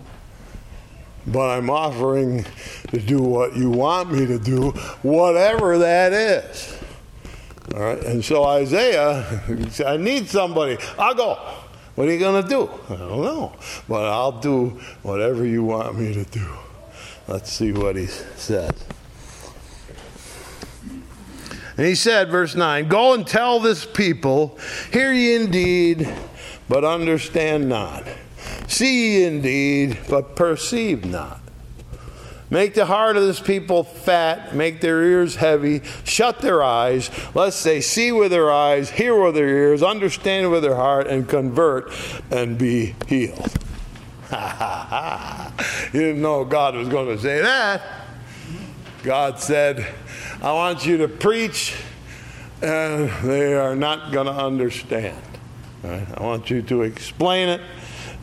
but 1.27 1.49
I'm 1.49 1.69
offering 1.69 2.45
to 2.87 3.01
do 3.01 3.21
what 3.21 3.57
you 3.57 3.69
want 3.69 4.13
me 4.13 4.25
to 4.27 4.39
do, 4.39 4.69
whatever 5.01 5.77
that 5.79 6.13
is. 6.13 6.79
All 7.73 7.81
right, 7.81 8.01
and 8.05 8.23
so 8.23 8.45
Isaiah 8.45 9.41
I 9.85 9.97
need 9.97 10.29
somebody. 10.29 10.77
I'll 10.97 11.15
go. 11.15 11.33
What 11.95 12.07
are 12.07 12.13
you 12.13 12.19
going 12.19 12.43
to 12.43 12.47
do? 12.47 12.69
I 12.89 12.95
don't 12.95 13.21
know, 13.23 13.53
but 13.89 14.05
I'll 14.05 14.39
do 14.39 14.69
whatever 15.01 15.45
you 15.45 15.65
want 15.65 15.99
me 15.99 16.13
to 16.13 16.23
do. 16.23 16.47
Let's 17.27 17.51
see 17.51 17.73
what 17.73 17.97
he 17.97 18.05
says. 18.07 18.71
And 21.77 21.85
he 21.85 21.95
said, 21.95 22.29
verse 22.29 22.55
9, 22.55 22.87
Go 22.87 23.13
and 23.13 23.25
tell 23.25 23.59
this 23.59 23.85
people, 23.85 24.57
Hear 24.91 25.11
ye 25.11 25.35
indeed, 25.35 26.13
but 26.69 26.83
understand 26.83 27.67
not. 27.67 28.07
See 28.67 29.17
ye 29.17 29.25
indeed, 29.25 29.97
but 30.09 30.35
perceive 30.35 31.05
not. 31.05 31.39
Make 32.49 32.75
the 32.75 32.85
heart 32.85 33.17
of 33.17 33.23
this 33.23 33.39
people 33.39 33.83
fat, 33.83 34.53
make 34.53 34.79
their 34.79 35.01
ears 35.01 35.37
heavy, 35.37 35.81
shut 36.03 36.39
their 36.39 36.61
eyes, 36.61 37.09
lest 37.33 37.63
they 37.63 37.81
see 37.81 38.11
with 38.11 38.29
their 38.29 38.51
eyes, 38.51 38.91
hear 38.91 39.19
with 39.19 39.33
their 39.33 39.49
ears, 39.49 39.81
understand 39.81 40.51
with 40.51 40.61
their 40.61 40.75
heart, 40.75 41.07
and 41.07 41.27
convert 41.27 41.91
and 42.29 42.59
be 42.59 42.95
healed. 43.07 43.51
Ha 44.29 44.37
ha 44.37 44.87
ha. 44.87 45.89
You 45.93 45.99
didn't 45.99 46.21
know 46.21 46.45
God 46.45 46.75
was 46.75 46.89
going 46.89 47.07
to 47.07 47.19
say 47.19 47.41
that. 47.41 47.81
God 49.03 49.37
said, 49.37 49.85
I 50.41 50.53
want 50.53 50.85
you 50.85 50.97
to 50.97 51.09
preach, 51.09 51.75
and 52.61 53.09
they 53.21 53.53
are 53.53 53.75
not 53.75 54.13
going 54.13 54.27
to 54.27 54.33
understand. 54.33 55.21
Right? 55.83 56.07
I 56.17 56.23
want 56.23 56.49
you 56.49 56.61
to 56.61 56.83
explain 56.83 57.49
it, 57.49 57.59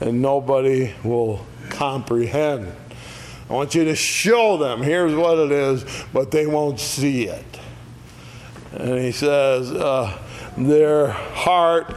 and 0.01 0.23
nobody 0.23 0.95
will 1.05 1.45
comprehend. 1.69 2.73
I 3.51 3.53
want 3.53 3.75
you 3.75 3.85
to 3.85 3.95
show 3.95 4.57
them, 4.57 4.81
here's 4.83 5.15
what 5.15 5.39
it 5.39 5.53
is, 5.53 5.85
but 6.15 6.31
they 6.31 6.47
won't 6.47 6.81
see 6.81 7.27
it. 7.27 7.61
And 8.73 8.99
he 8.99 9.13
says, 9.13 9.71
uh, 9.71 10.19
their 10.57 11.09
heart 11.09 11.97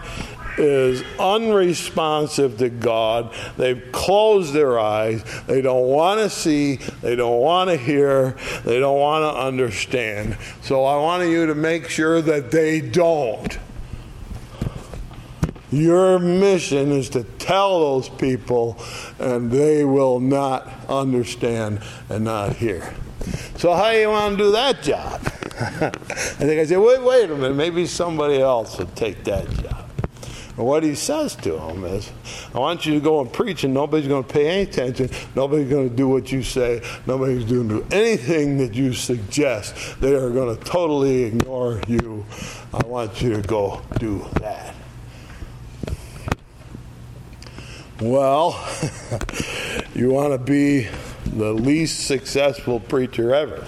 is 0.58 1.04
unresponsive 1.20 2.58
to 2.60 2.70
God. 2.70 3.34
They've 3.58 3.92
closed 3.92 4.54
their 4.54 4.80
eyes. 4.80 5.24
They 5.48 5.62
don't 5.62 5.88
want 5.88 6.20
to 6.20 6.30
see. 6.30 6.76
They 7.02 7.16
don't 7.16 7.40
want 7.40 7.70
to 7.70 7.78
hear. 7.78 8.38
They 8.64 8.80
don't 8.80 9.00
want 9.00 9.24
to 9.24 9.40
understand. 9.40 10.38
So 10.62 10.86
I 10.86 10.98
want 10.98 11.28
you 11.30 11.48
to 11.48 11.56
make 11.56 11.90
sure 11.90 12.22
that 12.22 12.52
they 12.52 12.82
don't. 12.82 13.58
Your 15.72 16.20
mission 16.20 16.92
is 16.92 17.10
to 17.10 17.24
tell 17.24 17.80
those 17.80 18.08
people, 18.08 18.78
and 19.18 19.50
they 19.50 19.84
will 19.84 20.20
not 20.20 20.70
understand 20.88 21.82
and 22.10 22.26
not 22.26 22.56
hear. 22.58 22.94
So, 23.58 23.74
how 23.74 23.92
do 23.92 23.98
you 23.98 24.10
want 24.10 24.38
to 24.38 24.44
do 24.44 24.52
that 24.52 24.84
job? 24.84 25.20
I 25.60 25.90
think 25.90 26.60
I 26.60 26.66
said, 26.66 26.78
wait, 26.78 27.02
wait 27.02 27.32
a 27.32 27.36
minute, 27.36 27.56
maybe 27.56 27.88
somebody 27.88 28.40
else 28.40 28.78
would 28.78 28.96
take 28.96 29.24
that 29.24 29.50
job. 29.50 29.83
And 30.56 30.68
what 30.68 30.84
he 30.84 30.94
says 30.94 31.36
to 31.38 31.54
them 31.54 31.84
is, 31.84 32.12
I 32.54 32.60
want 32.60 32.86
you 32.86 32.94
to 32.94 33.00
go 33.00 33.22
and 33.22 33.34
preach, 33.34 33.64
and 33.64 33.74
nobody's 33.74 34.08
going 34.08 34.24
to 34.24 34.32
pay 34.32 34.48
any 34.48 34.62
attention. 34.70 35.10
Nobody's 35.36 35.70
going 35.70 35.90
to 35.90 35.96
do 35.96 36.08
what 36.08 36.32
you 36.32 36.44
say. 36.44 36.82
Nobody's 37.08 37.46
going 37.46 37.70
to 37.70 37.80
do 37.80 37.88
anything 37.92 38.60
that 38.60 38.76
you 38.76 38.94
suggest. 38.94 40.00
They 40.00 40.14
are 40.14 40.30
going 40.30 40.56
to 40.56 40.64
totally 40.64 41.24
ignore 41.24 41.82
you. 41.88 42.26
I 42.72 42.86
want 42.86 43.20
you 43.22 43.34
to 43.34 43.42
go 43.42 43.82
do 43.98 44.28
that. 44.42 44.76
Well, 48.00 48.52
you 49.96 50.12
want 50.12 50.34
to 50.34 50.38
be 50.38 50.88
the 51.26 51.54
least 51.54 52.06
successful 52.06 52.80
preacher 52.80 53.34
ever. 53.34 53.66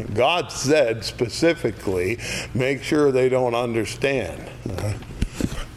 God 0.00 0.50
said 0.50 1.04
specifically, 1.04 2.18
make 2.54 2.82
sure 2.82 3.12
they 3.12 3.28
don't 3.28 3.54
understand. 3.54 4.48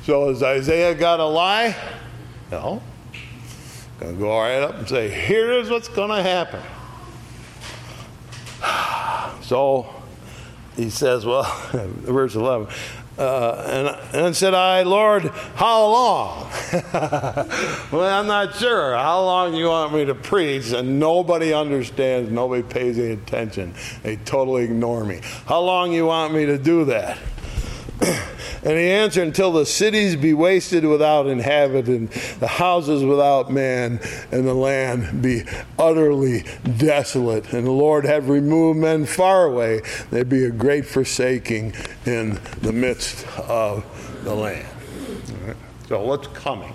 So 0.04 0.30
has 0.30 0.44
Isaiah 0.44 0.94
got 0.94 1.20
a 1.20 1.26
lie? 1.26 1.76
No. 2.52 2.82
Gonna 4.00 4.14
go 4.14 4.38
right 4.38 4.62
up 4.62 4.76
and 4.76 4.88
say, 4.88 5.10
here's 5.10 5.70
what's 5.70 5.88
gonna 5.88 6.22
happen. 6.22 6.62
So 9.42 9.94
he 10.76 10.90
says, 10.90 11.24
well, 11.24 11.44
verse 11.72 12.34
11, 12.34 12.68
uh, 13.18 13.98
and, 14.12 14.16
and 14.26 14.36
said 14.36 14.54
I, 14.54 14.84
Lord, 14.84 15.24
how 15.56 15.86
long? 15.86 16.52
well, 17.92 18.20
I'm 18.20 18.28
not 18.28 18.56
sure. 18.56 18.96
How 18.96 19.22
long 19.22 19.56
you 19.56 19.68
want 19.68 19.94
me 19.94 20.06
to 20.06 20.16
preach? 20.16 20.72
And 20.72 21.00
nobody 21.00 21.54
understands, 21.54 22.30
nobody 22.30 22.64
pays 22.64 23.00
any 23.00 23.12
attention. 23.12 23.74
They 24.04 24.18
totally 24.18 24.66
ignore 24.66 25.06
me. 25.06 25.22
How 25.46 25.62
long 25.62 25.94
you 25.94 26.06
want 26.06 26.34
me 26.34 26.46
to 26.46 26.58
do 26.58 26.86
that? 26.86 27.18
and 28.02 28.78
he 28.78 28.90
answered, 28.90 29.28
Until 29.28 29.52
the 29.52 29.66
cities 29.66 30.16
be 30.16 30.34
wasted 30.34 30.86
without 30.86 31.28
inhabitant, 31.28 32.12
the 32.40 32.48
houses 32.48 33.04
without 33.04 33.52
man, 33.52 34.00
and 34.32 34.48
the 34.48 34.54
land 34.54 35.22
be 35.22 35.44
utterly 35.80 36.44
desolate. 36.78 37.54
And 37.54 37.66
the 37.66 37.72
Lord 37.72 38.06
have 38.06 38.30
removed 38.30 38.80
men 38.80 39.06
far 39.06 39.46
away, 39.46 39.82
there 40.12 40.26
be 40.26 40.46
a 40.46 40.52
great 40.52 40.86
forsaking 40.86 41.74
in 42.06 42.40
the 42.62 42.74
midst 42.74 43.26
of 43.38 43.86
the 44.24 44.36
land. 44.36 44.68
Right. 45.46 45.58
So, 45.88 46.02
what's 46.02 46.28
coming? 46.28 46.74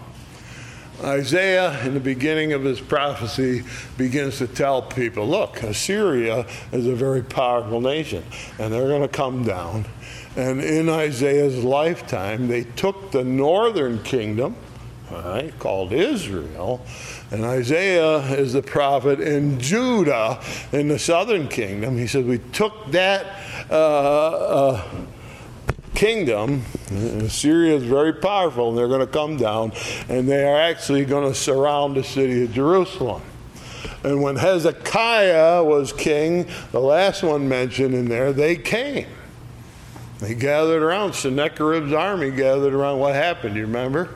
Isaiah, 1.03 1.83
in 1.87 1.95
the 1.95 2.01
beginning 2.01 2.53
of 2.53 2.63
his 2.63 2.79
prophecy, 2.79 3.63
begins 3.97 4.37
to 4.39 4.47
tell 4.47 4.83
people 4.83 5.27
look, 5.27 5.63
Assyria 5.63 6.47
is 6.73 6.87
a 6.87 6.95
very 6.95 7.23
powerful 7.23 7.81
nation, 7.81 8.23
and 8.59 8.73
they're 8.73 8.89
going 8.89 9.03
to 9.03 9.09
come 9.09 9.43
down 9.43 9.87
and 10.37 10.61
in 10.61 10.89
Isaiah's 10.89 11.65
lifetime, 11.65 12.49
they 12.49 12.65
took 12.65 13.11
the 13.11 13.25
northern 13.25 14.03
kingdom, 14.03 14.57
right, 15.11 15.53
called 15.59 15.93
Israel, 15.93 16.85
and 17.31 17.45
Isaiah 17.45 18.19
is 18.19 18.53
the 18.53 18.63
prophet 18.63 19.21
in 19.21 19.61
Judah 19.61 20.41
in 20.73 20.89
the 20.89 20.99
southern 20.99 21.49
kingdom. 21.49 21.97
He 21.97 22.07
said, 22.07 22.27
We 22.27 22.39
took 22.39 22.91
that 22.91 23.27
uh, 23.71 23.75
uh, 23.75 24.91
kingdom. 25.95 26.63
Syria 27.29 27.77
is 27.77 27.85
very 27.85 28.13
powerful, 28.13 28.71
and 28.71 28.79
they're 28.79 28.89
going 28.89 29.01
to 29.01 29.07
come 29.07 29.37
down, 29.37 29.73
and 30.09 30.29
they 30.29 30.45
are 30.45 30.61
actually 30.61 31.05
going 31.05 31.29
to 31.29 31.39
surround 31.39 31.97
the 31.97 32.03
city 32.03 32.45
of 32.45 32.53
Jerusalem. 32.53 33.23
And 34.03 34.23
when 34.23 34.37
Hezekiah 34.37 35.63
was 35.63 35.93
king, 35.93 36.49
the 36.73 36.81
last 36.81 37.23
one 37.23 37.49
mentioned 37.49 37.95
in 37.95 38.09
there, 38.09 38.33
they 38.33 38.57
came. 38.57 39.07
They 40.21 40.35
gathered 40.35 40.83
around. 40.83 41.15
Sennacherib's 41.15 41.93
army 41.93 42.31
gathered 42.31 42.75
around. 42.75 42.99
What 42.99 43.15
happened? 43.15 43.57
You 43.57 43.63
remember? 43.63 44.11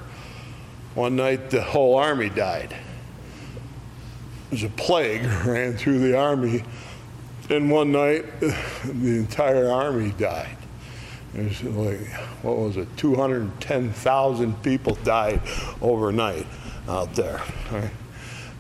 One 0.95 1.17
night 1.17 1.51
the 1.51 1.63
whole 1.63 1.97
army 1.97 2.29
died. 2.29 2.77
It 4.47 4.51
was 4.51 4.63
a 4.65 4.69
plague 4.69 5.25
ran 5.47 5.77
through 5.77 6.01
the 6.01 6.17
army. 6.17 6.63
And 7.49 7.71
one 7.71 7.93
night 7.93 8.25
the 8.41 9.17
entire 9.17 9.71
army 9.71 10.13
died. 10.19 10.57
Was 11.35 11.65
like, 11.65 12.13
what 12.43 12.59
was 12.59 12.77
it? 12.77 12.87
210,000 12.97 14.63
people 14.63 14.95
died 15.03 15.41
overnight 15.83 16.47
out 16.89 17.13
there. 17.15 17.43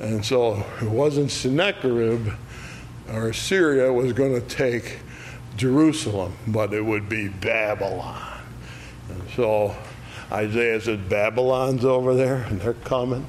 And 0.01 0.25
so 0.25 0.65
it 0.83 0.89
wasn't 0.89 1.31
Sennacherib 1.31 2.33
or 3.13 3.33
Syria 3.33 3.93
was 3.93 4.13
going 4.13 4.35
to 4.35 4.41
take 4.41 4.99
Jerusalem, 5.57 6.37
but 6.47 6.73
it 6.73 6.83
would 6.83 7.09
be 7.09 7.29
Babylon. 7.29 8.41
And 9.09 9.23
so 9.37 9.75
Isaiah 10.33 10.81
said, 10.81 11.09
Babylon's 11.09 11.85
over 11.85 12.15
there, 12.15 12.45
and 12.49 12.61
they're 12.61 12.75
coming, 12.75 13.27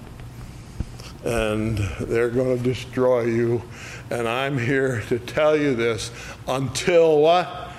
and 1.23 1.77
they're 1.99 2.29
going 2.29 2.57
to 2.57 2.63
destroy 2.63 3.25
you. 3.25 3.61
And 4.09 4.27
I'm 4.27 4.57
here 4.57 5.01
to 5.09 5.19
tell 5.19 5.57
you 5.57 5.75
this 5.75 6.11
until 6.47 7.19
what? 7.19 7.71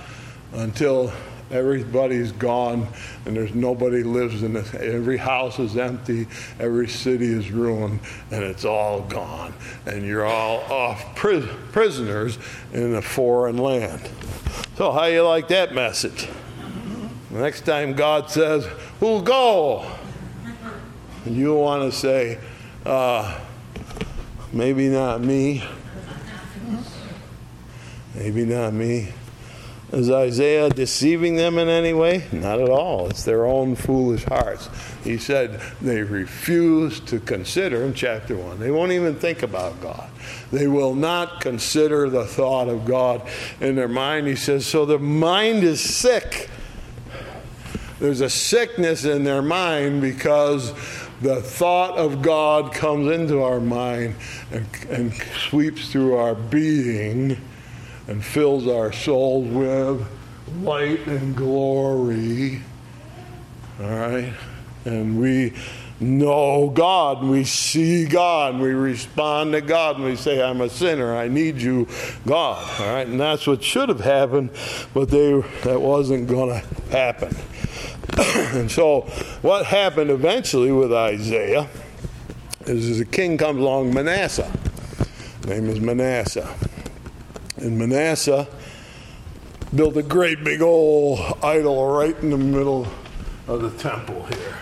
Until 0.53 1.13
everybody's 1.51 2.33
gone 2.33 2.87
and 3.25 3.37
there's 3.37 3.55
nobody 3.55 4.03
lives 4.03 4.43
in 4.43 4.57
it. 4.57 4.75
Every 4.75 5.17
house 5.17 5.59
is 5.59 5.77
empty, 5.77 6.27
every 6.59 6.89
city 6.89 7.27
is 7.27 7.51
ruined, 7.51 8.01
and 8.31 8.43
it's 8.43 8.65
all 8.65 9.03
gone. 9.03 9.55
And 9.87 10.05
you're 10.05 10.27
all 10.27 10.61
off 10.73 11.15
pri- 11.17 11.49
prisoners 11.73 12.39
in 12.73 12.95
a 12.95 13.03
foreign 13.03 13.59
land. 13.59 14.09
So, 14.77 14.93
how 14.93 15.05
you 15.07 15.23
like 15.23 15.49
that 15.49 15.75
message? 15.75 16.29
The 17.31 17.39
next 17.39 17.63
time 17.63 17.95
God 17.95 18.31
says, 18.31 18.65
Who'll 19.01 19.23
go? 19.23 19.91
And 21.25 21.37
you 21.37 21.55
want 21.55 21.91
to 21.91 21.97
say, 21.97 22.39
uh, 22.85 23.41
Maybe 24.53 24.89
not 24.89 25.21
me. 25.21 25.65
Maybe 28.15 28.47
not 28.47 28.73
me. 28.73 29.13
Is 29.93 30.11
Isaiah 30.11 30.69
deceiving 30.69 31.37
them 31.37 31.59
in 31.59 31.69
any 31.69 31.93
way? 31.93 32.27
Not 32.33 32.61
at 32.61 32.69
all. 32.69 33.09
It's 33.09 33.23
their 33.23 33.47
own 33.47 33.77
foolish 33.77 34.25
hearts. 34.25 34.69
He 35.05 35.17
said 35.17 35.61
they 35.81 36.03
refuse 36.03 36.99
to 37.01 37.21
consider 37.21 37.85
in 37.85 37.95
chapter 37.95 38.37
1. 38.37 38.59
They 38.59 38.73
won't 38.73 38.91
even 38.91 39.15
think 39.15 39.45
about 39.45 39.81
God. 39.81 40.11
They 40.51 40.67
will 40.67 40.95
not 40.95 41.41
consider 41.41 42.11
the 42.11 42.25
thought 42.25 42.69
of 42.69 42.85
God 42.85 43.29
in 43.61 43.77
their 43.77 43.89
mind. 43.89 44.27
He 44.27 44.35
says, 44.35 44.67
so 44.67 44.85
the 44.87 44.99
mind 44.99 45.63
is 45.63 45.81
sick. 45.81 46.51
There's 48.01 48.21
a 48.21 48.31
sickness 48.31 49.05
in 49.05 49.23
their 49.23 49.41
mind 49.41 50.01
because 50.01 50.73
the 51.21 51.41
thought 51.41 51.97
of 51.97 52.23
God 52.23 52.75
comes 52.75 53.11
into 53.13 53.41
our 53.41 53.61
mind 53.61 54.17
and, 54.51 54.67
and 54.91 55.15
sweeps 55.49 55.93
through 55.93 56.17
our 56.17 56.35
being 56.35 57.41
and 58.07 58.25
fills 58.25 58.67
our 58.67 58.93
souls 58.93 59.49
with 59.49 60.07
light 60.63 61.07
and 61.07 61.37
glory. 61.37 62.63
All 63.81 63.91
right? 63.91 64.33
And 64.85 65.21
we 65.21 65.53
know 65.99 66.69
God, 66.71 67.25
we 67.25 67.45
see 67.45 68.07
God, 68.07 68.59
we 68.61 68.73
respond 68.73 69.53
to 69.53 69.61
God, 69.61 69.97
and 69.97 70.05
we 70.05 70.17
say, 70.17 70.43
I'm 70.43 70.61
a 70.61 70.69
sinner, 70.69 71.17
I 71.17 71.29
need 71.29 71.57
you, 71.57 71.89
God. 72.27 72.81
All 72.81 72.95
right? 72.95 73.07
And 73.07 73.19
that's 73.19 73.47
what 73.47 73.63
should 73.63 73.89
have 73.89 74.01
happened, 74.01 74.51
but 74.93 75.11
they, 75.11 75.41
that 75.65 75.81
wasn't 75.81 76.29
going 76.29 76.61
to 76.61 76.67
happen. 76.91 77.35
and 78.57 78.71
so, 78.71 79.03
what 79.43 79.67
happened 79.67 80.11
eventually 80.11 80.71
with 80.71 80.93
Isaiah 80.93 81.69
is, 82.67 83.01
a 83.01 83.05
king 83.05 83.37
comes 83.37 83.61
along, 83.61 83.93
Manasseh. 83.93 84.51
Name 85.47 85.69
is 85.69 85.81
Manasseh. 85.81 86.55
And 87.57 87.79
Manasseh 87.79 88.47
built 89.75 89.97
a 89.97 90.03
great 90.03 90.45
big 90.45 90.63
old 90.63 91.19
idol 91.43 91.89
right 91.89 92.17
in 92.21 92.31
the 92.31 92.39
middle 92.39 92.87
of 93.49 93.63
the 93.63 93.71
temple 93.83 94.25
here, 94.27 94.57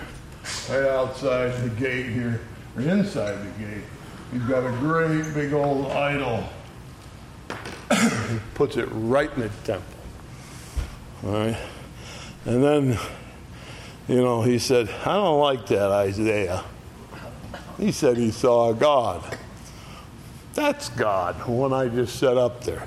right 0.70 0.88
outside 0.90 1.52
the 1.62 1.70
gate 1.70 2.06
here, 2.06 2.40
or 2.76 2.82
inside 2.82 3.36
the 3.38 3.64
gate. 3.64 3.84
He's 4.32 4.42
got 4.42 4.66
a 4.66 4.70
great 4.78 5.34
big 5.34 5.52
old 5.52 5.86
idol. 5.92 6.44
he 7.90 8.38
puts 8.54 8.76
it 8.76 8.88
right 8.92 9.32
in 9.34 9.40
the 9.42 9.48
temple. 9.64 9.96
All 11.24 11.32
right. 11.32 11.56
And 12.44 12.62
then 12.62 12.98
You 14.06 14.16
know, 14.16 14.42
he 14.42 14.58
said, 14.58 14.90
I 15.06 15.14
don't 15.14 15.40
like 15.40 15.66
that, 15.68 15.90
Isaiah. 15.90 16.62
He 17.78 17.90
said 17.90 18.18
he 18.18 18.30
saw 18.30 18.74
God. 18.74 19.38
That's 20.54 20.88
God, 20.90 21.38
the 21.44 21.50
one 21.50 21.72
I 21.72 21.88
just 21.88 22.18
set 22.18 22.36
up 22.36 22.62
there. 22.64 22.86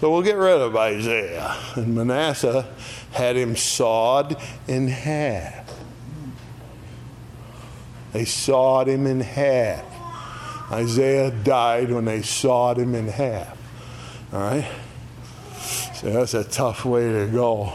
So 0.00 0.10
we'll 0.10 0.22
get 0.22 0.36
rid 0.36 0.60
of 0.60 0.76
Isaiah. 0.76 1.56
And 1.74 1.94
Manasseh 1.94 2.68
had 3.12 3.36
him 3.36 3.56
sawed 3.56 4.36
in 4.68 4.88
half. 4.88 5.70
They 8.12 8.26
sawed 8.26 8.88
him 8.88 9.06
in 9.06 9.20
half. 9.20 9.84
Isaiah 10.70 11.30
died 11.30 11.90
when 11.90 12.04
they 12.04 12.22
sawed 12.22 12.78
him 12.78 12.94
in 12.94 13.08
half. 13.08 13.56
All 14.32 14.40
right? 14.40 14.68
So 15.94 16.10
that's 16.10 16.34
a 16.34 16.44
tough 16.44 16.84
way 16.84 17.10
to 17.12 17.26
go. 17.26 17.72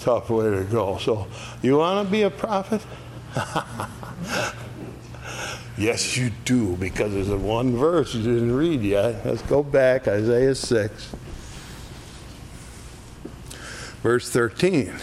Tough 0.00 0.30
way 0.30 0.50
to 0.50 0.64
go. 0.64 0.96
So, 0.98 1.28
you 1.62 1.76
want 1.76 2.06
to 2.06 2.10
be 2.10 2.22
a 2.22 2.30
prophet? 2.30 2.80
yes, 5.76 6.16
you 6.16 6.30
do, 6.44 6.76
because 6.76 7.12
there's 7.12 7.30
a 7.30 7.36
one 7.36 7.76
verse 7.76 8.14
you 8.14 8.22
didn't 8.22 8.54
read 8.54 8.82
yet. 8.82 9.24
Let's 9.24 9.42
go 9.42 9.62
back, 9.62 10.08
Isaiah 10.08 10.54
6, 10.54 11.14
verse 14.02 14.30
13. 14.30 14.94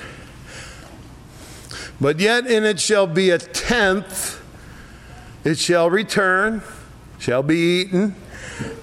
But 2.02 2.20
yet 2.20 2.48
in 2.48 2.64
it 2.64 2.80
shall 2.80 3.08
be 3.08 3.30
a 3.30 3.38
tenth, 3.38 4.42
it 5.44 5.58
shall 5.58 5.90
return, 5.90 6.62
shall 7.18 7.44
be 7.44 7.82
eaten, 7.82 8.16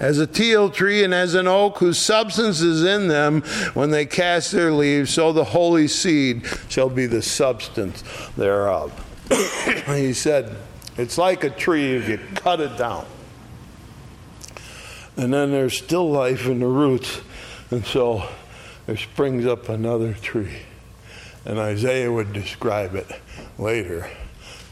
as 0.00 0.18
a 0.18 0.26
teil 0.26 0.70
tree 0.70 1.04
and 1.04 1.14
as 1.14 1.34
an 1.34 1.46
oak 1.46 1.78
whose 1.78 1.98
substance 1.98 2.60
is 2.60 2.84
in 2.84 3.08
them 3.08 3.42
when 3.74 3.90
they 3.90 4.06
cast 4.06 4.52
their 4.52 4.72
leaves, 4.72 5.10
so 5.10 5.32
the 5.32 5.44
holy 5.44 5.88
seed 5.88 6.46
shall 6.68 6.88
be 6.88 7.06
the 7.06 7.22
substance 7.22 8.02
thereof. 8.36 8.92
he 9.86 10.12
said, 10.12 10.56
It's 10.98 11.18
like 11.18 11.44
a 11.44 11.50
tree 11.50 11.94
if 11.94 12.08
you 12.08 12.18
cut 12.34 12.60
it 12.60 12.78
down. 12.78 13.06
And 15.16 15.32
then 15.32 15.50
there's 15.50 15.76
still 15.76 16.10
life 16.10 16.46
in 16.46 16.60
the 16.60 16.66
roots. 16.66 17.20
And 17.70 17.84
so 17.84 18.28
there 18.86 18.96
springs 18.96 19.46
up 19.46 19.68
another 19.68 20.14
tree. 20.14 20.58
And 21.44 21.58
Isaiah 21.58 22.10
would 22.10 22.32
describe 22.32 22.94
it 22.94 23.10
later 23.58 24.10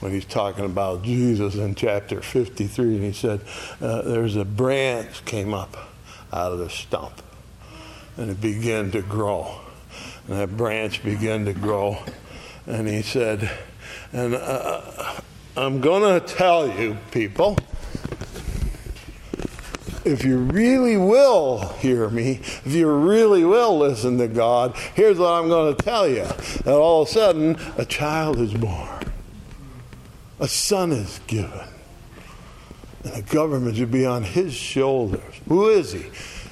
when 0.01 0.13
he's 0.13 0.25
talking 0.25 0.65
about 0.65 1.03
Jesus 1.03 1.55
in 1.55 1.75
chapter 1.75 2.21
53. 2.21 2.97
And 2.97 3.05
he 3.05 3.13
said, 3.13 3.41
uh, 3.81 4.03
There's 4.03 4.37
a 4.37 4.45
branch 4.45 5.25
came 5.25 5.55
up 5.55 5.77
out 6.33 6.53
of 6.53 6.59
the 6.59 6.69
stump, 6.69 7.23
and 8.17 8.31
it 8.31 8.41
began 8.41 8.91
to 8.91 9.03
grow. 9.03 9.61
And 10.27 10.39
that 10.39 10.57
branch 10.57 11.03
began 11.05 11.45
to 11.45 11.53
grow. 11.53 11.99
And 12.67 12.89
he 12.89 13.03
said, 13.03 13.51
And 14.13 14.35
uh, 14.35 15.21
I'm 15.57 15.81
going 15.81 16.21
to 16.21 16.27
tell 16.27 16.69
you, 16.69 16.97
people, 17.13 17.57
if 20.05 20.25
you 20.25 20.39
really 20.39 20.97
will 20.97 21.69
hear 21.79 22.11
me, 22.11 22.41
if 22.43 22.73
you 22.73 22.91
really 22.91 23.45
will 23.45 23.79
listen 23.79 24.19
to 24.19 24.27
God, 24.27 24.77
here's 24.95 25.17
what 25.17 25.33
I'm 25.33 25.49
going 25.49 25.77
to 25.77 25.83
tell 25.83 26.09
you. 26.09 26.25
That 26.65 26.75
all 26.75 27.03
of 27.03 27.09
a 27.09 27.11
sudden, 27.13 27.57
a 27.79 27.85
child 27.85 28.41
is 28.41 28.53
born, 28.53 29.13
a 30.41 30.49
son 30.49 30.91
is 30.91 31.21
given, 31.29 31.69
and 33.05 33.13
the 33.13 33.23
government 33.23 33.77
should 33.77 33.93
be 33.93 34.05
on 34.05 34.25
his 34.25 34.55
shoulders. 34.55 35.41
Who 35.47 35.69
is 35.69 35.93
he? 35.93 36.07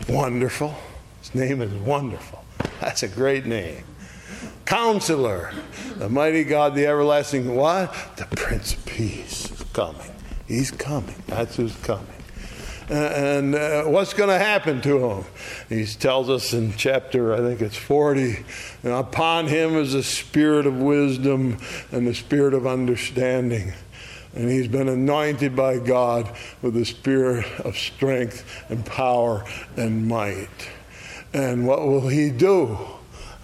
Wonderful. 0.08 0.76
His 1.20 1.34
name 1.34 1.60
is 1.60 1.72
Wonderful. 1.72 2.44
That's 2.80 3.02
a 3.02 3.08
great 3.08 3.46
name. 3.46 3.84
Counselor, 4.64 5.52
the 5.96 6.08
mighty 6.08 6.44
God, 6.44 6.74
the 6.74 6.86
everlasting 6.86 7.54
what? 7.54 7.94
The 8.16 8.26
Prince 8.36 8.74
of 8.74 8.84
Peace 8.86 9.50
is 9.50 9.62
coming. 9.72 10.12
He's 10.46 10.70
coming. 10.70 11.22
That's 11.26 11.56
who's 11.56 11.76
coming 11.78 12.06
and 12.92 13.54
uh, 13.54 13.84
what's 13.84 14.12
going 14.12 14.28
to 14.28 14.38
happen 14.38 14.80
to 14.82 15.10
him? 15.10 15.24
He 15.68 15.86
tells 15.86 16.28
us 16.28 16.52
in 16.52 16.74
chapter, 16.76 17.34
I 17.34 17.38
think 17.38 17.60
it's 17.60 17.76
40, 17.76 18.44
upon 18.84 19.46
him 19.46 19.76
is 19.76 19.92
the 19.94 20.02
spirit 20.02 20.66
of 20.66 20.76
wisdom 20.76 21.58
and 21.90 22.06
the 22.06 22.14
spirit 22.14 22.54
of 22.54 22.66
understanding. 22.66 23.72
And 24.34 24.50
he's 24.50 24.68
been 24.68 24.88
anointed 24.88 25.54
by 25.54 25.78
God 25.78 26.34
with 26.62 26.74
the 26.74 26.84
spirit 26.84 27.46
of 27.60 27.76
strength 27.76 28.64
and 28.70 28.84
power 28.84 29.44
and 29.76 30.06
might. 30.06 30.70
And 31.34 31.66
what 31.66 31.80
will 31.80 32.08
he 32.08 32.30
do? 32.30 32.78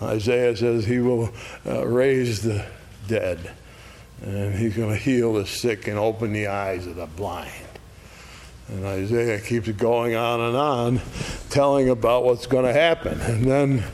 Isaiah 0.01 0.57
says 0.57 0.85
he 0.85 1.01
will 1.01 1.31
uh, 1.67 1.87
raise 1.87 2.43
the 2.43 2.65
dead, 3.09 3.51
and 4.23 4.55
he's 4.55 4.77
going 4.77 4.91
to 4.91 4.97
heal 4.97 5.35
the 5.35 5.47
sick 5.47 5.89
and 5.89 5.99
open 5.99 6.33
the 6.33 6.47
eyes 6.47 6.87
of 6.87 6.97
the 6.97 7.07
blind. 7.07 7.51
And 8.69 8.85
Isaiah 8.85 9.41
keeps 9.41 9.69
going 9.71 10.15
on 10.15 10.41
and 10.41 10.57
on, 10.57 11.01
telling 11.49 11.89
about 11.89 12.25
what's 12.25 12.47
going 12.47 12.67
to 12.67 12.73
happen. 12.73 13.19
And 13.21 13.45
then 13.45 13.85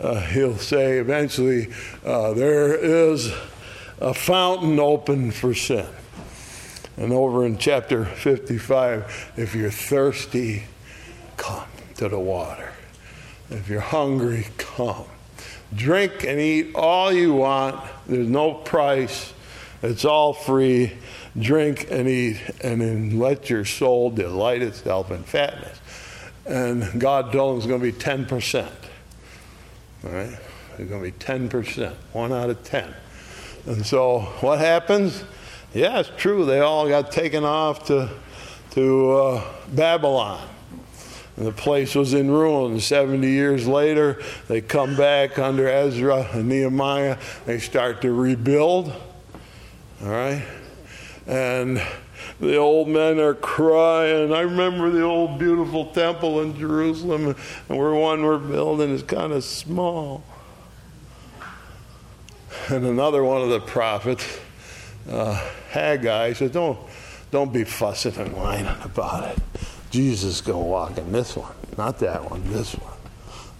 uh, 0.00 0.20
he'll 0.20 0.56
say 0.56 0.98
eventually, 0.98 1.72
uh, 2.04 2.32
there 2.32 2.74
is 2.74 3.32
a 4.00 4.14
fountain 4.14 4.80
open 4.80 5.30
for 5.30 5.54
sin. 5.54 5.86
And 6.96 7.12
over 7.12 7.44
in 7.44 7.58
chapter 7.58 8.04
55, 8.04 9.32
if 9.36 9.54
you're 9.54 9.70
thirsty, 9.70 10.64
come 11.36 11.66
to 11.96 12.08
the 12.08 12.18
water. 12.18 12.72
If 13.50 13.68
you're 13.68 13.80
hungry, 13.80 14.46
come. 14.56 15.04
Drink 15.74 16.24
and 16.24 16.40
eat 16.40 16.74
all 16.74 17.12
you 17.12 17.34
want. 17.34 17.80
There's 18.06 18.28
no 18.28 18.54
price. 18.54 19.32
It's 19.82 20.04
all 20.04 20.32
free 20.32 20.92
drink 21.38 21.88
and 21.90 22.08
eat, 22.08 22.40
and 22.62 22.80
then 22.80 23.18
let 23.18 23.50
your 23.50 23.64
soul 23.64 24.10
delight 24.10 24.62
itself 24.62 25.10
in 25.10 25.22
fatness. 25.24 25.80
And 26.46 27.00
God 27.00 27.32
told 27.32 27.52
him 27.52 27.58
it's 27.58 27.66
going 27.66 27.80
to 27.80 27.92
be 27.92 28.26
10%. 28.26 28.70
All 30.04 30.10
right? 30.10 30.38
It's 30.78 30.90
going 30.90 31.02
to 31.02 31.10
be 31.10 31.12
10%, 31.12 31.94
one 32.12 32.32
out 32.32 32.50
of 32.50 32.62
10. 32.64 32.94
And 33.66 33.84
so 33.84 34.20
what 34.40 34.58
happens? 34.58 35.24
Yeah, 35.72 36.00
it's 36.00 36.10
true. 36.16 36.44
They 36.44 36.60
all 36.60 36.88
got 36.88 37.10
taken 37.10 37.44
off 37.44 37.86
to, 37.86 38.10
to 38.72 39.10
uh, 39.10 39.44
Babylon. 39.68 40.46
And 41.36 41.46
the 41.46 41.52
place 41.52 41.94
was 41.94 42.14
in 42.14 42.30
ruins. 42.30 42.84
70 42.84 43.28
years 43.28 43.66
later, 43.66 44.22
they 44.48 44.60
come 44.60 44.96
back 44.96 45.38
under 45.38 45.68
Ezra 45.68 46.28
and 46.32 46.48
Nehemiah. 46.48 47.18
They 47.44 47.58
start 47.58 48.02
to 48.02 48.12
rebuild. 48.12 48.92
All 50.02 50.10
right? 50.10 50.44
and 51.26 51.82
the 52.40 52.56
old 52.56 52.88
men 52.88 53.18
are 53.18 53.34
crying. 53.34 54.32
I 54.32 54.40
remember 54.40 54.90
the 54.90 55.02
old 55.02 55.38
beautiful 55.38 55.86
temple 55.86 56.42
in 56.42 56.56
Jerusalem, 56.58 57.34
and 57.68 57.78
we're 57.78 57.94
one 57.94 58.22
we're 58.22 58.38
building 58.38 58.90
is 58.90 59.02
kind 59.02 59.32
of 59.32 59.44
small. 59.44 60.22
And 62.68 62.84
another 62.84 63.22
one 63.24 63.42
of 63.42 63.50
the 63.50 63.60
prophets, 63.60 64.40
uh, 65.10 65.34
Haggai, 65.70 66.32
said, 66.32 66.52
"Don't, 66.52 66.78
don't 67.30 67.52
be 67.52 67.64
fussing 67.64 68.16
and 68.16 68.34
whining 68.34 68.74
about 68.82 69.28
it. 69.30 69.38
Jesus 69.94 70.24
is 70.24 70.40
going 70.40 70.60
to 70.60 70.68
walk 70.68 70.98
in 70.98 71.12
this 71.12 71.36
one, 71.36 71.54
not 71.78 72.00
that 72.00 72.28
one. 72.28 72.42
This 72.52 72.72
one. 72.72 72.92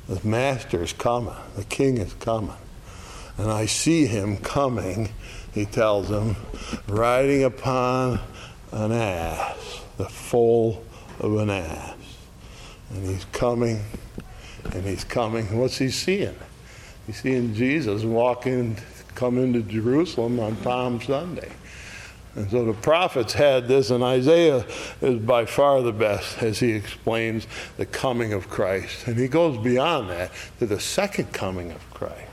The 0.08 0.26
master 0.26 0.82
is 0.82 0.92
coming. 0.92 1.32
The 1.54 1.62
king 1.62 1.98
is 1.98 2.12
coming, 2.14 2.56
and 3.38 3.52
I 3.52 3.66
see 3.66 4.06
him 4.06 4.38
coming." 4.38 5.10
he 5.54 5.64
tells 5.64 6.08
them, 6.08 6.34
riding 6.88 7.44
upon 7.44 8.18
an 8.72 8.90
ass, 8.90 9.80
the 9.96 10.08
foal 10.08 10.82
of 11.20 11.36
an 11.36 11.50
ass. 11.50 11.94
And 12.90 13.06
he's 13.06 13.24
coming, 13.26 13.84
and 14.72 14.84
he's 14.84 15.04
coming. 15.04 15.56
What's 15.56 15.78
he 15.78 15.90
seeing? 15.90 16.34
He's 17.06 17.20
seeing 17.20 17.54
Jesus 17.54 18.02
walking, 18.02 18.76
come 19.14 19.38
into 19.38 19.62
Jerusalem 19.62 20.40
on 20.40 20.56
Palm 20.56 21.00
Sunday. 21.00 21.52
And 22.36 22.50
so 22.50 22.64
the 22.64 22.72
prophets 22.72 23.32
had 23.32 23.68
this, 23.68 23.90
and 23.90 24.02
Isaiah 24.02 24.66
is 25.00 25.20
by 25.20 25.44
far 25.44 25.82
the 25.82 25.92
best 25.92 26.42
as 26.42 26.58
he 26.58 26.72
explains 26.72 27.46
the 27.76 27.86
coming 27.86 28.32
of 28.32 28.48
Christ. 28.48 29.06
And 29.06 29.16
he 29.16 29.28
goes 29.28 29.56
beyond 29.62 30.10
that 30.10 30.32
to 30.58 30.66
the 30.66 30.80
second 30.80 31.32
coming 31.32 31.70
of 31.70 31.90
Christ. 31.94 32.30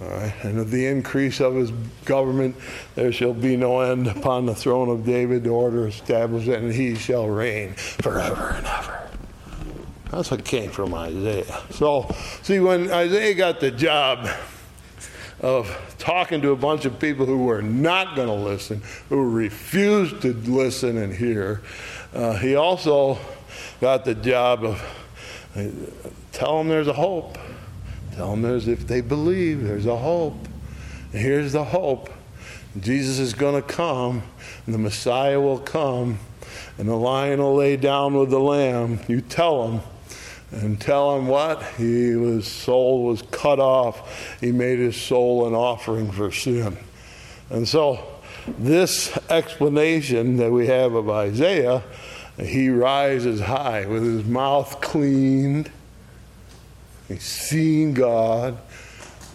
All 0.00 0.08
right. 0.08 0.34
And 0.42 0.58
of 0.58 0.72
the 0.72 0.86
increase 0.86 1.40
of 1.40 1.54
his 1.54 1.70
government, 2.04 2.56
there 2.96 3.12
shall 3.12 3.34
be 3.34 3.56
no 3.56 3.80
end 3.80 4.08
upon 4.08 4.46
the 4.46 4.54
throne 4.54 4.88
of 4.88 5.06
David, 5.06 5.44
the 5.44 5.50
order 5.50 5.86
established, 5.86 6.48
and 6.48 6.72
he 6.72 6.96
shall 6.96 7.28
reign 7.28 7.74
forever 7.74 8.54
and 8.56 8.66
ever. 8.66 8.98
That's 10.10 10.30
what 10.30 10.44
came 10.44 10.70
from 10.70 10.92
Isaiah. 10.92 11.62
So, 11.70 12.12
see, 12.42 12.58
when 12.58 12.90
Isaiah 12.90 13.34
got 13.34 13.60
the 13.60 13.70
job 13.70 14.28
of 15.42 15.94
talking 15.98 16.40
to 16.40 16.50
a 16.50 16.56
bunch 16.56 16.84
of 16.84 16.98
people 16.98 17.26
who 17.26 17.44
were 17.44 17.60
not 17.60 18.16
going 18.16 18.28
to 18.28 18.34
listen, 18.34 18.80
who 19.08 19.28
refused 19.28 20.22
to 20.22 20.32
listen 20.32 20.96
and 20.96 21.12
hear, 21.12 21.60
uh, 22.14 22.36
he 22.36 22.54
also 22.54 23.18
got 23.80 24.04
the 24.04 24.14
job 24.14 24.64
of 24.64 24.80
uh, 25.54 25.66
tell 26.30 26.58
them 26.58 26.68
there's 26.68 26.88
a 26.88 26.92
hope. 26.94 27.36
Tell 28.14 28.30
them 28.30 28.42
there's, 28.42 28.68
if 28.68 28.86
they 28.86 29.00
believe, 29.00 29.62
there's 29.62 29.86
a 29.86 29.96
hope. 29.96 30.36
And 31.12 31.20
here's 31.20 31.52
the 31.52 31.64
hope 31.64 32.10
Jesus 32.80 33.18
is 33.18 33.34
going 33.34 33.60
to 33.60 33.66
come, 33.66 34.22
and 34.64 34.74
the 34.74 34.78
Messiah 34.78 35.40
will 35.40 35.58
come, 35.58 36.18
and 36.78 36.88
the 36.88 36.96
lion 36.96 37.40
will 37.40 37.54
lay 37.54 37.76
down 37.76 38.14
with 38.14 38.30
the 38.30 38.40
lamb. 38.40 39.00
You 39.08 39.20
tell 39.20 39.68
him, 39.68 39.80
and 40.52 40.80
tell 40.80 41.16
him 41.16 41.26
what? 41.26 41.62
He, 41.76 42.10
his 42.10 42.46
soul 42.46 43.04
was 43.04 43.22
cut 43.30 43.58
off. 43.58 44.38
He 44.40 44.52
made 44.52 44.78
his 44.78 45.00
soul 45.00 45.46
an 45.46 45.54
offering 45.54 46.12
for 46.12 46.30
sin. 46.30 46.76
And 47.50 47.66
so, 47.66 48.06
this 48.58 49.16
explanation 49.30 50.36
that 50.36 50.50
we 50.50 50.66
have 50.66 50.94
of 50.94 51.08
Isaiah, 51.08 51.82
he 52.38 52.68
rises 52.68 53.40
high 53.40 53.86
with 53.86 54.02
his 54.02 54.24
mouth 54.24 54.80
cleaned. 54.80 55.70
He's 57.08 57.22
seen 57.22 57.94
God. 57.94 58.58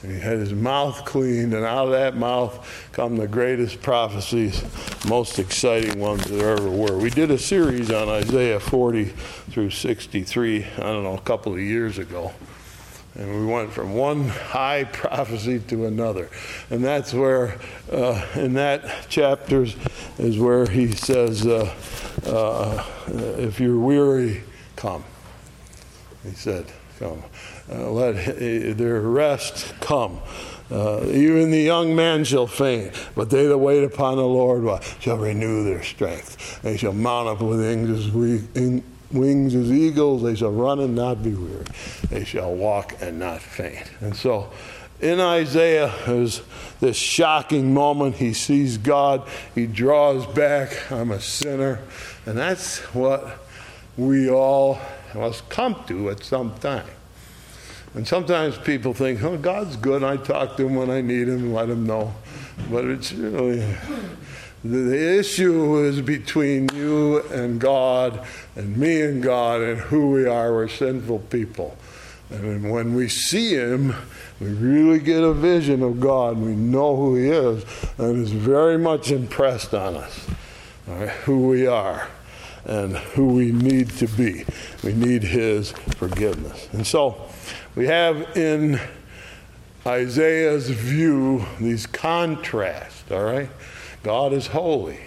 He 0.01 0.19
had 0.19 0.37
his 0.37 0.53
mouth 0.53 1.05
cleaned, 1.05 1.53
and 1.53 1.65
out 1.65 1.85
of 1.85 1.91
that 1.91 2.15
mouth 2.15 2.89
come 2.91 3.17
the 3.17 3.27
greatest 3.27 3.81
prophecies, 3.81 4.63
most 5.07 5.39
exciting 5.39 5.99
ones 5.99 6.25
there 6.25 6.51
ever 6.51 6.69
were. 6.69 6.97
We 6.97 7.09
did 7.09 7.31
a 7.31 7.37
series 7.37 7.91
on 7.91 8.07
Isaiah 8.07 8.59
40 8.59 9.05
through 9.05 9.71
63, 9.71 10.63
I 10.63 10.79
don't 10.79 11.03
know, 11.03 11.15
a 11.15 11.21
couple 11.21 11.53
of 11.53 11.59
years 11.59 11.97
ago. 11.97 12.31
And 13.15 13.39
we 13.39 13.51
went 13.51 13.71
from 13.71 13.95
one 13.95 14.27
high 14.27 14.83
prophecy 14.93 15.59
to 15.59 15.87
another. 15.87 16.29
And 16.69 16.83
that's 16.83 17.13
where, 17.13 17.57
uh, 17.91 18.23
in 18.35 18.53
that 18.53 19.09
chapters, 19.09 19.75
is 20.19 20.37
where 20.37 20.67
he 20.67 20.91
says, 20.91 21.47
uh, 21.47 21.73
uh, 22.27 22.85
If 23.39 23.59
you're 23.59 23.79
weary, 23.79 24.43
come. 24.75 25.03
He 26.23 26.31
said, 26.31 26.67
Come. 26.99 27.23
Uh, 27.69 27.91
let 27.91 28.77
their 28.77 29.01
rest 29.01 29.73
come. 29.81 30.19
Uh, 30.69 31.01
even 31.07 31.49
the 31.49 31.61
young 31.61 31.95
man 31.95 32.25
shall 32.25 32.47
faint, 32.47 32.93
but 33.15 33.29
they 33.29 33.47
that 33.47 33.57
wait 33.57 33.83
upon 33.83 34.17
the 34.17 34.25
Lord 34.25 34.83
shall 34.99 35.17
renew 35.17 35.63
their 35.63 35.81
strength. 35.81 36.61
They 36.61 36.75
shall 36.75 36.93
mount 36.93 37.29
up 37.29 37.41
with 37.41 37.59
wings 37.59 37.89
as, 37.89 38.11
we, 38.11 38.83
wings 39.11 39.55
as 39.55 39.71
eagles. 39.71 40.23
They 40.23 40.35
shall 40.35 40.51
run 40.51 40.79
and 40.79 40.93
not 40.93 41.23
be 41.23 41.33
weary. 41.33 41.65
They 42.09 42.25
shall 42.25 42.53
walk 42.53 42.95
and 43.01 43.19
not 43.19 43.41
faint. 43.41 43.89
And 44.01 44.15
so, 44.15 44.51
in 44.99 45.19
Isaiah, 45.19 45.93
there's 46.05 46.41
this 46.79 46.97
shocking 46.97 47.73
moment. 47.73 48.15
He 48.15 48.33
sees 48.33 48.77
God. 48.77 49.27
He 49.55 49.67
draws 49.67 50.25
back. 50.25 50.91
I'm 50.91 51.11
a 51.11 51.21
sinner. 51.21 51.79
And 52.25 52.37
that's 52.37 52.79
what 52.93 53.39
we 53.95 54.29
all 54.29 54.79
must 55.13 55.47
come 55.49 55.81
to 55.87 56.09
at 56.09 56.23
some 56.23 56.55
time. 56.55 56.87
And 57.97 58.07
sometimes 58.07 58.59
people 58.59 58.93
think, 58.93 59.23
oh, 59.23 59.37
God's 59.37 59.75
good. 59.75 60.03
I 60.03 60.17
talk 60.17 60.55
to 60.57 60.67
him 60.67 60.75
when 60.75 60.91
I 60.91 61.01
need 61.01 61.27
him 61.27 61.45
and 61.45 61.53
let 61.55 61.67
him 61.67 61.87
know. 61.87 62.13
But 62.69 62.85
it's 62.85 63.11
really, 63.11 63.65
the 64.63 65.17
issue 65.17 65.83
is 65.83 66.01
between 66.01 66.69
you 66.75 67.23
and 67.31 67.59
God 67.59 68.23
and 68.55 68.77
me 68.77 69.01
and 69.01 69.23
God 69.23 69.61
and 69.61 69.79
who 69.79 70.11
we 70.11 70.27
are. 70.27 70.53
We're 70.53 70.67
sinful 70.67 71.21
people. 71.31 71.75
And 72.29 72.69
when 72.69 72.93
we 72.93 73.09
see 73.09 73.55
him, 73.55 73.95
we 74.39 74.49
really 74.51 74.99
get 74.99 75.23
a 75.23 75.33
vision 75.33 75.81
of 75.81 75.99
God. 75.99 76.37
We 76.37 76.55
know 76.55 76.95
who 76.95 77.15
he 77.15 77.29
is. 77.29 77.65
And 77.97 78.21
it's 78.21 78.29
very 78.29 78.77
much 78.77 79.09
impressed 79.09 79.73
on 79.73 79.95
us, 79.95 80.27
right, 80.85 81.09
who 81.09 81.47
we 81.47 81.65
are 81.65 82.09
and 82.63 82.95
who 82.95 83.29
we 83.29 83.51
need 83.51 83.89
to 83.89 84.07
be. 84.09 84.45
We 84.83 84.93
need 84.93 85.23
his 85.23 85.71
forgiveness. 85.71 86.69
And 86.73 86.85
so, 86.85 87.27
we 87.77 87.85
have 87.85 88.35
in 88.35 88.79
Isaiah's 89.85 90.67
view 90.67 91.45
these 91.61 91.85
contrasts, 91.85 93.03
all 93.11 93.23
right? 93.23 93.51
God 94.01 94.33
is 94.33 94.47
holy. 94.47 94.97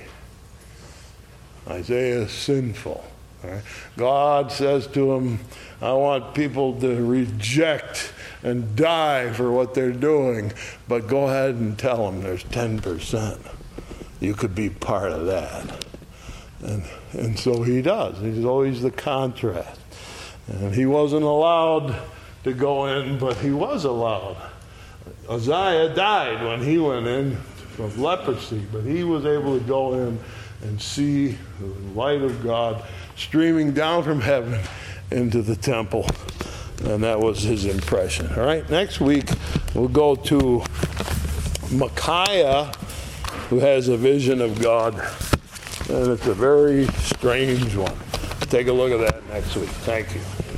Isaiah 1.67 2.23
is 2.23 2.31
sinful. 2.31 3.05
Right? 3.43 3.63
God 3.97 4.53
says 4.53 4.87
to 4.89 5.13
him, 5.15 5.41
I 5.83 5.93
want 5.95 6.33
people 6.33 6.79
to 6.81 7.05
reject 7.05 8.13
and 8.45 8.77
die 8.77 9.33
for 9.33 9.51
what 9.51 9.75
they're 9.75 9.91
doing, 9.91 10.53
but 10.87 11.09
go 11.09 11.25
ahead 11.25 11.57
and 11.57 11.77
tell 11.77 12.09
them 12.09 12.23
there's 12.23 12.45
10%. 12.45 13.41
You 14.21 14.35
could 14.35 14.55
be 14.55 14.71
part 14.71 15.11
of 15.11 15.27
that. 15.27 15.85
And, 16.63 16.85
and 17.15 17.37
so 17.37 17.65
he 17.65 17.83
does. 17.83 18.21
He's 18.21 18.45
always 18.45 18.81
the 18.81 18.93
contrast. 18.93 19.81
And 20.47 20.73
he 20.73 20.87
wasn't 20.87 21.25
allowed 21.25 22.01
to 22.45 22.53
go 22.53 22.87
in, 22.87 23.19
but 23.19 23.37
he 23.37 23.51
was 23.51 23.85
allowed. 23.85 24.37
Uzziah 25.29 25.95
died 25.95 26.45
when 26.45 26.63
he 26.63 26.79
went 26.79 27.07
in 27.07 27.39
of 27.79 27.99
leprosy, 27.99 28.63
but 28.73 28.83
he 28.83 29.05
was 29.05 29.25
able 29.25 29.59
to 29.59 29.65
go 29.65 29.95
in 29.95 30.19
and 30.63 30.81
see 30.81 31.39
the 31.59 31.67
light 31.95 32.21
of 32.21 32.43
God 32.43 32.85
streaming 33.17 33.73
down 33.73 34.03
from 34.03 34.21
heaven 34.21 34.61
into 35.11 35.43
the 35.43 35.57
temple. 35.57 36.07
And 36.85 37.03
that 37.05 37.19
was 37.19 37.43
his 37.43 37.65
impression. 37.65 38.31
All 38.35 38.45
right, 38.45 38.69
next 38.71 39.01
week 39.01 39.29
we'll 39.75 39.89
go 39.89 40.15
to 40.15 40.63
Micaiah, 41.73 42.73
who 43.49 43.59
has 43.61 43.89
a 43.89 43.97
vision 43.97 44.41
of 44.41 44.61
God. 44.61 44.95
And 45.89 46.13
it's 46.13 46.27
a 46.27 46.35
very 46.35 46.87
strange 46.87 47.75
one. 47.75 47.97
Take 48.43 48.69
a 48.69 48.73
look 48.73 48.93
at 48.93 49.01
that 49.01 49.27
next 49.29 49.57
week. 49.57 49.69
Thank 49.69 50.15
you. 50.15 50.50